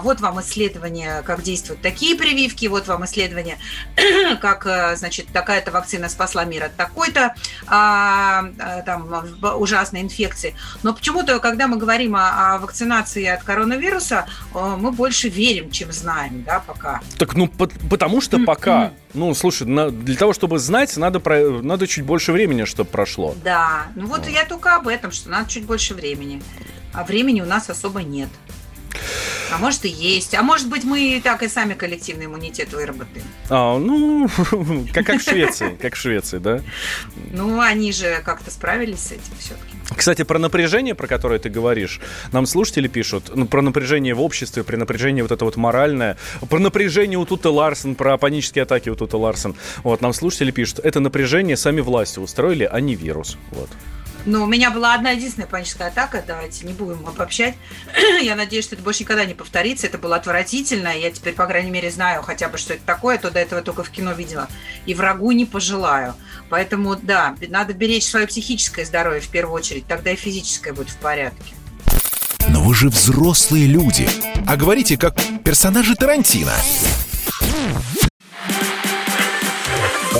вот 0.01 0.21
вам 0.21 0.39
исследование, 0.39 1.23
как 1.23 1.43
действуют 1.43 1.81
такие 1.81 2.15
прививки, 2.15 2.67
вот 2.67 2.87
вам 2.87 3.03
исследование, 3.03 3.57
как, 4.41 4.95
значит, 4.97 5.27
такая-то 5.33 5.71
вакцина 5.71 6.07
спасла 6.07 6.45
мир 6.45 6.63
от 6.63 6.75
такой-то 6.75 7.35
там 7.67 9.13
ужасной 9.57 10.01
инфекции. 10.01 10.55
Но 10.83 10.93
почему-то, 10.93 11.39
когда 11.39 11.67
мы 11.67 11.77
говорим 11.77 12.15
о, 12.15 12.55
о 12.55 12.59
вакцинации 12.59 13.25
от 13.25 13.43
коронавируса, 13.43 14.25
мы 14.53 14.91
больше 14.91 15.27
верим, 15.29 15.71
чем 15.71 15.91
знаем, 15.91 16.43
да, 16.43 16.61
пока. 16.65 17.01
Так, 17.17 17.35
ну, 17.35 17.47
потому 17.47 18.21
что 18.21 18.39
пока 18.39 18.84
ну, 19.13 19.33
слушай, 19.33 19.67
на, 19.67 19.91
для 19.91 20.15
того, 20.15 20.33
чтобы 20.33 20.59
знать, 20.59 20.95
надо, 20.97 21.19
про, 21.19 21.61
надо 21.61 21.87
чуть 21.87 22.05
больше 22.05 22.31
времени, 22.31 22.65
чтобы 22.65 22.89
прошло. 22.89 23.35
Да, 23.43 23.87
ну 23.95 24.07
вот, 24.07 24.19
вот 24.19 24.29
я 24.29 24.45
только 24.45 24.75
об 24.75 24.87
этом, 24.87 25.11
что 25.11 25.29
надо 25.29 25.49
чуть 25.49 25.65
больше 25.65 25.93
времени. 25.93 26.41
А 26.93 27.03
времени 27.03 27.41
у 27.41 27.45
нас 27.45 27.69
особо 27.69 28.03
нет. 28.03 28.29
А 29.51 29.57
может 29.57 29.85
и 29.85 29.89
есть. 29.89 30.33
А 30.33 30.41
может 30.41 30.67
быть, 30.67 30.83
мы 30.83 31.17
и 31.17 31.21
так 31.21 31.43
и 31.43 31.47
сами 31.47 31.73
коллективный 31.73 32.25
иммунитет 32.25 32.73
выработаем. 32.73 33.25
А, 33.49 33.77
ну, 33.77 34.29
как, 34.93 35.05
как 35.05 35.21
в 35.21 35.23
Швеции, 35.23 35.77
как 35.81 35.95
в 35.95 35.97
Швеции, 35.97 36.39
да? 36.39 36.61
Ну, 37.31 37.59
они 37.59 37.91
же 37.91 38.21
как-то 38.25 38.51
справились 38.51 38.99
с 38.99 39.11
этим 39.11 39.33
все-таки. 39.39 39.75
Кстати, 39.95 40.23
про 40.23 40.39
напряжение, 40.39 40.95
про 40.95 41.07
которое 41.07 41.39
ты 41.39 41.49
говоришь, 41.49 41.99
нам 42.31 42.45
слушатели 42.45 42.87
пишут, 42.87 43.31
ну, 43.33 43.45
про 43.45 43.61
напряжение 43.61 44.13
в 44.13 44.21
обществе, 44.21 44.63
про 44.63 44.77
напряжение 44.77 45.23
вот 45.23 45.31
это 45.31 45.45
вот 45.45 45.57
моральное, 45.57 46.17
про 46.49 46.59
напряжение 46.59 47.19
у 47.19 47.25
Тута 47.25 47.51
Ларсен, 47.51 47.95
про 47.95 48.17
панические 48.17 48.63
атаки 48.63 48.89
у 48.89 48.95
Тута 48.95 49.17
Ларсен. 49.17 49.55
Вот, 49.83 50.01
нам 50.01 50.13
слушатели 50.13 50.51
пишут, 50.51 50.79
это 50.79 50.99
напряжение 50.99 51.55
сами 51.55 51.81
власти 51.81 52.19
устроили, 52.19 52.67
а 52.69 52.79
не 52.79 52.95
вирус. 52.95 53.37
Вот. 53.51 53.69
Ну, 54.25 54.43
у 54.43 54.47
меня 54.47 54.71
была 54.71 54.95
одна 54.95 55.11
единственная 55.11 55.47
паническая 55.47 55.89
атака, 55.89 56.23
давайте 56.25 56.65
не 56.65 56.73
будем 56.73 57.07
обобщать. 57.07 57.55
я 58.23 58.35
надеюсь, 58.35 58.65
что 58.65 58.75
это 58.75 58.83
больше 58.83 59.03
никогда 59.03 59.25
не 59.25 59.35
повторится. 59.35 59.85
Это 59.85 59.99
было 59.99 60.15
отвратительно. 60.15 60.87
Я 60.97 61.11
теперь, 61.11 61.33
по 61.33 61.45
крайней 61.45 61.69
мере, 61.69 61.91
знаю 61.91 62.23
хотя 62.23 62.49
бы, 62.49 62.57
что 62.57 62.73
это 62.73 62.83
такое, 62.85 63.19
то 63.19 63.29
до 63.29 63.39
этого 63.39 63.61
только 63.61 63.83
в 63.83 63.91
кино 63.91 64.13
видела. 64.13 64.47
И 64.87 64.95
врагу 64.95 65.31
не 65.31 65.45
пожелаю. 65.45 66.15
Поэтому, 66.49 66.95
да, 66.95 67.35
надо 67.49 67.73
беречь 67.73 68.05
свое 68.05 68.25
психическое 68.25 68.85
здоровье 68.85 69.21
в 69.21 69.29
первую 69.29 69.55
очередь, 69.55 69.85
тогда 69.87 70.11
и 70.11 70.15
физическое 70.15 70.73
будет 70.73 70.89
в 70.89 70.97
порядке. 70.97 71.53
Но 72.47 72.61
вы 72.61 72.73
же 72.73 72.89
взрослые 72.89 73.67
люди. 73.67 74.07
А 74.47 74.55
говорите, 74.55 74.97
как 74.97 75.15
персонажи 75.43 75.95
Тарантино. 75.95 76.53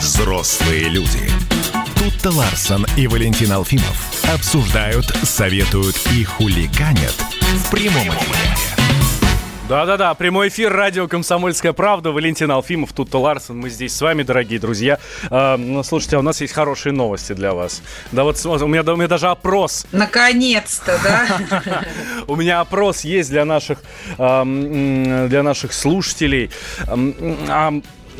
Взрослые 0.00 0.88
люди. 0.88 1.30
Тут-то 1.96 2.36
Ларсон 2.36 2.84
и 2.96 3.06
Валентин 3.06 3.52
Алфимов 3.52 4.12
обсуждают, 4.34 5.06
советуют 5.22 5.94
и 6.12 6.24
хулиганят 6.24 7.14
в 7.14 7.70
прямом 7.70 8.08
эфире. 8.08 8.78
Да-да-да, 9.68 10.14
прямой 10.14 10.48
эфир, 10.48 10.72
радио 10.72 11.06
«Комсомольская 11.06 11.74
правда», 11.74 12.10
Валентин 12.10 12.50
Алфимов, 12.50 12.94
тут 12.94 13.14
Ларсон, 13.14 13.58
мы 13.58 13.68
здесь 13.68 13.94
с 13.94 14.00
вами, 14.00 14.22
дорогие 14.22 14.58
друзья. 14.58 14.98
Э, 15.30 15.56
ну, 15.56 15.82
слушайте, 15.82 16.16
а 16.16 16.20
у 16.20 16.22
нас 16.22 16.40
есть 16.40 16.54
хорошие 16.54 16.94
новости 16.94 17.34
для 17.34 17.52
вас. 17.52 17.82
Да 18.10 18.24
вот 18.24 18.44
у 18.46 18.66
меня, 18.66 18.82
у 18.82 18.96
меня 18.96 19.08
даже 19.08 19.28
опрос. 19.28 19.86
Наконец-то, 19.92 20.98
да? 21.04 21.84
У 22.26 22.34
меня 22.34 22.60
опрос 22.60 23.02
есть 23.02 23.30
для 23.30 23.44
наших, 23.44 23.82
для 24.16 25.42
наших 25.42 25.72
слушателей 25.72 26.50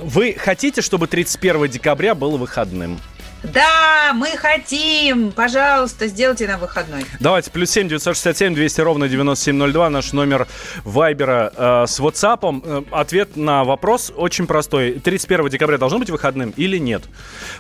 вы 0.03 0.35
хотите, 0.39 0.83
чтобы 0.83 1.07
31 1.07 1.69
декабря 1.69 2.15
был 2.15 2.37
выходным? 2.37 2.99
Да, 3.43 4.13
мы 4.15 4.31
хотим. 4.37 5.31
Пожалуйста, 5.31 6.09
сделайте 6.09 6.49
нам 6.49 6.59
выходной. 6.59 7.05
Давайте, 7.21 7.51
плюс 7.51 7.71
7 7.71 7.89
967 7.89 8.55
200 8.55 8.81
ровно 8.81 9.09
9702, 9.09 9.91
наш 9.91 10.13
номер 10.13 10.49
Вайбера 10.85 11.53
э, 11.55 11.85
с 11.87 12.01
WhatsApp. 12.01 12.63
Э, 12.65 12.83
ответ 12.91 13.37
на 13.37 13.63
вопрос 13.63 14.13
очень 14.17 14.49
простой. 14.49 14.99
31 14.99 15.51
декабря 15.51 15.79
должно 15.79 16.01
быть 16.01 16.11
выходным 16.11 16.51
или 16.57 16.79
нет? 16.79 17.05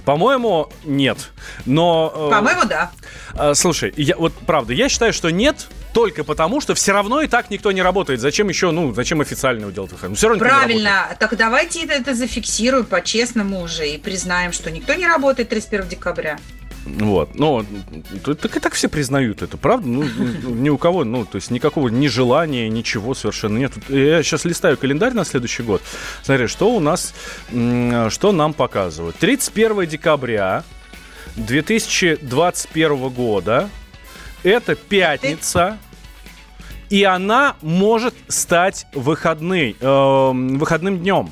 По-моему, 0.05 0.68
нет. 0.84 1.30
Но... 1.64 2.12
Э, 2.12 2.30
По-моему, 2.30 2.64
да. 2.64 2.91
Э, 3.34 3.55
слушай, 3.55 3.95
я, 3.97 4.16
вот 4.16 4.32
правда, 4.47 4.72
я 4.72 4.89
считаю, 4.89 5.12
что 5.12 5.30
нет, 5.30 5.68
только 5.99 6.22
потому, 6.22 6.61
что 6.61 6.76
все 6.76 6.92
равно 6.92 7.22
и 7.22 7.26
так 7.26 7.51
никто 7.51 7.72
не 7.72 7.82
работает. 7.82 8.20
Зачем 8.20 8.49
еще, 8.49 8.70
ну, 8.70 8.94
зачем 8.94 9.20
официально 9.20 9.62
его 9.62 9.72
делать 9.72 9.90
выходным? 9.90 10.14
Все 10.14 10.28
равно 10.28 10.44
Правильно. 10.44 11.09
Так 11.18 11.36
давайте 11.36 11.82
это, 11.82 11.94
это 11.94 12.14
зафиксируем 12.14 12.84
по-честному 12.86 13.62
уже 13.62 13.88
и 13.88 13.99
признаем, 13.99 14.53
что 14.53 14.70
никто 14.70 14.94
не 14.94 15.09
работает 15.09 15.49
31 15.49 15.88
декабря. 15.88 16.38
Вот, 16.84 17.34
ну, 17.34 17.66
так 18.22 18.57
и 18.57 18.61
так 18.61 18.74
все 18.74 18.88
признают 18.88 19.42
это, 19.42 19.57
правда? 19.57 19.88
Ну, 19.88 20.05
ни 20.05 20.68
у 20.68 20.78
кого, 20.78 21.03
ну, 21.03 21.24
то 21.24 21.34
есть 21.34 21.51
никакого 21.51 21.88
нежелания, 21.88 22.68
ничего 22.68 23.14
совершенно 23.14 23.59
нет. 23.59 23.72
Я 23.88 24.22
сейчас 24.22 24.44
листаю 24.44 24.78
календарь 24.78 25.14
на 25.14 25.24
следующий 25.24 25.64
год. 25.64 25.82
Смотри, 26.22 26.46
что 26.46 26.70
у 26.70 26.78
нас, 26.78 27.12
что 27.51 28.30
нам 28.30 28.55
показывают. 28.55 29.16
31 29.16 29.84
декабря 29.88 30.62
2021 31.34 33.09
года, 33.09 33.68
это 34.44 34.76
пятница, 34.76 35.78
и 36.91 37.05
она 37.05 37.57
может 37.62 38.14
стать 38.28 38.86
выходной, 38.93 39.76
э, 39.78 40.30
выходным 40.32 40.99
днем. 40.99 41.30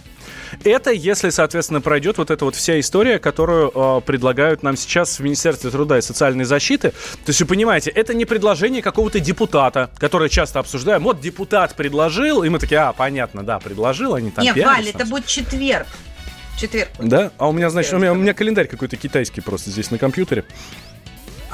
Это 0.65 0.91
если, 0.91 1.31
соответственно, 1.31 1.81
пройдет 1.81 2.19
вот 2.19 2.31
эта 2.31 2.45
вот 2.45 2.55
вся 2.55 2.79
история, 2.81 3.19
которую 3.19 3.71
э, 3.75 4.01
предлагают 4.05 4.63
нам 4.63 4.77
сейчас 4.77 5.19
в 5.19 5.23
Министерстве 5.23 5.71
труда 5.71 5.99
и 5.99 6.01
социальной 6.01 6.45
защиты. 6.45 6.91
То 6.91 7.29
есть 7.29 7.41
вы 7.41 7.47
понимаете, 7.47 7.91
это 7.91 8.15
не 8.15 8.25
предложение 8.25 8.83
какого-то 8.83 9.21
депутата, 9.21 9.91
которое 9.99 10.29
часто 10.29 10.59
обсуждаем. 10.61 11.03
Вот 11.03 11.21
депутат 11.21 11.75
предложил, 11.75 12.43
и 12.43 12.49
мы 12.49 12.59
такие, 12.59 12.81
а, 12.81 12.93
понятно, 12.93 13.43
да, 13.43 13.59
предложил, 13.59 14.15
они 14.15 14.31
там 14.31 14.45
Нет, 14.45 14.57
Валя, 14.57 14.91
это 14.91 15.05
будет 15.05 15.27
четверг. 15.27 15.87
Четверг. 16.59 16.89
Да? 16.99 17.33
А 17.37 17.49
у 17.49 17.53
меня, 17.53 17.69
значит, 17.69 17.93
у 17.93 17.99
меня, 17.99 18.13
у 18.13 18.17
меня 18.17 18.33
календарь 18.33 18.67
какой-то 18.67 18.97
китайский 18.97 19.43
просто 19.43 19.71
здесь 19.71 19.91
на 19.91 19.99
компьютере. 19.99 20.45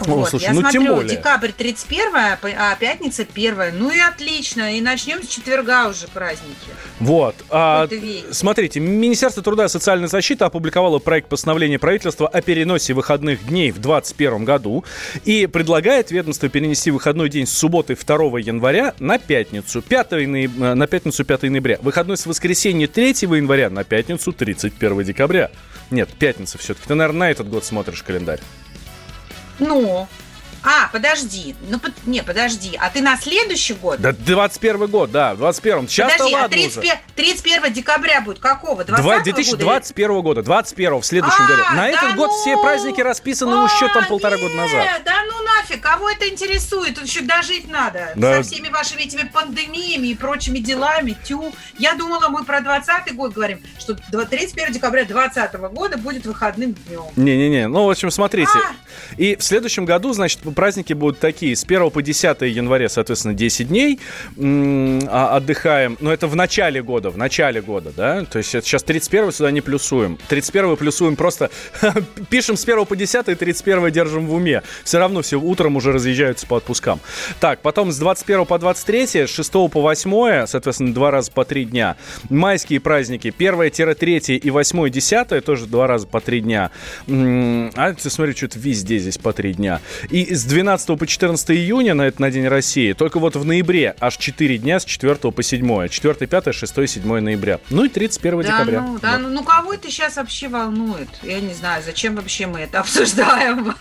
Вот, 0.06 0.28
слушай, 0.28 0.44
я 0.44 0.52
ну 0.52 0.60
смотрю, 0.60 0.82
тем 0.82 0.94
более. 0.94 1.16
декабрь 1.16 1.52
31, 1.52 2.38
а 2.56 2.76
пятница 2.76 3.26
1. 3.30 3.78
Ну 3.78 3.90
и 3.90 3.98
отлично, 3.98 4.76
и 4.76 4.80
начнем 4.80 5.22
с 5.22 5.26
четверга 5.26 5.88
уже 5.88 6.08
праздники. 6.08 6.56
Вот. 7.00 7.34
А, 7.50 7.88
смотрите, 8.30 8.80
Министерство 8.80 9.42
труда 9.42 9.64
и 9.66 9.68
социальной 9.68 10.08
защиты 10.08 10.44
опубликовало 10.44 10.98
проект 10.98 11.28
постановления 11.28 11.78
правительства 11.78 12.28
о 12.28 12.40
переносе 12.42 12.94
выходных 12.94 13.46
дней 13.46 13.70
в 13.70 13.80
2021 13.80 14.44
году 14.44 14.84
и 15.24 15.46
предлагает 15.46 16.10
ведомству 16.10 16.48
перенести 16.48 16.90
выходной 16.90 17.28
день 17.28 17.46
с 17.46 17.52
субботы 17.52 17.96
2 17.96 18.38
января 18.40 18.94
на 18.98 19.18
пятницу, 19.18 19.82
5 19.82 20.10
ноября, 20.12 20.74
на 20.74 20.86
пятницу 20.86 21.24
5 21.24 21.42
ноября. 21.42 21.78
Выходной 21.82 22.16
с 22.16 22.26
воскресенья 22.26 22.86
3 22.86 23.08
января 23.22 23.70
на 23.70 23.84
пятницу 23.84 24.32
31 24.32 25.02
декабря. 25.02 25.50
Нет, 25.90 26.08
пятница 26.18 26.58
все-таки. 26.58 26.88
Ты, 26.88 26.94
наверное, 26.94 27.18
на 27.20 27.30
этот 27.30 27.48
год 27.48 27.64
смотришь 27.64 28.02
календарь. 28.02 28.40
Ну, 29.62 30.08
а, 30.64 30.88
подожди. 30.92 31.54
Ну, 31.68 31.78
под... 31.78 31.92
не, 32.06 32.22
подожди. 32.22 32.76
А 32.80 32.90
ты 32.90 33.00
на 33.00 33.16
следующий 33.16 33.74
год? 33.74 34.00
Да, 34.00 34.12
21 34.12 34.86
год, 34.86 35.10
да, 35.10 35.34
21 35.34 35.88
Сейчас 35.88 36.12
подожди, 36.12 36.34
ладно 36.34 36.46
а 36.46 36.48
31, 36.48 36.94
31 37.16 37.72
декабря 37.72 38.20
будет 38.20 38.38
какого? 38.38 38.84
20 38.84 39.24
2021 39.24 40.08
года? 40.08 40.22
года, 40.22 40.42
21 40.42 41.00
в 41.00 41.04
следующем 41.04 41.44
а, 41.44 41.48
году. 41.48 41.62
На 41.62 41.74
да 41.74 41.88
этот 41.88 42.10
ну... 42.10 42.16
год 42.16 42.30
все 42.40 42.56
праздники 42.56 43.00
расписаны 43.00 43.54
а, 43.54 43.64
еще 43.64 43.92
там 43.92 44.06
полтора 44.06 44.36
нет, 44.36 44.42
года 44.42 44.54
назад. 44.54 45.02
Да 45.04 45.22
ну 45.28 45.42
нафиг, 45.42 45.82
кого 45.82 46.10
это 46.10 46.28
интересует? 46.28 46.94
Тут 46.94 47.06
еще 47.06 47.22
дожить 47.22 47.68
надо. 47.68 48.12
Да. 48.16 48.42
Со 48.42 48.48
всеми 48.48 48.68
вашими 48.68 49.02
этими 49.02 49.28
пандемиями 49.28 50.08
и 50.08 50.14
прочими 50.14 50.58
делами. 50.58 51.16
Тю. 51.24 51.52
Я 51.78 51.94
думала, 51.94 52.28
мы 52.28 52.44
про 52.44 52.60
20 52.60 53.14
год 53.14 53.32
говорим, 53.32 53.60
что 53.78 53.94
31 53.94 54.72
декабря 54.72 55.04
2020 55.04 55.54
года 55.72 55.98
будет 55.98 56.24
выходным 56.26 56.74
днем. 56.74 57.04
Не-не-не, 57.16 57.68
ну, 57.68 57.86
в 57.86 57.90
общем, 57.90 58.10
смотрите. 58.10 58.52
А. 58.54 58.72
И 59.16 59.36
в 59.36 59.42
следующем 59.42 59.84
году, 59.84 60.12
значит, 60.12 60.40
праздники 60.52 60.92
будут 60.92 61.18
такие. 61.18 61.56
С 61.56 61.64
1 61.64 61.90
по 61.90 62.02
10 62.02 62.42
января, 62.42 62.88
соответственно, 62.88 63.34
10 63.34 63.68
дней 63.68 64.00
а, 64.38 65.36
отдыхаем. 65.36 65.96
Но 66.00 66.12
это 66.12 66.26
в 66.26 66.36
начале 66.36 66.82
года, 66.82 67.10
в 67.10 67.18
начале 67.18 67.60
года, 67.60 67.92
да? 67.96 68.24
То 68.24 68.38
есть 68.38 68.50
сейчас 68.50 68.82
31 68.82 69.32
сюда 69.32 69.50
не 69.50 69.60
плюсуем. 69.60 70.18
31 70.28 70.76
плюсуем 70.76 71.16
просто 71.16 71.50
пишем 72.30 72.56
с 72.56 72.64
1 72.64 72.86
по 72.86 72.96
10 72.96 73.28
и 73.28 73.34
31 73.34 73.90
держим 73.90 74.26
в 74.26 74.34
уме. 74.34 74.62
Все 74.84 74.98
равно 74.98 75.22
все 75.22 75.40
утром 75.40 75.76
уже 75.76 75.92
разъезжаются 75.92 76.46
по 76.46 76.56
отпускам. 76.56 77.00
Так, 77.40 77.60
потом 77.60 77.92
с 77.92 77.98
21 77.98 78.46
по 78.46 78.58
23, 78.58 79.26
с 79.26 79.30
6 79.30 79.52
по 79.52 79.68
8, 79.68 80.46
соответственно, 80.46 80.94
два 80.94 81.10
раза 81.10 81.30
по 81.30 81.44
три 81.44 81.64
дня. 81.64 81.96
Майские 82.28 82.80
праздники 82.80 83.28
1-3 83.28 84.36
и 84.36 84.48
8-10, 84.48 85.40
тоже 85.40 85.66
два 85.66 85.86
раза 85.86 86.06
по 86.06 86.20
три 86.20 86.40
дня. 86.40 86.70
А, 87.08 87.94
ты 87.94 88.10
смотри, 88.10 88.34
что-то 88.34 88.58
везде 88.58 88.98
здесь 88.98 89.18
по 89.18 89.32
три 89.32 89.54
дня. 89.54 89.80
И 90.10 90.34
12 90.44 90.98
по 90.98 91.06
14 91.06 91.50
июня 91.50 91.94
на, 91.94 92.02
это, 92.02 92.20
на 92.20 92.30
День 92.30 92.48
России, 92.48 92.92
только 92.92 93.18
вот 93.18 93.36
в 93.36 93.44
ноябре 93.44 93.94
аж 94.00 94.16
4 94.16 94.58
дня 94.58 94.80
с 94.80 94.84
4 94.84 95.14
по 95.16 95.42
7. 95.42 95.88
4, 95.88 96.26
5, 96.26 96.54
6, 96.54 96.88
7 96.88 97.20
ноября. 97.20 97.60
Ну 97.70 97.84
и 97.84 97.88
31 97.88 98.42
да, 98.42 98.46
декабря. 98.46 98.80
Ну, 98.80 98.98
да, 98.98 99.18
ну, 99.18 99.28
ну 99.28 99.44
кого 99.44 99.74
это 99.74 99.90
сейчас 99.90 100.16
вообще 100.16 100.48
волнует? 100.48 101.08
Я 101.22 101.40
не 101.40 101.54
знаю, 101.54 101.82
зачем 101.84 102.16
вообще 102.16 102.46
мы 102.46 102.60
это 102.60 102.80
обсуждаем. 102.80 103.74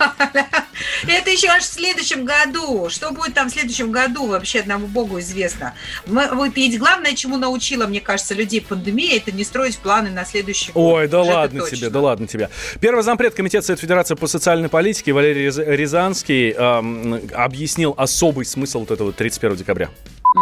Это 1.06 1.30
еще 1.30 1.48
аж 1.48 1.62
в 1.62 1.72
следующем 1.72 2.24
году. 2.24 2.88
Что 2.88 3.12
будет 3.12 3.34
там 3.34 3.48
в 3.48 3.52
следующем 3.52 3.90
году, 3.90 4.26
вообще 4.26 4.60
одному 4.60 4.86
богу 4.86 5.20
известно. 5.20 5.74
Вот 6.06 6.56
ведь 6.56 6.78
главное, 6.78 7.14
чему 7.14 7.36
научила, 7.36 7.86
мне 7.86 8.00
кажется, 8.00 8.34
людей 8.34 8.60
пандемия, 8.60 9.16
это 9.16 9.32
не 9.32 9.44
строить 9.44 9.78
планы 9.78 10.10
на 10.10 10.24
следующий 10.24 10.72
год. 10.72 10.94
Ой, 10.94 11.08
да 11.08 11.22
ладно 11.22 11.68
тебе, 11.68 11.90
да 11.90 12.00
ладно 12.00 12.26
тебе. 12.26 12.50
Первый 12.80 13.02
зампред 13.02 13.34
Комитета 13.34 13.66
Совет 13.66 13.80
Федерации 13.80 14.14
по 14.14 14.26
социальной 14.26 14.68
политике 14.68 15.12
Валерий 15.12 15.46
Рязанский 15.46 16.51
эм, 16.52 17.20
объяснил 17.34 17.94
особый 17.96 18.44
смысл 18.44 18.80
вот 18.80 18.90
этого 18.90 19.12
31 19.12 19.56
декабря 19.56 19.88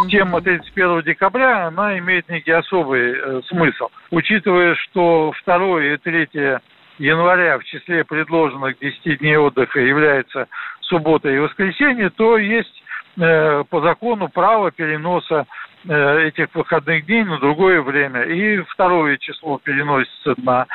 тема 0.08 0.40
31 0.40 1.02
декабря, 1.02 1.66
она 1.66 1.98
имеет 1.98 2.28
некий 2.28 2.52
особый 2.52 3.12
э, 3.12 3.40
смысл. 3.48 3.88
Учитывая, 4.10 4.74
что 4.76 5.32
2 5.44 5.84
и 5.84 5.96
3 5.96 6.28
января 6.98 7.58
в 7.58 7.64
числе 7.64 8.04
предложенных 8.04 8.78
10 8.78 9.18
дней 9.18 9.36
отдыха 9.36 9.80
является 9.80 10.48
суббота 10.82 11.28
и 11.28 11.38
воскресенье, 11.38 12.10
то 12.10 12.36
есть 12.38 12.82
э, 13.18 13.64
по 13.68 13.80
закону 13.80 14.28
право 14.28 14.70
переноса 14.70 15.46
э, 15.88 16.28
этих 16.28 16.54
выходных 16.54 17.06
дней 17.06 17.24
на 17.24 17.38
другое 17.38 17.80
время. 17.82 18.22
И 18.22 18.58
второе 18.68 19.16
число 19.16 19.58
переносится 19.58 20.34
на 20.36 20.66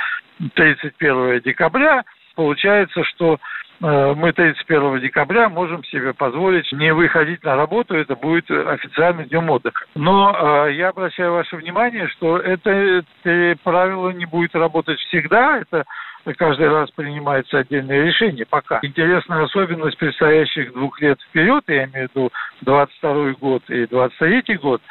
31 0.55 1.41
декабря. 1.41 2.03
Получается, 2.35 3.03
что 3.05 3.39
мы 3.79 4.31
31 4.31 5.01
декабря 5.01 5.49
можем 5.49 5.83
себе 5.85 6.13
позволить 6.13 6.71
не 6.71 6.93
выходить 6.93 7.43
на 7.43 7.55
работу, 7.55 7.95
это 7.95 8.15
будет 8.15 8.49
официальным 8.49 9.25
днем 9.27 9.49
отдыха. 9.49 9.85
Но 9.95 10.65
э, 10.67 10.73
я 10.73 10.89
обращаю 10.89 11.33
ваше 11.33 11.57
внимание, 11.57 12.07
что 12.09 12.37
это, 12.37 12.69
это 12.69 13.59
правило 13.63 14.09
не 14.09 14.25
будет 14.25 14.55
работать 14.55 14.99
всегда, 14.99 15.59
это 15.59 15.85
каждый 16.33 16.69
раз 16.69 16.89
принимается 16.91 17.59
отдельное 17.59 18.03
решение 18.03 18.45
пока. 18.45 18.79
Интересная 18.81 19.43
особенность 19.43 19.97
предстоящих 19.97 20.73
двух 20.73 20.99
лет 21.01 21.19
вперед, 21.29 21.63
я 21.67 21.85
имею 21.85 22.09
в 22.09 22.15
виду 22.15 22.31
22 22.61 23.33
год 23.33 23.63
и 23.69 23.85
23 23.85 24.57
год, 24.57 24.81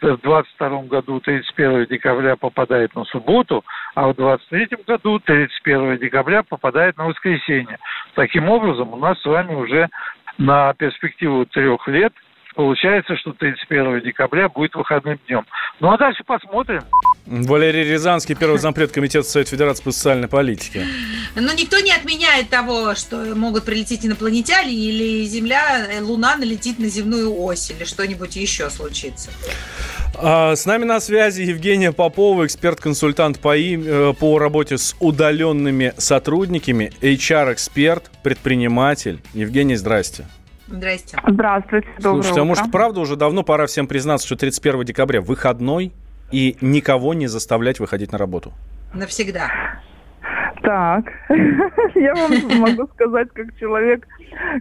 в 0.00 0.16
22 0.18 0.82
году 0.82 1.20
31 1.20 1.86
декабря 1.86 2.36
попадает 2.36 2.94
на 2.94 3.04
субботу, 3.04 3.64
а 3.94 4.08
в 4.08 4.14
23 4.14 4.68
году 4.86 5.18
31 5.18 5.98
декабря 5.98 6.42
попадает 6.42 6.96
на 6.96 7.06
воскресенье. 7.06 7.78
Таким 8.14 8.48
образом, 8.48 8.92
у 8.92 8.96
нас 8.96 9.20
с 9.20 9.24
вами 9.24 9.54
уже 9.54 9.88
на 10.38 10.74
перспективу 10.74 11.46
трех 11.46 11.86
лет 11.88 12.12
получается, 12.54 13.16
что 13.16 13.32
31 13.32 14.00
декабря 14.00 14.48
будет 14.48 14.74
выходным 14.74 15.18
днем. 15.26 15.44
Ну 15.80 15.92
а 15.92 15.98
дальше 15.98 16.22
посмотрим. 16.24 16.82
Валерий 17.26 17.84
Рязанский, 17.84 18.34
первый 18.34 18.58
зампред 18.58 18.92
Комитета 18.92 19.26
Совет 19.26 19.48
Федерации 19.48 19.82
по 19.82 19.92
социальной 19.92 20.28
политике. 20.28 20.86
Но 21.34 21.52
никто 21.52 21.80
не 21.80 21.90
отменяет 21.90 22.50
того, 22.50 22.94
что 22.94 23.16
могут 23.34 23.64
прилететь 23.64 24.04
инопланетяне 24.04 24.72
или 24.72 25.24
Земля, 25.24 25.86
э, 25.90 26.00
Луна 26.02 26.36
налетит 26.36 26.78
на 26.78 26.88
земную 26.88 27.34
ось 27.34 27.70
или 27.70 27.84
что-нибудь 27.84 28.36
еще 28.36 28.68
случится. 28.68 29.30
А, 30.16 30.54
с 30.54 30.66
нами 30.66 30.84
на 30.84 31.00
связи 31.00 31.42
Евгения 31.42 31.92
Попова, 31.92 32.44
эксперт-консультант 32.44 33.40
по, 33.40 33.56
им, 33.56 33.82
э, 33.86 34.12
по 34.12 34.38
работе 34.38 34.76
с 34.76 34.94
удаленными 35.00 35.94
сотрудниками, 35.96 36.92
HR-эксперт, 37.00 38.10
предприниматель. 38.22 39.20
Евгений, 39.32 39.76
здрасте. 39.76 40.26
Здрасте. 40.68 41.18
Здравствуйте, 41.26 41.88
доброе 41.98 42.22
Слушайте, 42.22 42.40
а 42.40 42.44
может, 42.44 42.70
правда 42.70 43.00
уже 43.00 43.16
давно 43.16 43.42
пора 43.42 43.66
всем 43.66 43.86
признаться, 43.86 44.26
что 44.26 44.36
31 44.36 44.84
декабря 44.84 45.20
выходной 45.20 45.92
и 46.34 46.56
никого 46.60 47.14
не 47.14 47.28
заставлять 47.28 47.80
выходить 47.80 48.12
на 48.12 48.18
работу? 48.18 48.52
навсегда? 48.94 49.50
Так, 50.62 51.04
я 51.94 52.14
вам 52.14 52.60
могу 52.60 52.86
сказать, 52.94 53.28
как 53.34 53.54
человек, 53.58 54.06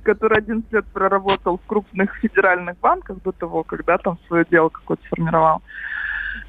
который 0.03 0.39
11 0.39 0.73
лет 0.73 0.85
проработал 0.87 1.57
в 1.57 1.65
крупных 1.65 2.15
федеральных 2.17 2.77
банках 2.79 3.21
до 3.23 3.31
того, 3.31 3.63
когда 3.63 3.97
там 3.97 4.17
свое 4.27 4.45
дело 4.51 4.69
какое-то 4.69 5.03
сформировал. 5.05 5.61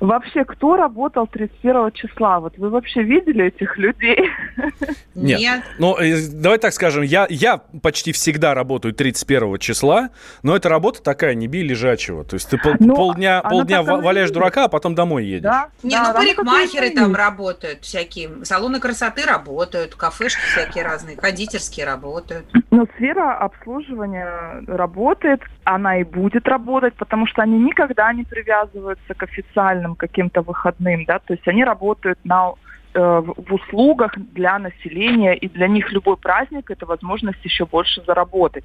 Вообще, 0.00 0.44
кто 0.44 0.76
работал 0.76 1.28
31 1.28 1.92
числа? 1.92 2.40
Вот 2.40 2.58
вы 2.58 2.68
вообще 2.68 3.02
видели 3.02 3.44
этих 3.44 3.78
людей? 3.78 4.28
Нет. 5.24 5.40
Нет. 5.40 5.62
Ну, 5.78 5.96
э, 5.96 6.16
давай 6.32 6.58
так 6.58 6.72
скажем, 6.72 7.02
я, 7.02 7.26
я 7.30 7.58
почти 7.82 8.12
всегда 8.12 8.54
работаю 8.54 8.94
31 8.94 9.58
числа, 9.58 10.10
но 10.42 10.54
эта 10.54 10.68
работа 10.68 11.02
такая, 11.02 11.34
не 11.34 11.46
бей 11.46 11.62
лежачего. 11.62 12.24
То 12.24 12.34
есть 12.34 12.48
ты 12.50 12.58
пол, 12.58 12.74
ну, 12.78 12.94
полдня, 12.94 13.40
полдня 13.40 13.82
валяешь 13.82 14.30
дурака, 14.30 14.64
а 14.64 14.68
потом 14.68 14.94
домой 14.94 15.24
едешь. 15.24 15.42
Да, 15.42 15.68
не, 15.82 15.96
да, 15.96 16.08
ну 16.08 16.14
парикмахеры 16.14 16.90
там 16.90 17.14
работают 17.14 17.80
всякие, 17.82 18.44
салоны 18.44 18.80
красоты 18.80 19.24
работают, 19.24 19.94
кафешки 19.94 20.40
всякие 20.52 20.84
разные, 20.84 21.16
кондитерские 21.16 21.86
работают. 21.86 22.46
Но 22.70 22.86
сфера 22.96 23.38
обслуживания 23.38 24.62
работает, 24.66 25.40
она 25.64 25.98
и 26.00 26.04
будет 26.04 26.46
работать, 26.46 26.94
потому 26.94 27.26
что 27.26 27.42
они 27.42 27.58
никогда 27.58 28.12
не 28.12 28.24
привязываются 28.24 29.14
к 29.14 29.22
официальным 29.22 29.96
каким-то 29.96 30.42
выходным, 30.42 31.04
да, 31.06 31.18
то 31.18 31.32
есть 31.32 31.46
они 31.48 31.64
работают 31.64 32.18
на 32.24 32.54
в 32.94 33.54
услугах 33.54 34.12
для 34.16 34.58
населения, 34.58 35.34
и 35.34 35.48
для 35.48 35.68
них 35.68 35.92
любой 35.92 36.16
праздник– 36.16 36.70
это 36.70 36.86
возможность 36.86 37.44
еще 37.44 37.66
больше 37.66 38.02
заработать. 38.06 38.64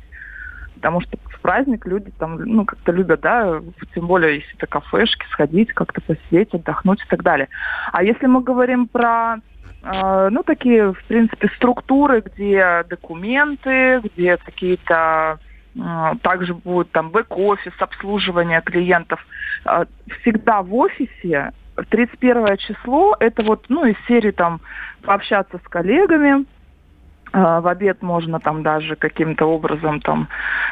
Потому 0.75 1.01
что 1.01 1.17
в 1.25 1.41
праздник 1.41 1.85
люди 1.85 2.11
там, 2.17 2.37
ну, 2.37 2.63
как-то 2.63 2.91
любят, 2.91 3.21
да, 3.21 3.59
тем 3.93 4.07
более, 4.07 4.35
если 4.35 4.55
это 4.55 4.67
кафешки, 4.67 5.25
сходить, 5.31 5.73
как-то 5.73 5.99
посидеть, 5.99 6.53
отдохнуть 6.53 7.01
и 7.01 7.09
так 7.09 7.21
далее. 7.21 7.49
А 7.91 8.03
если 8.03 8.27
мы 8.27 8.41
говорим 8.41 8.87
про 8.87 9.37
э, 9.83 10.29
ну, 10.31 10.43
такие, 10.43 10.93
в 10.93 11.03
принципе, 11.05 11.49
структуры, 11.57 12.21
где 12.21 12.85
документы, 12.87 13.99
где 14.03 14.37
какие-то 14.37 15.39
а, 15.77 16.15
также 16.21 16.53
будет 16.53 16.91
там 16.91 17.09
бэк-офис, 17.11 17.73
обслуживание 17.79 18.61
клиентов. 18.61 19.25
Всегда 20.21 20.61
в 20.61 20.73
офисе 20.75 21.51
31 21.89 22.57
число, 22.57 23.15
это 23.19 23.43
вот, 23.43 23.65
ну, 23.69 23.85
из 23.85 23.95
серии 24.07 24.31
там 24.31 24.61
пообщаться 25.01 25.59
с 25.63 25.67
коллегами, 25.67 26.45
а, 27.31 27.61
в 27.61 27.67
обед 27.67 28.01
можно 28.01 28.39
там 28.39 28.63
даже 28.63 28.95
каким-то 28.95 29.45
образом 29.45 30.01
там 30.01 30.27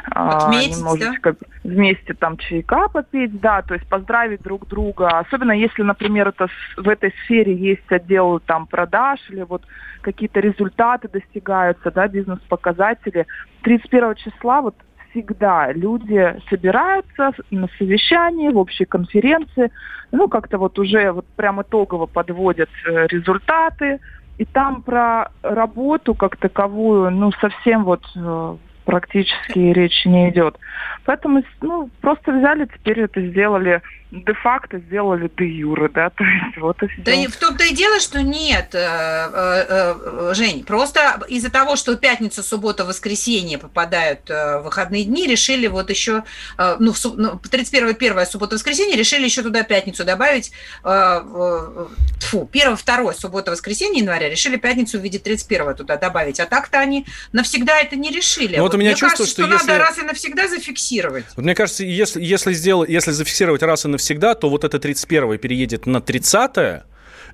Отметить, 0.05 0.77
немножечко 0.77 1.33
да? 1.33 1.47
вместе 1.63 2.13
там 2.13 2.37
чайка 2.37 2.89
попить, 2.89 3.39
да, 3.39 3.61
то 3.61 3.75
есть 3.75 3.87
поздравить 3.87 4.41
друг 4.41 4.67
друга. 4.67 5.19
Особенно 5.19 5.51
если, 5.51 5.83
например, 5.83 6.29
это 6.29 6.47
в 6.77 6.89
этой 6.89 7.13
сфере 7.23 7.53
есть 7.53 7.91
отдел 7.91 8.39
там 8.39 8.65
продаж 8.65 9.19
или 9.29 9.43
вот 9.43 9.63
какие-то 10.01 10.39
результаты 10.39 11.07
достигаются, 11.09 11.91
да, 11.91 12.07
бизнес-показатели. 12.07 13.27
31 13.61 14.15
числа 14.15 14.61
вот 14.61 14.75
всегда 15.17 15.71
люди 15.71 16.39
собираются 16.49 17.31
на 17.51 17.67
совещании, 17.77 18.49
в 18.49 18.57
общей 18.57 18.85
конференции, 18.85 19.71
ну, 20.11 20.27
как-то 20.27 20.57
вот 20.57 20.77
уже 20.79 21.11
вот 21.11 21.25
прям 21.35 21.61
итогово 21.61 22.05
подводят 22.05 22.69
э, 22.85 23.07
результаты, 23.07 23.99
и 24.37 24.45
там 24.45 24.83
про 24.83 25.31
работу 25.41 26.13
как 26.13 26.37
таковую, 26.37 27.11
ну, 27.11 27.31
совсем 27.41 27.83
вот 27.83 28.03
э, 28.15 28.55
практически 28.85 29.59
речи 29.59 30.07
не 30.07 30.29
идет. 30.29 30.57
Поэтому, 31.05 31.43
ну, 31.61 31.89
просто 32.01 32.31
взяли, 32.31 32.65
теперь 32.65 33.01
это 33.01 33.21
сделали 33.21 33.81
де-факто 34.11 34.79
сделали 34.79 35.29
де-юре, 35.37 35.89
да, 35.89 36.09
то 36.17 36.23
есть 36.23 36.57
вот 36.57 36.81
и 36.83 36.87
все. 36.87 37.01
Да 37.01 37.29
в 37.29 37.35
том-то 37.35 37.63
и 37.65 37.73
дело, 37.73 37.99
что 37.99 38.21
нет, 38.21 38.69
э, 38.73 38.77
э, 38.77 39.65
э, 39.69 40.33
Жень, 40.33 40.63
просто 40.63 41.21
из-за 41.27 41.51
того, 41.51 41.75
что 41.75 41.95
пятница, 41.95 42.41
суббота, 42.41 42.85
воскресенье 42.85 43.57
попадают 43.57 44.29
в 44.29 44.61
выходные 44.63 45.03
дни, 45.03 45.27
решили 45.27 45.67
вот 45.67 45.89
еще, 45.89 46.23
ну, 46.57 46.93
31 46.93 47.95
первая 47.95 48.25
суббота, 48.25 48.55
воскресенье, 48.55 48.95
решили 48.95 49.25
еще 49.25 49.41
туда 49.41 49.63
пятницу 49.63 50.05
добавить, 50.05 50.51
фу, 50.83 52.49
1 52.51 52.77
2 52.85 53.13
суббота, 53.13 53.51
воскресенье 53.51 54.01
января, 54.01 54.29
решили 54.29 54.57
пятницу 54.57 54.99
в 54.99 55.01
виде 55.01 55.19
31 55.19 55.75
туда 55.75 55.97
добавить, 55.97 56.39
а 56.39 56.45
так-то 56.45 56.79
они 56.79 57.05
навсегда 57.31 57.79
это 57.79 57.95
не 57.95 58.11
решили. 58.11 58.55
Ну, 58.57 58.63
вот, 58.63 58.71
вот 58.71 58.75
у 58.75 58.77
меня 58.77 58.91
мне 58.91 58.97
чувство, 58.97 59.17
кажется, 59.17 59.31
что, 59.31 59.43
что 59.43 59.53
если... 59.53 59.67
надо 59.67 59.79
раз 59.79 59.97
и 59.97 60.01
навсегда 60.03 60.47
зафиксировать. 60.47 61.25
Вот 61.35 61.43
мне 61.43 61.55
кажется, 61.55 61.83
если, 61.83 62.21
если, 62.21 62.53
сделать, 62.53 62.89
если 62.89 63.11
зафиксировать 63.11 63.61
раз 63.63 63.85
и 63.85 63.87
навсегда, 63.87 63.96
то 63.97 64.49
вот 64.49 64.63
это 64.63 64.79
31 64.79 65.37
переедет 65.37 65.85
на 65.85 66.01
30 66.01 66.83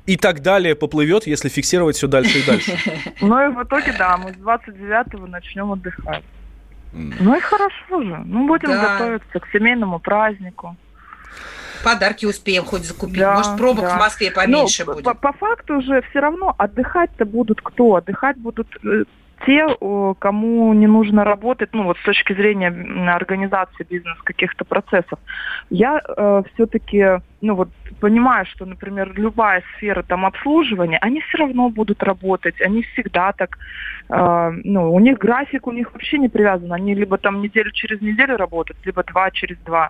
и 0.06 0.18
так 0.18 0.42
далее 0.42 0.76
поплывет, 0.76 1.28
если 1.28 1.50
фиксировать 1.50 1.96
все 1.96 2.08
дальше 2.08 2.40
и 2.40 2.46
дальше. 2.46 2.78
Ну 3.22 3.46
и 3.46 3.54
в 3.54 3.64
итоге, 3.64 3.94
да, 3.98 4.18
мы 4.18 4.34
с 4.34 4.36
29-го 4.36 5.28
начнем 5.28 5.72
отдыхать. 5.72 6.24
Ну 6.94 7.36
и 7.36 7.40
хорошо 7.40 8.04
же. 8.04 8.22
Ну, 8.26 8.48
будем 8.48 8.70
да. 8.70 8.98
готовиться 8.98 9.40
к 9.40 9.48
семейному 9.52 10.00
празднику. 10.00 10.76
Подарки 11.84 12.26
успеем 12.26 12.64
хоть 12.64 12.84
закупить. 12.84 13.20
Да, 13.20 13.36
Может, 13.36 13.58
пробок 13.58 13.86
да. 13.86 13.98
в 13.98 14.00
Москве 14.00 14.32
поменьше 14.32 14.86
Но 14.86 14.94
будет. 14.94 15.06
По, 15.06 15.14
по 15.16 15.34
факту 15.34 15.78
уже 15.80 16.02
все 16.10 16.20
равно 16.20 16.56
отдыхать-то 16.58 17.26
будут 17.26 17.62
кто? 17.62 17.96
Отдыхать 17.96 18.38
будут 18.38 18.68
э, 18.84 19.04
те, 19.46 19.68
кому 20.20 20.74
не 20.74 20.88
нужно 20.88 21.24
работать, 21.24 21.70
ну 21.74 21.84
вот 21.84 21.98
с 21.98 22.04
точки 22.04 22.34
зрения 22.34 22.68
организации 23.14 23.86
бизнеса 23.90 24.20
каких-то 24.24 24.66
процессов. 24.66 25.20
Я 25.70 26.02
э, 26.06 26.44
все-таки, 26.54 27.20
ну 27.42 27.56
вот 27.56 27.70
понимаю, 28.00 28.46
что, 28.46 28.66
например, 28.66 29.14
любая 29.16 29.64
сфера 29.76 30.04
там 30.04 30.26
обслуживания, 30.26 30.98
они 31.00 31.22
все 31.22 31.40
равно 31.40 31.70
будут 31.70 32.04
работать, 32.04 32.62
они 32.62 32.84
всегда 32.84 33.34
так, 33.34 33.58
э, 34.10 34.52
ну 34.64 34.94
у 34.94 35.00
них 35.00 35.18
график 35.18 35.68
у 35.68 35.72
них 35.72 35.92
вообще 35.94 36.18
не 36.18 36.30
привязан, 36.30 36.72
они 36.72 36.94
либо 36.96 37.18
там 37.18 37.42
неделю 37.42 37.72
через 37.72 38.02
неделю 38.02 38.38
работают, 38.38 38.80
либо 38.86 39.04
два 39.04 39.32
через 39.32 39.58
два. 39.60 39.90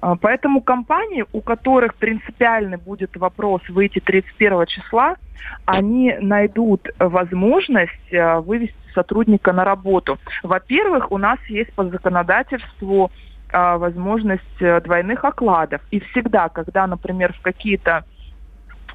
А, 0.00 0.16
поэтому 0.16 0.60
компании, 0.60 1.24
у 1.32 1.40
которых 1.40 1.94
принципиальный 1.94 2.76
будет 2.76 3.16
вопрос 3.16 3.62
выйти 3.68 4.00
31 4.00 4.66
числа, 4.66 5.16
они 5.64 6.14
найдут 6.20 6.88
возможность 6.98 8.12
э, 8.12 8.40
вывести 8.40 8.76
сотрудника 8.94 9.52
на 9.52 9.64
работу. 9.64 10.18
Во-первых, 10.42 11.12
у 11.12 11.18
нас 11.18 11.38
есть 11.48 11.72
по 11.74 11.84
законодательству 11.84 13.10
а, 13.52 13.78
возможность 13.78 14.42
э, 14.60 14.80
двойных 14.80 15.24
окладов. 15.24 15.80
И 15.90 16.00
всегда, 16.00 16.48
когда, 16.48 16.86
например, 16.86 17.32
в 17.32 17.40
какие-то 17.40 18.04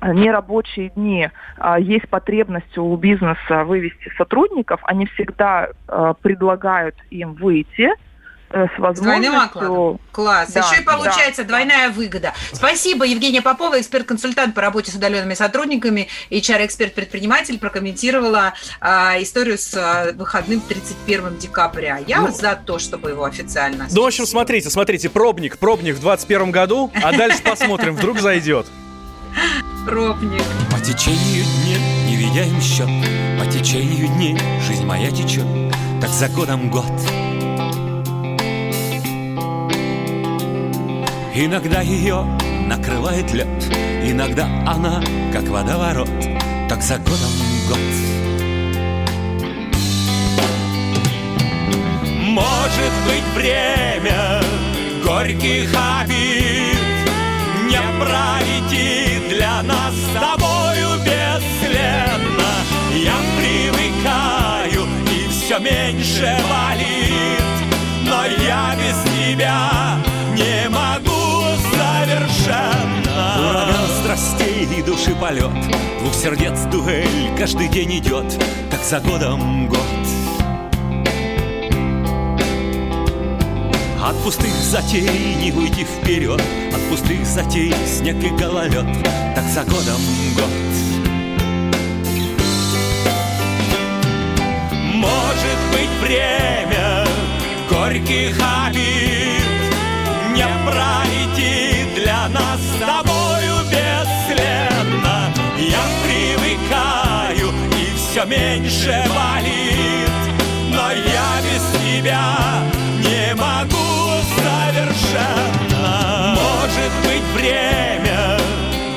нерабочие 0.01 0.89
дни 0.89 1.29
а, 1.57 1.79
есть 1.79 2.09
потребность 2.09 2.75
у 2.77 2.95
бизнеса 2.95 3.63
вывести 3.63 4.11
сотрудников, 4.17 4.81
они 4.83 5.05
всегда 5.05 5.69
предлагают 6.21 6.95
им 7.11 7.33
выйти– 7.33 7.91
Э, 8.01 8.10
с 8.51 8.79
возможностью... 8.79 9.03
Двойным 9.03 9.35
окладом. 9.35 9.99
Класс. 10.11 10.51
Да, 10.51 10.61
Еще 10.61 10.81
и 10.81 10.85
получается 10.85 11.43
да, 11.43 11.49
двойная 11.49 11.87
да. 11.87 11.93
выгода. 11.93 12.33
Спасибо, 12.51 13.05
Евгения 13.05 13.41
Попова, 13.41 13.79
эксперт-консультант 13.79 14.53
по 14.53 14.61
работе 14.61 14.91
с 14.91 14.95
удаленными 14.95 15.33
сотрудниками, 15.33 16.07
HR-эксперт-предприниматель, 16.29 17.59
прокомментировала 17.59 18.53
а, 18.79 19.21
историю 19.21 19.57
с 19.57 19.73
а, 19.75 20.11
выходным 20.13 20.61
31 20.61 21.37
декабря. 21.37 21.99
Я 22.05 22.21
ну, 22.21 22.31
за 22.31 22.55
то, 22.55 22.79
чтобы 22.79 23.09
его 23.09 23.23
официально... 23.23 23.87
Ну, 23.91 24.03
в 24.03 24.05
общем, 24.05 24.25
смотрите, 24.25 24.69
смотрите, 24.69 25.09
пробник, 25.09 25.57
пробник 25.57 25.95
в 25.95 26.01
21 26.01 26.51
году, 26.51 26.91
а 27.01 27.15
дальше 27.15 27.41
посмотрим, 27.43 27.95
вдруг 27.95 28.19
зайдет. 28.19 28.67
Пробник. 29.85 30.43
По 30.71 30.79
течению 30.79 31.43
дней 31.63 32.01
не 32.11 32.17
видя 32.17 32.43
им 32.43 32.59
счет, 32.61 32.89
по 33.39 33.45
течению 33.49 34.07
дней 34.07 34.37
жизнь 34.67 34.85
моя 34.85 35.09
течет, 35.11 35.45
так 36.01 36.09
за 36.09 36.27
годом 36.27 36.69
год 36.69 36.85
Иногда 41.33 41.79
ее 41.79 42.25
накрывает 42.67 43.31
лед, 43.31 43.47
иногда 44.03 44.47
она, 44.67 45.01
как 45.31 45.47
водоворот, 45.47 46.09
так 46.67 46.81
за 46.81 46.97
годом 46.97 47.31
год. 47.69 47.79
Может 52.21 52.93
быть 53.05 53.23
время 53.33 54.41
горьких 55.05 55.73
обид 56.01 56.77
Не 57.67 57.81
пролетит 57.99 59.29
для 59.29 59.63
нас 59.63 59.93
с 59.93 60.13
тобою 60.13 60.97
бесследно 60.99 62.51
Я 62.93 63.15
привыкаю 63.37 64.85
и 65.09 65.29
все 65.29 65.59
меньше 65.59 66.37
болит 66.49 67.43
Но 68.05 68.25
я 68.43 68.75
без 68.75 69.11
тебя 69.13 69.70
полет. 75.21 75.51
Двух 75.99 76.15
сердец 76.15 76.61
дуэль 76.71 77.37
каждый 77.37 77.67
день 77.67 77.99
идет 77.99 78.25
Как 78.71 78.81
за 78.83 78.99
годом 78.99 79.67
год. 79.67 79.77
От 84.03 84.17
пустых 84.23 84.51
затей 84.51 85.35
не 85.35 85.51
уйти 85.51 85.83
вперед 85.83 86.41
От 86.73 86.81
пустых 86.89 87.23
затей 87.23 87.71
снег 87.85 88.15
и 88.23 88.29
гололед 88.29 88.87
Так 89.35 89.45
за 89.45 89.63
годом 89.63 90.01
год. 90.35 90.49
Может 94.95 95.59
быть 95.71 96.09
время 96.09 97.05
горьких 97.69 98.39
обид 98.65 99.43
Не 100.33 100.47
пройти 100.65 101.85
для 101.95 102.27
нас 102.29 102.59
с 102.59 102.79
тобой. 102.79 103.10
Все 108.21 108.25
меньше 108.25 109.03
болит 109.09 110.11
Но 110.69 110.91
я 110.91 111.41
без 111.41 111.63
тебя 111.81 112.63
не 112.99 113.35
могу 113.35 114.21
совершенно. 114.35 115.89
Может 116.35 116.91
быть 117.03 117.27
время 117.35 118.37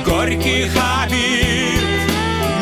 горьких 0.04 0.72
обид 1.02 1.84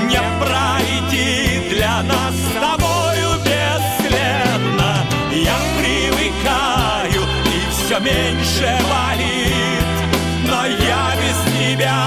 Не 0.08 0.20
пройти 0.40 1.68
для 1.70 2.02
нас 2.02 2.34
с 2.34 2.52
тобою 2.60 3.38
бесследно. 3.44 4.90
Я 5.32 5.58
привыкаю 5.80 7.22
и 7.46 7.58
все 7.70 7.98
меньше 7.98 8.78
болит 8.88 9.88
Но 10.46 10.66
я 10.66 11.14
без 11.16 11.38
тебя 11.58 12.00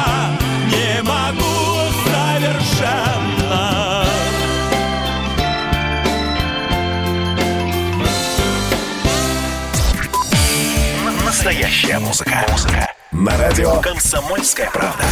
не 0.70 1.02
могу 1.04 1.46
совершенно 2.06 3.25
Настоящая 11.46 12.00
музыка. 12.00 12.44
Музыка. 12.50 12.92
На 13.12 13.38
радио 13.38 13.80
«Комсомольская 13.80 14.68
правда». 14.72 15.04